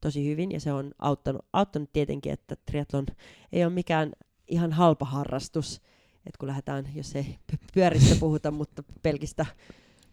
[0.00, 3.06] tosi hyvin, ja se on auttanut, auttanut tietenkin, että triathlon
[3.52, 4.12] ei ole mikään
[4.48, 5.82] ihan halpa harrastus,
[6.26, 9.46] että kun lähdetään, jos ei py- pyöristä puhuta, mutta pelkistä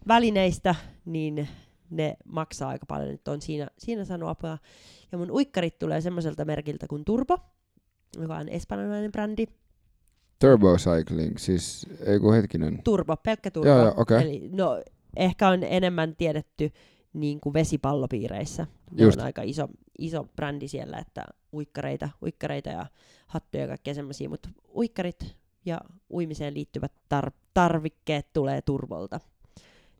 [0.08, 0.74] välineistä,
[1.04, 1.48] niin
[1.90, 4.58] ne maksaa aika paljon, että on siinä, siinä saanut apua.
[5.12, 7.38] Ja mun uikkarit tulee semmoiselta merkiltä kuin Turbo,
[8.18, 9.46] joka on espanjalainen brändi.
[10.38, 12.82] Turbo Cycling, siis ei kun hetkinen.
[12.84, 13.68] Turbo, pelkkä turbo.
[13.68, 14.22] Joo, joo, okei.
[14.22, 14.82] Eli no,
[15.16, 16.70] ehkä on enemmän tiedetty
[17.12, 18.66] niin kuin vesipallopiireissä.
[18.90, 19.18] Ne Just.
[19.18, 19.68] on aika iso,
[19.98, 22.86] iso brändi siellä, että uikkareita, uikkareita ja
[23.26, 25.80] hattuja ja kaikkea semmoisia, mutta uikkarit ja
[26.10, 29.20] uimiseen liittyvät tar- tarvikkeet tulee turvolta.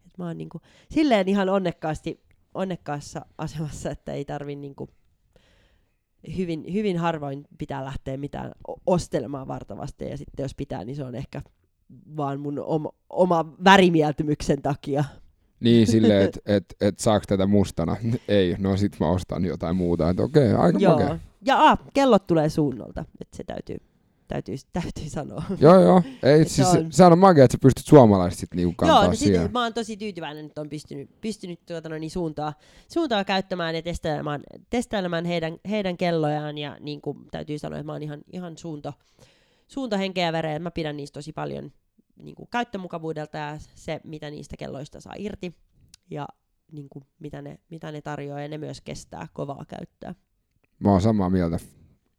[0.07, 2.21] Et mä oon niin kuin, silleen ihan onnekkaasti,
[2.55, 4.91] onnekkaassa asemassa, että ei tarvi niin kuin,
[6.37, 8.53] hyvin, hyvin harvoin pitää lähteä mitään
[8.87, 11.43] ostelemaan vartavasti, ja sitten jos pitää, niin se on ehkä
[12.17, 15.05] vaan mun oma, oma värimieltymyksen takia.
[15.61, 17.97] Niin silleen, että et, et saako tätä mustana?
[18.29, 20.11] Ei, no sit mä ostan jotain muuta.
[20.11, 20.93] Että okei, okay, aika Joo.
[20.93, 21.19] makea.
[21.47, 23.77] Ja ah, kellot tulee suunnalta, että se täytyy,
[24.29, 25.43] täytyy, täytyy sanoa.
[25.59, 26.03] Joo, joo.
[26.23, 29.07] Ei, Se siis, on- sehän on makea, että sä pystyt suomalaiset sit niinku kantaa Joo,
[29.11, 29.43] no siihen.
[29.43, 32.53] sit, mä oon tosi tyytyväinen, että on pystynyt, pystynyt tuota, no, niin suuntaa,
[32.93, 34.41] suuntaa käyttämään ja testailemaan,
[34.71, 36.59] testailemaan heidän, heidän kellojaan.
[36.59, 38.93] Ja niin kuin täytyy sanoa, että mä oon ihan, ihan suunto,
[39.69, 40.59] suunto henkeä ja vereä.
[40.59, 41.73] Mä pidän niistä tosi paljon
[42.23, 45.55] niin kuin käyttömukavuudelta ja se, mitä niistä kelloista saa irti.
[46.11, 46.29] Ja
[46.73, 50.15] niin kuin, mitä, ne, mitä ne tarjoaa ja ne myös kestää kovaa käyttöä.
[50.79, 51.59] Mä oon samaa mieltä.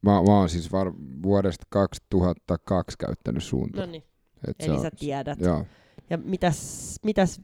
[0.05, 3.85] Mä, mä oon siis var, vuodesta 2002 käyttänyt suuntaa.
[3.85, 4.03] No niin,
[4.47, 5.39] Et se eli on- sä tiedät.
[5.41, 5.65] Joo.
[6.09, 7.41] Ja mitäs, mitäs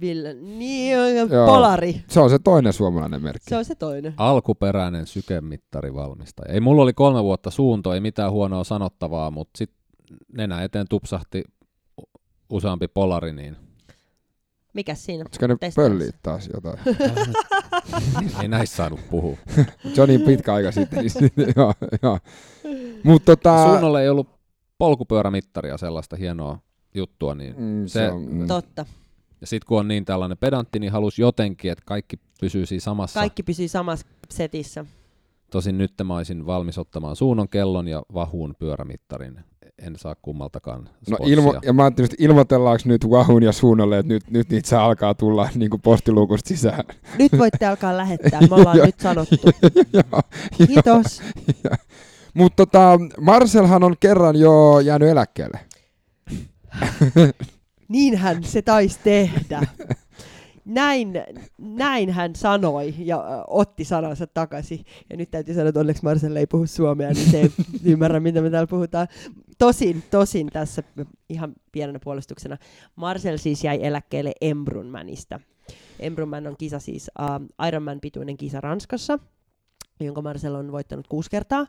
[0.00, 0.96] Ville, niin
[1.30, 1.46] Joo.
[1.46, 2.04] Polari.
[2.08, 3.50] Se on se toinen suomalainen merkki.
[3.50, 4.14] Se on se toinen.
[4.16, 6.54] Alkuperäinen sykemittarivalmistaja.
[6.54, 9.78] Ei mulla oli kolme vuotta suunto, ei mitään huonoa sanottavaa, mutta sitten
[10.36, 11.44] nenä eteen tupsahti
[12.50, 13.56] useampi polari, niin
[14.74, 15.24] Mikäs siinä?
[15.24, 16.78] Oletko ne pölliä taas jotain?
[18.42, 19.36] ei näissä saanut puhua.
[19.94, 20.98] Se on niin pitkä aika sitten.
[20.98, 22.18] Niin, joo, joo.
[23.04, 23.66] Mut tota...
[23.68, 24.28] Suunnolle ei ollut
[24.78, 26.58] polkupyörämittaria, sellaista hienoa
[26.94, 28.46] juttua, niin Mm, se, se- on, mm.
[28.46, 28.86] Totta.
[29.40, 33.20] ja sitten kun on niin tällainen pedantti, niin halusi jotenkin, että kaikki pysyy siinä samassa.
[33.20, 34.84] Kaikki pysyy samassa setissä.
[35.50, 39.44] Tosin nyt mä olisin valmis ottamaan suunnon kellon ja vahuun pyörämittarin.
[39.78, 44.12] En saa kummaltakaan No ilmo, ja mä ajattelin, että ilmoitellaanko nyt Wahun ja Suunnalle, että
[44.12, 46.84] nyt, nyt niitä saa alkaa tulla niin kuin postiluukusta sisään.
[47.18, 48.40] Nyt voitte alkaa lähettää.
[48.40, 49.36] Me ollaan nyt sanottu.
[50.66, 51.22] Kiitos.
[52.34, 55.60] Mutta tota, Marcelhan on kerran jo jäänyt eläkkeelle.
[57.88, 59.60] Niinhän se taisi tehdä.
[60.64, 61.12] Näin,
[61.58, 64.84] näin hän sanoi ja otti sanansa takaisin.
[65.10, 67.50] Ja nyt täytyy sanoa, että onneksi Marcel ei puhu suomea, niin se ei
[67.84, 69.08] ymmärrä, mitä me täällä puhutaan.
[69.58, 70.82] Tosin, tosin tässä
[71.28, 72.56] ihan pienenä puolustuksena.
[72.96, 75.40] Marcel siis jäi eläkkeelle Embrunmanista.
[76.00, 79.18] Embrunman on kisa siis uh, Ironman pituinen kisa Ranskassa,
[80.00, 81.66] jonka Marcel on voittanut kuusi kertaa.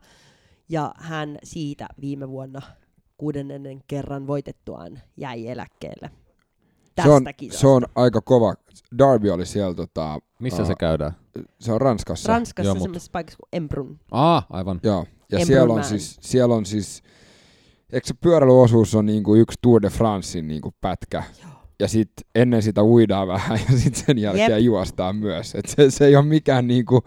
[0.69, 2.61] Ja hän siitä viime vuonna
[3.17, 6.11] kuudennen kerran voitettuaan jäi eläkkeelle.
[6.95, 7.61] Tästä Se on, kisasta.
[7.61, 8.53] se on aika kova.
[8.97, 10.67] Darby oli siellä, tota, Missä Aa.
[10.67, 11.11] se käydään?
[11.59, 12.33] se on Ranskassa.
[12.33, 13.99] Ranskassa Joo, mut- semmoisessa paikassa kuin Embrun.
[14.11, 14.79] Aa, aivan.
[14.83, 15.83] Joo, ja Embrun siellä on, Man.
[15.89, 17.03] siis, siellä on siis,
[17.95, 21.23] eikö se pyöräilyosuus on niinku yksi Tour de Francein niinku pätkä,
[21.79, 24.59] ja sitten ennen sitä uidaan vähän, ja sitten sen jälkeen Jep.
[24.59, 25.55] juostaan myös.
[25.55, 27.03] Et se, se ei ole mikään niinku,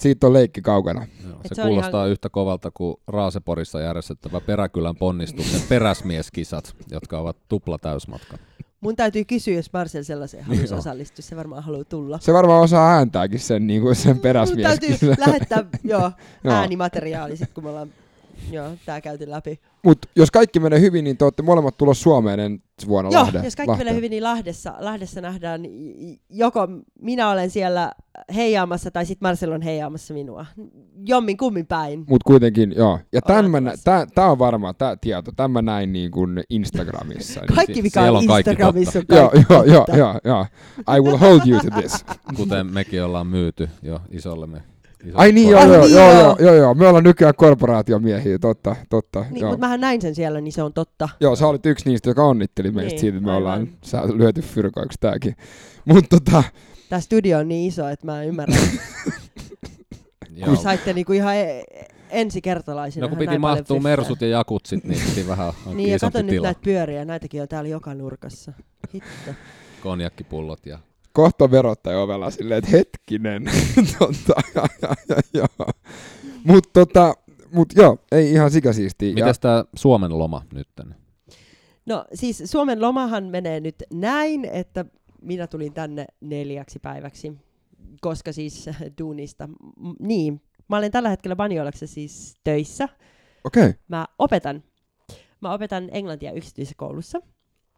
[0.00, 1.06] siitä on leikki kaukana.
[1.24, 7.36] Joo, se, se kuulostaa ihan- yhtä kovalta kuin Raaseporissa järjestettävä Peräkylän ponnistuksen peräsmieskisat, jotka ovat
[7.48, 8.38] tupla täysmatka.
[8.80, 10.78] Mun täytyy kysyä, jos Marcel sellaiseen haluaisi Joo.
[10.78, 11.22] osallistua.
[11.22, 12.18] Se varmaan haluaa tulla.
[12.18, 14.78] Se varmaan osaa ääntääkin sen, niinku sen Mun peräsmies.
[14.80, 16.00] täytyy lähettää joo,
[16.44, 16.54] Joo.
[16.54, 17.88] äänimateriaali, sit, kun me ollaan
[18.50, 19.60] joo, tää käyty läpi.
[19.84, 23.40] Mutta jos kaikki menee hyvin, niin te olette molemmat tulossa Suomeen ensi vuonna Joo, Lahde,
[23.44, 23.86] jos kaikki Lahteen.
[23.86, 25.62] menee hyvin, niin Lahdessa, Lahdessa nähdään
[26.30, 26.68] joko
[27.02, 27.92] minä olen siellä
[28.34, 30.46] heijaamassa tai sitten Marcel on heijaamassa minua.
[31.06, 31.98] Jommin kummin päin.
[32.08, 32.98] Mutta kuitenkin, joo.
[33.12, 33.84] Ja tämän Ollaan mä, nä- tulossa.
[33.84, 35.32] tää, tää on varmaan tämä tieto.
[35.36, 37.40] Tämän mä näin niin kuin Instagramissa.
[37.48, 39.96] niin Kaikki mikä on Instagramissa on Joo, kaikki joo, joo, totta.
[39.96, 40.46] joo, joo.
[40.96, 42.04] I will hold you to this.
[42.36, 44.56] Kuten mekin ollaan myyty jo isolle me.
[44.56, 44.79] isolle
[45.14, 46.36] Ai niin, joo, joo, niin, joo, joo.
[46.40, 46.74] joo, joo.
[46.74, 49.24] Me ollaan nykyään korporaatiomiehiä, totta, totta.
[49.30, 51.08] Niin, mutta mähän näin sen siellä, niin se on totta.
[51.20, 53.42] Joo, sä olit yksi niistä, joka onnitteli meistä Niin, siitä, että me aivan.
[53.42, 55.36] ollaan sä lyöty fyrkoiksi tääkin.
[55.84, 56.42] Mutta tota,
[56.88, 58.58] Tämä studio on niin iso, että mä ymmärrän,
[60.36, 60.46] Joo.
[60.48, 61.62] kun saitte niinku ihan e-
[62.10, 63.04] ensikertalaisina.
[63.04, 66.44] No kun piti mahtua mersut ja jakutsit, niin piti vähän Niin, ja kato nyt tila.
[66.46, 68.52] näitä pyöriä, näitäkin on täällä joka nurkassa.
[68.94, 69.30] Hitto.
[69.82, 70.78] Konjakkipullot ja
[71.12, 73.44] kohta verottaja ovella silleen, että hetkinen.
[73.98, 75.70] tota, ja, ja, ja, joo.
[76.44, 77.14] Mut tota,
[77.52, 79.14] mut joo, ei ihan sikasiistiä.
[79.14, 80.94] Mitäs tää Suomen loma nytten?
[81.86, 84.84] No siis Suomen lomahan menee nyt näin, että
[85.22, 87.32] minä tulin tänne neljäksi päiväksi,
[88.00, 88.70] koska siis
[89.00, 89.48] duunista,
[90.00, 92.88] niin, mä olen tällä hetkellä Banjolaksessa siis töissä.
[93.44, 93.74] Okei, okay.
[93.88, 94.62] Mä opetan.
[95.40, 97.20] Mä opetan englantia yksityisessä koulussa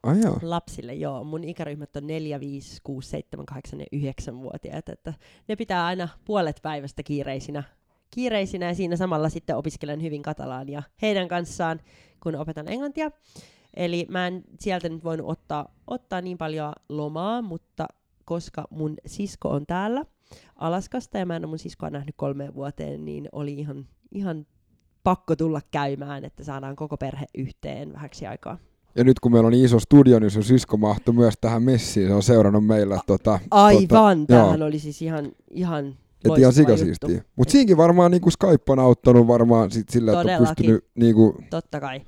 [0.02, 0.38] ai joo.
[0.42, 1.24] lapsille, joo.
[1.24, 5.14] Mun ikäryhmät on 4, 5, 6, 7, 8 ja 9-vuotiaat, että
[5.48, 7.62] ne pitää aina puolet päivästä kiireisinä,
[8.10, 11.80] kiireisinä ja siinä samalla sitten opiskelen hyvin katalaania heidän kanssaan,
[12.22, 13.10] kun opetan englantia.
[13.76, 17.86] Eli mä en sieltä nyt voinut ottaa, ottaa niin paljon lomaa, mutta
[18.24, 20.04] koska mun sisko on täällä
[20.56, 24.46] Alaskasta ja mä en ole mun siskoa nähnyt kolmeen vuoteen, niin oli ihan, ihan
[25.04, 28.58] pakko tulla käymään, että saadaan koko perhe yhteen vähäksi aikaa.
[28.94, 32.08] Ja nyt kun meillä on niin iso studio, niin sun sisko mahtui myös tähän messiin.
[32.08, 34.68] Se on seurannut meillä tota, Aivan, tota, tämähän joo.
[34.68, 37.22] oli siis ihan, ihan Et ihan sikasiistiä.
[37.36, 40.56] Mutta siinkin varmaan niinku Skype on auttanut varmaan sit sillä, että on Todellakin.
[40.56, 42.00] pystynyt niinku, Totta kai.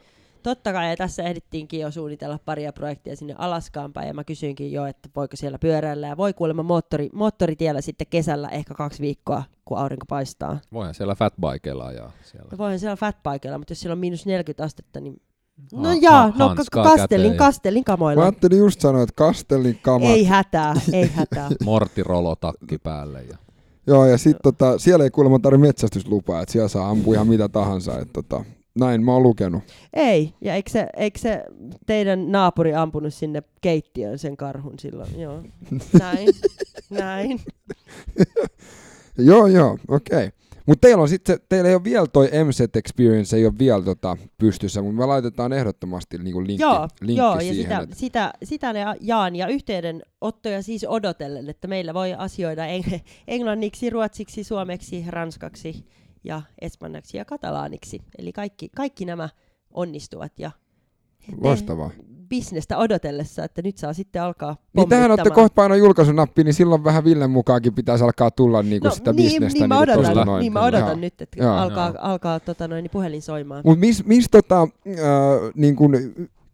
[0.42, 4.72] Totta kai, ja tässä ehdittiinkin jo suunnitella paria projektia sinne Alaskaan päin, ja mä kysyinkin
[4.72, 9.42] jo, että voiko siellä pyöräillä, ja voi kuulemma moottori, moottoritiellä sitten kesällä ehkä kaksi viikkoa,
[9.64, 10.58] kun aurinko paistaa.
[10.72, 12.48] Voihan siellä fatbikeilla ajaa siellä.
[12.52, 15.22] No voihan siellä fatbikeilla, mutta jos siellä on miinus 40 astetta, niin...
[15.72, 17.38] No Ha- jaa, ha- no hanskaa ka- kastellin, käteen.
[17.38, 18.22] kastellin mä kamoilla.
[18.22, 20.10] ajattelin just sanoa, että Kastellin kamat.
[20.10, 21.50] Ei hätää, ei hätää.
[21.64, 23.22] Mortirolo takki päälle.
[23.22, 23.36] Ja...
[23.86, 27.48] Joo, ja sitten tota, siellä ei kuulemma tarvitse metsästyslupaa, että siellä saa ampua ihan mitä
[27.48, 27.98] tahansa.
[27.98, 28.44] Et, tota,
[28.78, 29.62] näin mä oon lukenut.
[29.92, 31.44] Ei, ja eikö se, eikö se
[31.86, 35.20] teidän naapuri ampunut sinne keittiöön sen karhun silloin?
[35.20, 35.42] Joo,
[36.00, 36.28] näin,
[36.90, 37.40] näin.
[39.18, 40.26] Joo, joo, okei.
[40.26, 40.30] Okay.
[40.66, 44.16] Mutta teillä on sitten, teillä ei ole vielä toi MZ Experience, ei ole vielä tota
[44.38, 47.56] pystyssä, mutta me laitetaan ehdottomasti niinku linkki, Joo, linkki joo ja siihen.
[47.56, 53.00] sitä, et- sitä, sitä ne jaan ja yhteydenottoja siis odotellen, että meillä voi asioida eng-
[53.28, 55.86] englanniksi, ruotsiksi, suomeksi, ranskaksi
[56.24, 58.00] ja espanjaksi ja katalaaniksi.
[58.18, 59.28] Eli kaikki, kaikki nämä
[59.74, 60.50] onnistuvat ja
[61.40, 61.90] Loistavaa.
[62.28, 66.84] Bisnestä odotellessa, että nyt saa sitten alkaa Niin tähän olette kohta paino julkaisunappi, niin silloin
[66.84, 69.58] vähän Villen mukaankin pitäisi alkaa tulla niinku sitä niin, bisnestä.
[69.58, 70.40] niin, mä niinku odotan, tosta noin.
[70.40, 70.68] niin mä Joo.
[70.68, 71.54] odotan nyt, että Joo.
[71.56, 71.96] alkaa, Joo.
[72.00, 73.62] alkaa tota noin, niin puhelin soimaan.
[73.64, 74.98] Mutta mis, mis tota, äh,
[75.54, 75.96] niin kun,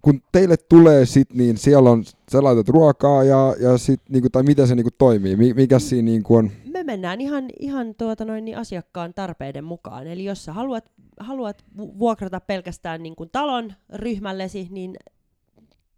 [0.03, 4.31] kun teille tulee sit, niin siellä on, sä laitat ruokaa ja, ja sit, niin kun,
[4.31, 5.37] tai miten se niin toimii?
[5.37, 6.51] Mi- Mikä siinä niin kun on?
[6.73, 10.07] me mennään ihan, ihan tuota noin, niin asiakkaan tarpeiden mukaan.
[10.07, 10.91] Eli jos sä haluat,
[11.21, 14.97] haluat vu- vuokrata pelkästään niin kuin talon ryhmällesi, niin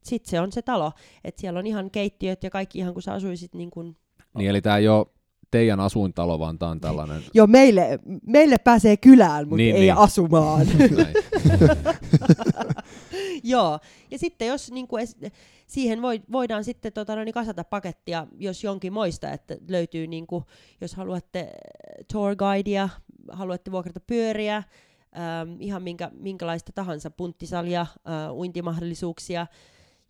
[0.02, 0.92] sit se on se talo.
[1.24, 3.96] Et siellä on ihan keittiöt ja kaikki ihan kuin sä asuisit niin kuin...
[4.38, 5.06] Niin, eli tämä ei ole
[5.50, 7.22] teidän asuintalo, vaan tämä on tällainen...
[7.34, 9.96] Joo, meille, meille pääsee kylään, mutta Niin, ei niin.
[9.96, 10.66] asumaan.
[13.42, 13.78] Joo,
[14.10, 15.16] ja sitten jos niin kuin es,
[15.66, 20.44] siihen voi, voidaan sitten tota, noin, kasata pakettia, jos jonkin moista, että löytyy, niin kuin,
[20.80, 21.52] jos haluatte
[22.12, 22.88] tour guidea,
[23.32, 29.46] haluatte vuokrata pyöriä, ähm, ihan minkä, minkälaista tahansa punttisalia, äh, uintimahdollisuuksia,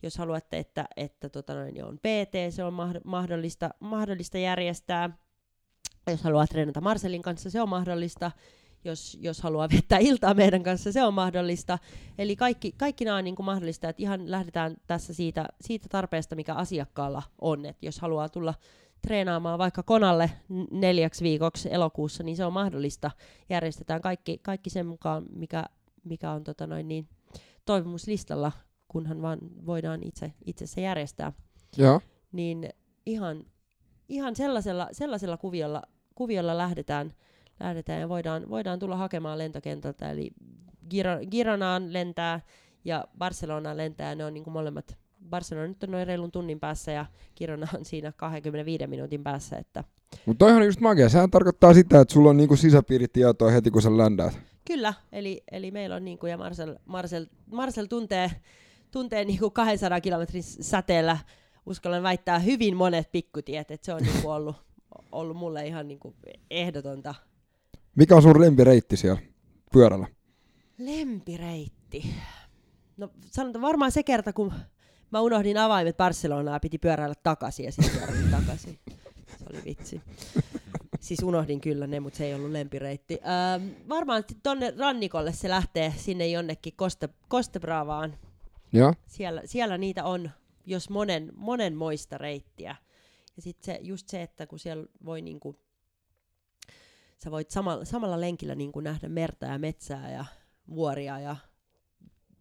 [0.03, 5.19] jos haluatte, että, että tota noin, on PT, se on mahd- mahdollista, mahdollista järjestää.
[6.11, 8.31] Jos haluat treenata Marcelin kanssa, se on mahdollista.
[8.85, 11.79] Jos, jos haluaa viettää iltaa meidän kanssa, se on mahdollista.
[12.19, 16.37] Eli kaikki, kaikki nämä on niin kuin mahdollista, että ihan lähdetään tässä siitä, siitä tarpeesta,
[16.37, 17.66] mikä asiakkaalla on.
[17.66, 18.55] Et jos haluaa tulla
[19.03, 20.31] treenaamaan vaikka konalle
[20.70, 23.11] neljäksi viikoksi elokuussa, niin se on mahdollista.
[23.49, 25.65] Järjestetään kaikki, kaikki sen mukaan, mikä,
[26.05, 27.09] mikä on tota noin niin,
[27.65, 28.53] toivomuslistalla,
[28.93, 31.32] kunhan vaan voidaan itse, itse se järjestää.
[31.77, 32.01] Joo.
[32.32, 32.69] Niin
[33.06, 33.44] ihan,
[34.09, 35.82] ihan sellaisella, sellaisella kuviolla,
[36.14, 37.12] kuviolla lähdetään,
[37.60, 40.10] lähdetään ja voidaan, voidaan tulla hakemaan lentokentältä.
[40.10, 40.31] Eli
[40.85, 42.40] Giro- Gironaan lentää
[42.85, 44.97] ja Barcelonaan lentää, ne on niin kuin molemmat.
[45.31, 47.06] Barcelona nyt on noin reilun tunnin päässä ja
[47.36, 49.85] Girona on siinä 25 minuutin päässä, että
[50.27, 51.09] Mutta toihan on just magia.
[51.09, 54.39] Sehän tarkoittaa sitä, että sulla on niinku sisäpiiritietoa heti, kun sä ländäät.
[54.64, 58.31] Kyllä, eli, eli meillä on, niin kuin, ja Marcel, Marcel, Marcel tuntee,
[58.93, 61.19] tuntee niin kuin 200 kilometrin säteellä,
[61.66, 64.56] uskallan väittää, hyvin monet pikkutiet, että se on niin kuin ollut,
[65.12, 66.14] ollut mulle ihan niin kuin
[66.51, 67.14] ehdotonta.
[67.97, 69.20] Mikä on sun lempireitti siellä
[69.73, 70.06] pyörällä?
[70.78, 72.14] Lempireitti.
[72.97, 74.52] No sanotaan varmaan se kerta, kun
[75.10, 78.78] mä unohdin avaimet Barcelonaa piti pyöräillä takaisin ja sitten pyöräilin takaisin.
[79.39, 80.01] Se oli vitsi.
[81.01, 83.19] Siis unohdin kyllä ne, mutta se ei ollut lempireitti.
[83.23, 88.16] Ähm, varmaan tonne rannikolle se lähtee sinne jonnekin Costa, Costebravaan.
[88.73, 88.94] Joo.
[89.07, 90.31] Siellä, siellä niitä on,
[90.66, 92.77] jos monen, monen moista reittiä.
[93.36, 95.57] Ja sitten se, just se, että kun siellä voi niinku,
[97.24, 100.24] sä voit samalla, samalla lenkillä niinku nähdä merta ja metsää ja
[100.74, 101.36] vuoria ja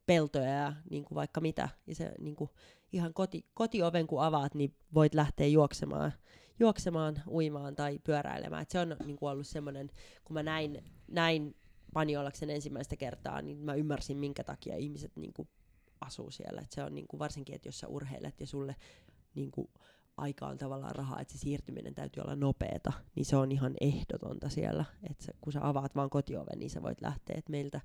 [0.05, 1.69] peltoja ja niin kuin vaikka mitä.
[1.87, 2.49] Ja se niin kuin
[2.93, 6.13] ihan koti, kotioven kun avaat, niin voit lähteä juoksemaan,
[6.59, 8.61] juoksemaan uimaan tai pyöräilemään.
[8.61, 9.89] Et se on niin kuin ollut semmoinen,
[10.23, 11.55] kun mä näin, näin
[11.93, 15.47] Paniolaksen ensimmäistä kertaa, niin mä ymmärsin, minkä takia ihmiset niin kuin
[16.01, 16.61] asuu siellä.
[16.61, 18.75] Et se on niin kuin varsinkin, että jos sä urheilet ja sulle
[19.35, 19.67] niin kuin
[20.17, 24.49] aika on tavallaan rahaa, että se siirtyminen täytyy olla nopeeta, niin se on ihan ehdotonta
[24.49, 24.85] siellä.
[25.09, 27.81] Että kun sä avaat vaan kotioven, niin sä voit lähteä, että meiltä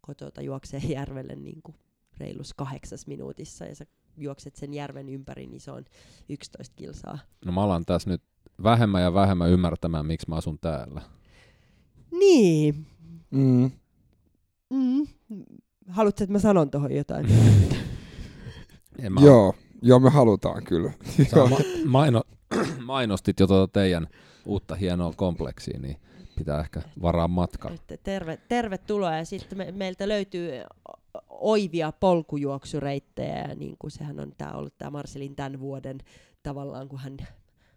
[0.00, 1.76] kotota juoksee järvelle niin kuin
[2.18, 3.86] reilus kahdeksas minuutissa ja sä
[4.16, 5.84] juokset sen järven ympäri, niin se on
[6.28, 7.18] 11 kilsaa.
[7.44, 8.22] No mä alan tässä nyt
[8.62, 11.02] vähemmän ja vähemmän ymmärtämään, miksi mä asun täällä.
[12.10, 12.86] Niin.
[13.30, 13.70] Mm.
[14.70, 15.06] Mm.
[15.88, 17.26] Haluatko, että mä sanon tuohon jotain?
[18.98, 19.54] En mä Joo.
[19.82, 20.92] Joo, me halutaan kyllä.
[21.30, 22.24] Sä ma- maino-
[22.84, 24.08] mainostit jo tuota teidän
[24.46, 25.96] uutta hienoa kompleksia, niin
[26.38, 27.70] pitää ehkä varaa matka.
[27.70, 30.50] Että terve, tervetuloa ja sitten me, meiltä löytyy
[31.28, 35.98] oivia polkujuoksureittejä ja niin kuin sehän on tää ollut tämä Marcelin tämän vuoden
[36.42, 37.16] tavallaan kun hän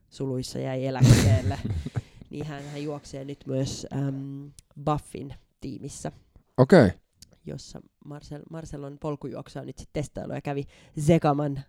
[0.10, 1.60] suluissa jäi eläkkeelle,
[2.30, 4.52] niin hän, hän juoksee nyt myös äm,
[4.86, 6.12] Buffin tiimissä,
[6.58, 6.86] Okei.
[6.86, 6.98] Okay.
[7.46, 10.64] Jossa Marcel, Marcel on polkujuoksua nyt sitten testailu ja kävi
[11.00, 11.62] Zekaman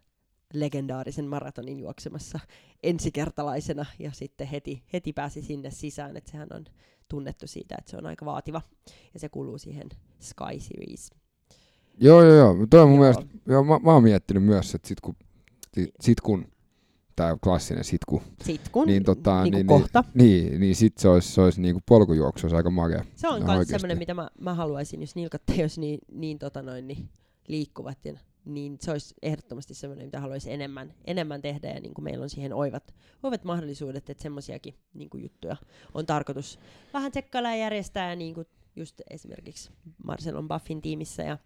[0.54, 2.40] legendaarisen maratonin juoksemassa
[2.82, 6.64] ensikertalaisena ja sitten heti, heti pääsi sinne sisään, että sehän on
[7.08, 8.62] tunnettu siitä, että se on aika vaativa
[9.14, 9.88] ja se kuuluu siihen
[10.20, 11.10] Sky Series.
[12.00, 12.66] Joo, joo, joo.
[12.70, 13.00] Toi on mun Joo.
[13.00, 15.16] mielestä, joo, mä, mä oon miettinyt myös, että sit kun,
[16.00, 16.46] sit kun
[17.16, 20.04] tää klassinen sit kun, Sitten kun, Niin, tota, niin, niin- niin, kohta.
[20.14, 23.04] niin, niin sit se olisi, se olisi niinku polkujuoksu, olisi aika makea.
[23.14, 26.62] Se on myös semmoinen, mitä mä, mä haluaisin, jos nilkat ei olisi niin, niin, tota
[26.62, 27.08] noin, niin
[27.48, 28.12] liikkuvat, ja,
[28.44, 32.30] niin se olisi ehdottomasti semmoinen, mitä haluaisin enemmän, enemmän tehdä, ja niin kuin meillä on
[32.30, 35.56] siihen oivat, oivat mahdollisuudet, että semmoisiakin niin kuin juttuja
[35.94, 36.58] on tarkoitus
[36.94, 39.70] vähän tsekkailla ja järjestää, ja niin kuin just esimerkiksi
[40.04, 41.38] Marcel on Buffin tiimissä, ja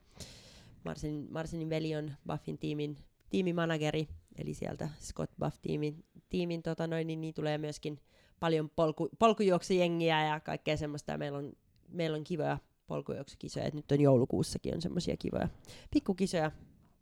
[0.84, 2.96] Marcelin, Marcelin veli on Buffin tiimin
[3.30, 8.00] tiimimanageri, eli sieltä Scott Buff-tiimin tiimin, tota noin, niin, niin tulee myöskin
[8.40, 11.12] paljon polku, polkujuoksujengiä ja kaikkea semmoista.
[11.12, 11.52] Ja meillä on,
[11.88, 13.66] meillä on kivoja polkujuoksukisoja.
[13.66, 15.48] Et nyt on joulukuussakin on semmoisia kivoja
[15.90, 16.50] pikkukisoja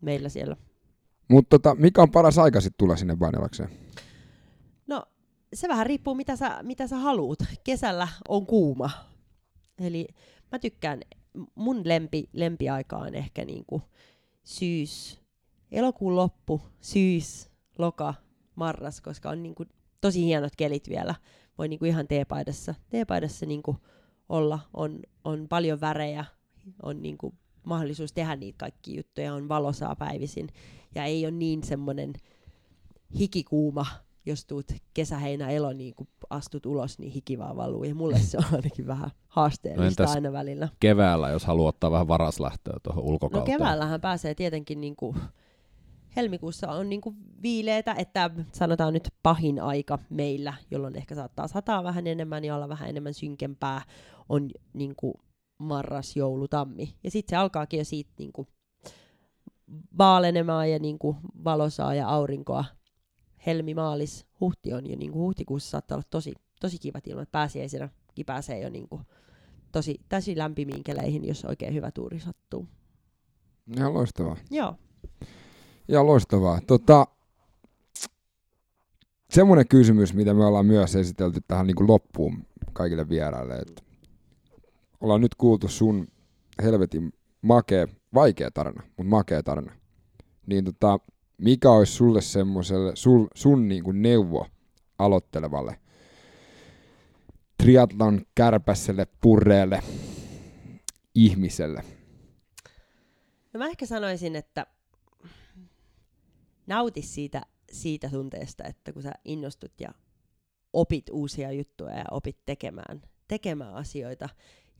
[0.00, 0.56] meillä siellä.
[1.28, 3.68] Mutta tota, mikä on paras aika sitten tulla sinne Vainilakseen?
[4.86, 5.04] No
[5.54, 7.38] se vähän riippuu mitä sä, mitä sä haluut.
[7.64, 8.90] Kesällä on kuuma.
[9.78, 10.08] Eli
[10.52, 11.00] mä tykkään,
[11.54, 13.82] mun lempi, lempiaika on ehkä niinku
[14.44, 15.20] syys,
[15.72, 18.14] elokuun loppu, syys, loka,
[18.56, 19.64] marras, koska on niinku
[20.00, 21.14] tosi hienot kelit vielä.
[21.58, 23.76] Voi niinku ihan teepaidassa, teepaidassa niinku
[24.28, 26.24] olla, on, on paljon värejä,
[26.82, 30.48] on niinku mahdollisuus tehdä niitä kaikki juttuja, on valosaa päivisin
[30.94, 32.12] ja ei ole niin semmoinen
[33.18, 33.86] hikikuuma,
[34.26, 37.84] jos tuut kesäheinä elo, niin kun astut ulos, niin hiki vaan valuu.
[37.84, 40.68] Ja mulle se on ainakin vähän haasteellista No aina välillä.
[40.80, 43.58] Keväällä, jos haluaa ottaa vähän varaslähtöä tuohon No ulkokauteen.
[43.58, 45.16] keväällähän pääsee tietenkin niin kuin,
[46.16, 51.84] helmikuussa on niin kuin viileitä, että sanotaan nyt pahin aika meillä, jolloin ehkä saattaa sataa
[51.84, 53.82] vähän enemmän ja olla vähän enemmän synkempää,
[54.28, 55.14] on niin kuin
[55.58, 56.94] marras, joulu, tammi.
[57.04, 58.48] Ja sitten se alkaakin jo siitä niin kuin
[59.98, 62.64] vaalenemaan ja niin kuin valosaa ja aurinkoa.
[63.46, 67.32] Helmi, maalis, huhti on jo niin kuin huhtikuussa saattaa olla tosi, tosi kivat ilmat.
[67.32, 67.88] Pääsiäisenä
[68.26, 69.02] pääsee jo niin kuin
[69.72, 72.68] tosi, tosi lämpimiin keleihin, jos oikein hyvä tuuri sattuu.
[73.76, 74.36] Ihan loistavaa.
[74.50, 74.76] Joo.
[75.88, 76.60] Ihan loistavaa.
[76.66, 77.06] Tota,
[79.30, 83.54] semmoinen kysymys, mitä me ollaan myös esitelty tähän niin kuin loppuun kaikille vieraille.
[83.54, 83.82] Että
[85.00, 86.08] ollaan nyt kuultu sun
[86.62, 87.12] helvetin
[87.42, 89.72] makea, vaikea tarina, mutta makea tarina.
[90.46, 90.98] Niin tota,
[91.38, 94.46] mikä olisi sulle semmoiselle, sul, sun niin kuin neuvo
[94.98, 95.78] aloittelevalle
[97.62, 99.82] triatlon kärpäselle, purreelle
[101.14, 101.84] ihmiselle?
[103.52, 104.66] No mä ehkä sanoisin, että
[106.66, 107.42] nauti siitä,
[107.72, 109.88] siitä tunteesta, että kun sä innostut ja
[110.72, 114.28] opit uusia juttuja ja opit tekemään, tekemään asioita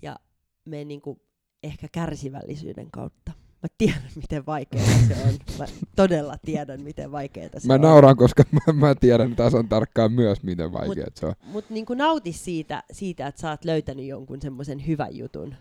[0.03, 0.17] ja
[0.65, 1.23] menen niinku
[1.63, 3.33] ehkä kärsivällisyyden kautta.
[3.63, 5.35] Mä tiedän, miten vaikeaa se on.
[5.59, 5.65] Mä
[5.97, 7.81] todella tiedän, miten vaikeaa se Mä on.
[7.81, 11.35] nauran, koska mä, mä tiedän tasan tarkkaan myös, miten vaikea se on.
[11.45, 15.55] Mutta niinku nauti siitä, siitä, että sä oot löytänyt jonkun semmoisen hyvän jutun.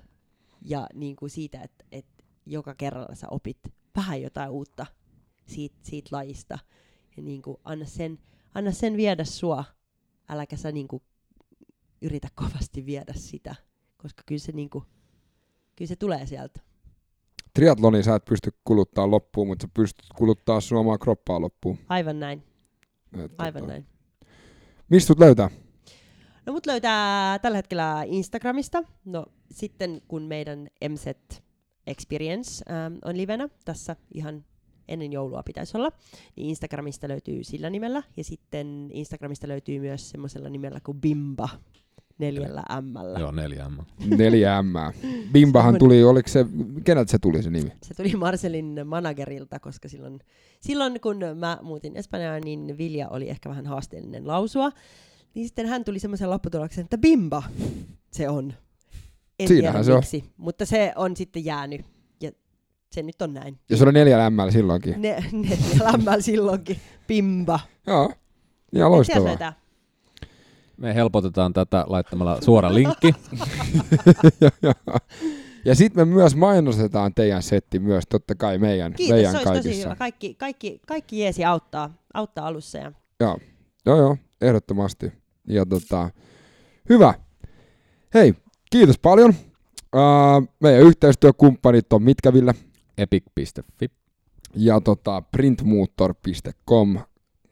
[0.61, 2.05] Ja niinku siitä, että et
[2.45, 3.57] joka kerralla sä opit
[3.95, 4.85] vähän jotain uutta
[5.45, 6.59] siitä, siitä lajista.
[7.17, 8.19] Ja niinku anna, sen,
[8.53, 9.63] anna sen viedä sua.
[10.29, 11.01] Äläkä sä niinku
[12.01, 13.55] yritä kovasti viedä sitä.
[13.97, 14.83] Koska kyllä se, niinku,
[15.75, 16.59] kyllä se tulee sieltä.
[17.53, 21.77] Triatloni sä et pysty kuluttaa loppuun, mutta sä pystyt kuluttaa sun omaa kroppaa loppuun.
[21.89, 22.43] Aivan näin,
[23.19, 23.87] Et, aivan tota, näin.
[24.89, 25.49] Mistä sut löytää?
[26.45, 28.83] No mut löytää tällä hetkellä Instagramista.
[29.05, 31.05] No sitten kun meidän MZ
[31.87, 34.45] Experience ähm, on livenä, tässä ihan
[34.87, 35.91] ennen joulua pitäisi olla,
[36.35, 38.03] niin Instagramista löytyy sillä nimellä.
[38.17, 41.49] Ja sitten Instagramista löytyy myös semmoisella nimellä kuin Bimba
[42.17, 43.19] neljällä M.
[43.19, 43.77] Joo, neljä M.
[44.17, 44.73] Neljä M.
[45.31, 46.45] Bimbahan tuli, oliko se,
[46.83, 47.71] keneltä se tuli se nimi?
[47.83, 50.19] Se tuli Marcelin managerilta, koska silloin,
[50.61, 54.71] silloin kun mä muutin Espanjaan, niin Vilja oli ehkä vähän haasteellinen lausua.
[55.33, 57.43] Niin sitten hän tuli semmoisen lopputuloksen, että Bimba
[58.11, 58.53] se on.
[59.39, 59.97] En Siinähän tiedä se on.
[59.99, 61.85] miksi, mutta se on sitten jäänyt.
[62.93, 63.59] Ja se nyt on näin.
[63.69, 65.01] Ja se oli neljä M silloinkin.
[65.01, 66.77] Ne, ne lämmällä silloinkin.
[67.07, 67.59] Bimba.
[67.87, 68.15] Joo, ihan
[68.71, 69.53] siellä loistavaa.
[70.77, 73.13] Me helpotetaan tätä laittamalla suora linkki.
[75.65, 79.49] ja sitten me myös mainostetaan teidän setti myös totta kai meidän, Kiitos, se meidän olisi
[79.49, 79.87] tosi kaikissa.
[79.87, 79.95] hyvä.
[79.95, 82.77] Kaikki, kaikki, kaikki jeesi auttaa, auttaa alussa.
[82.77, 83.37] Ja Joo,
[83.85, 85.11] joo, joo, ehdottomasti.
[85.47, 86.09] Ja tota,
[86.89, 87.13] hyvä.
[88.13, 88.33] Hei,
[88.71, 89.33] kiitos paljon.
[89.95, 92.53] Uh, meidän yhteistyökumppanit on Mitkävillä
[92.97, 93.91] Epic.fi.
[94.55, 96.99] ja tota, printmoottor.com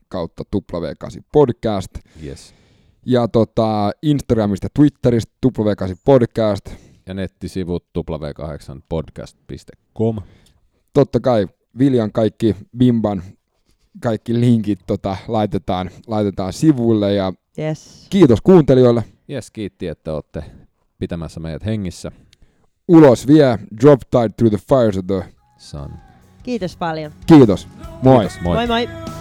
[0.07, 1.91] kautta W8 podcast.
[2.23, 2.53] Yes.
[3.05, 5.51] Ja tota, Instagramista ja Twitteristä W8
[6.05, 6.65] podcast.
[7.07, 10.17] Ja nettisivut w8podcast.com.
[10.93, 11.47] Totta kai
[11.79, 13.23] Viljan kaikki Bimban
[13.99, 18.07] kaikki linkit tota, laitetaan, laitetaan sivuille ja yes.
[18.09, 19.03] kiitos kuuntelijoille.
[19.29, 20.43] Yes, kiitti, että olette
[20.97, 22.11] pitämässä meidät hengissä.
[22.91, 25.23] Ulos vie Drop Tide Through the Fires of the...
[25.57, 25.91] Sun.
[26.43, 27.11] Kiitos paljon.
[27.25, 27.67] Kiitos.
[28.01, 28.19] Moi.
[28.19, 28.67] Kiitos, moi.
[28.67, 28.87] moi.
[28.87, 29.20] moi.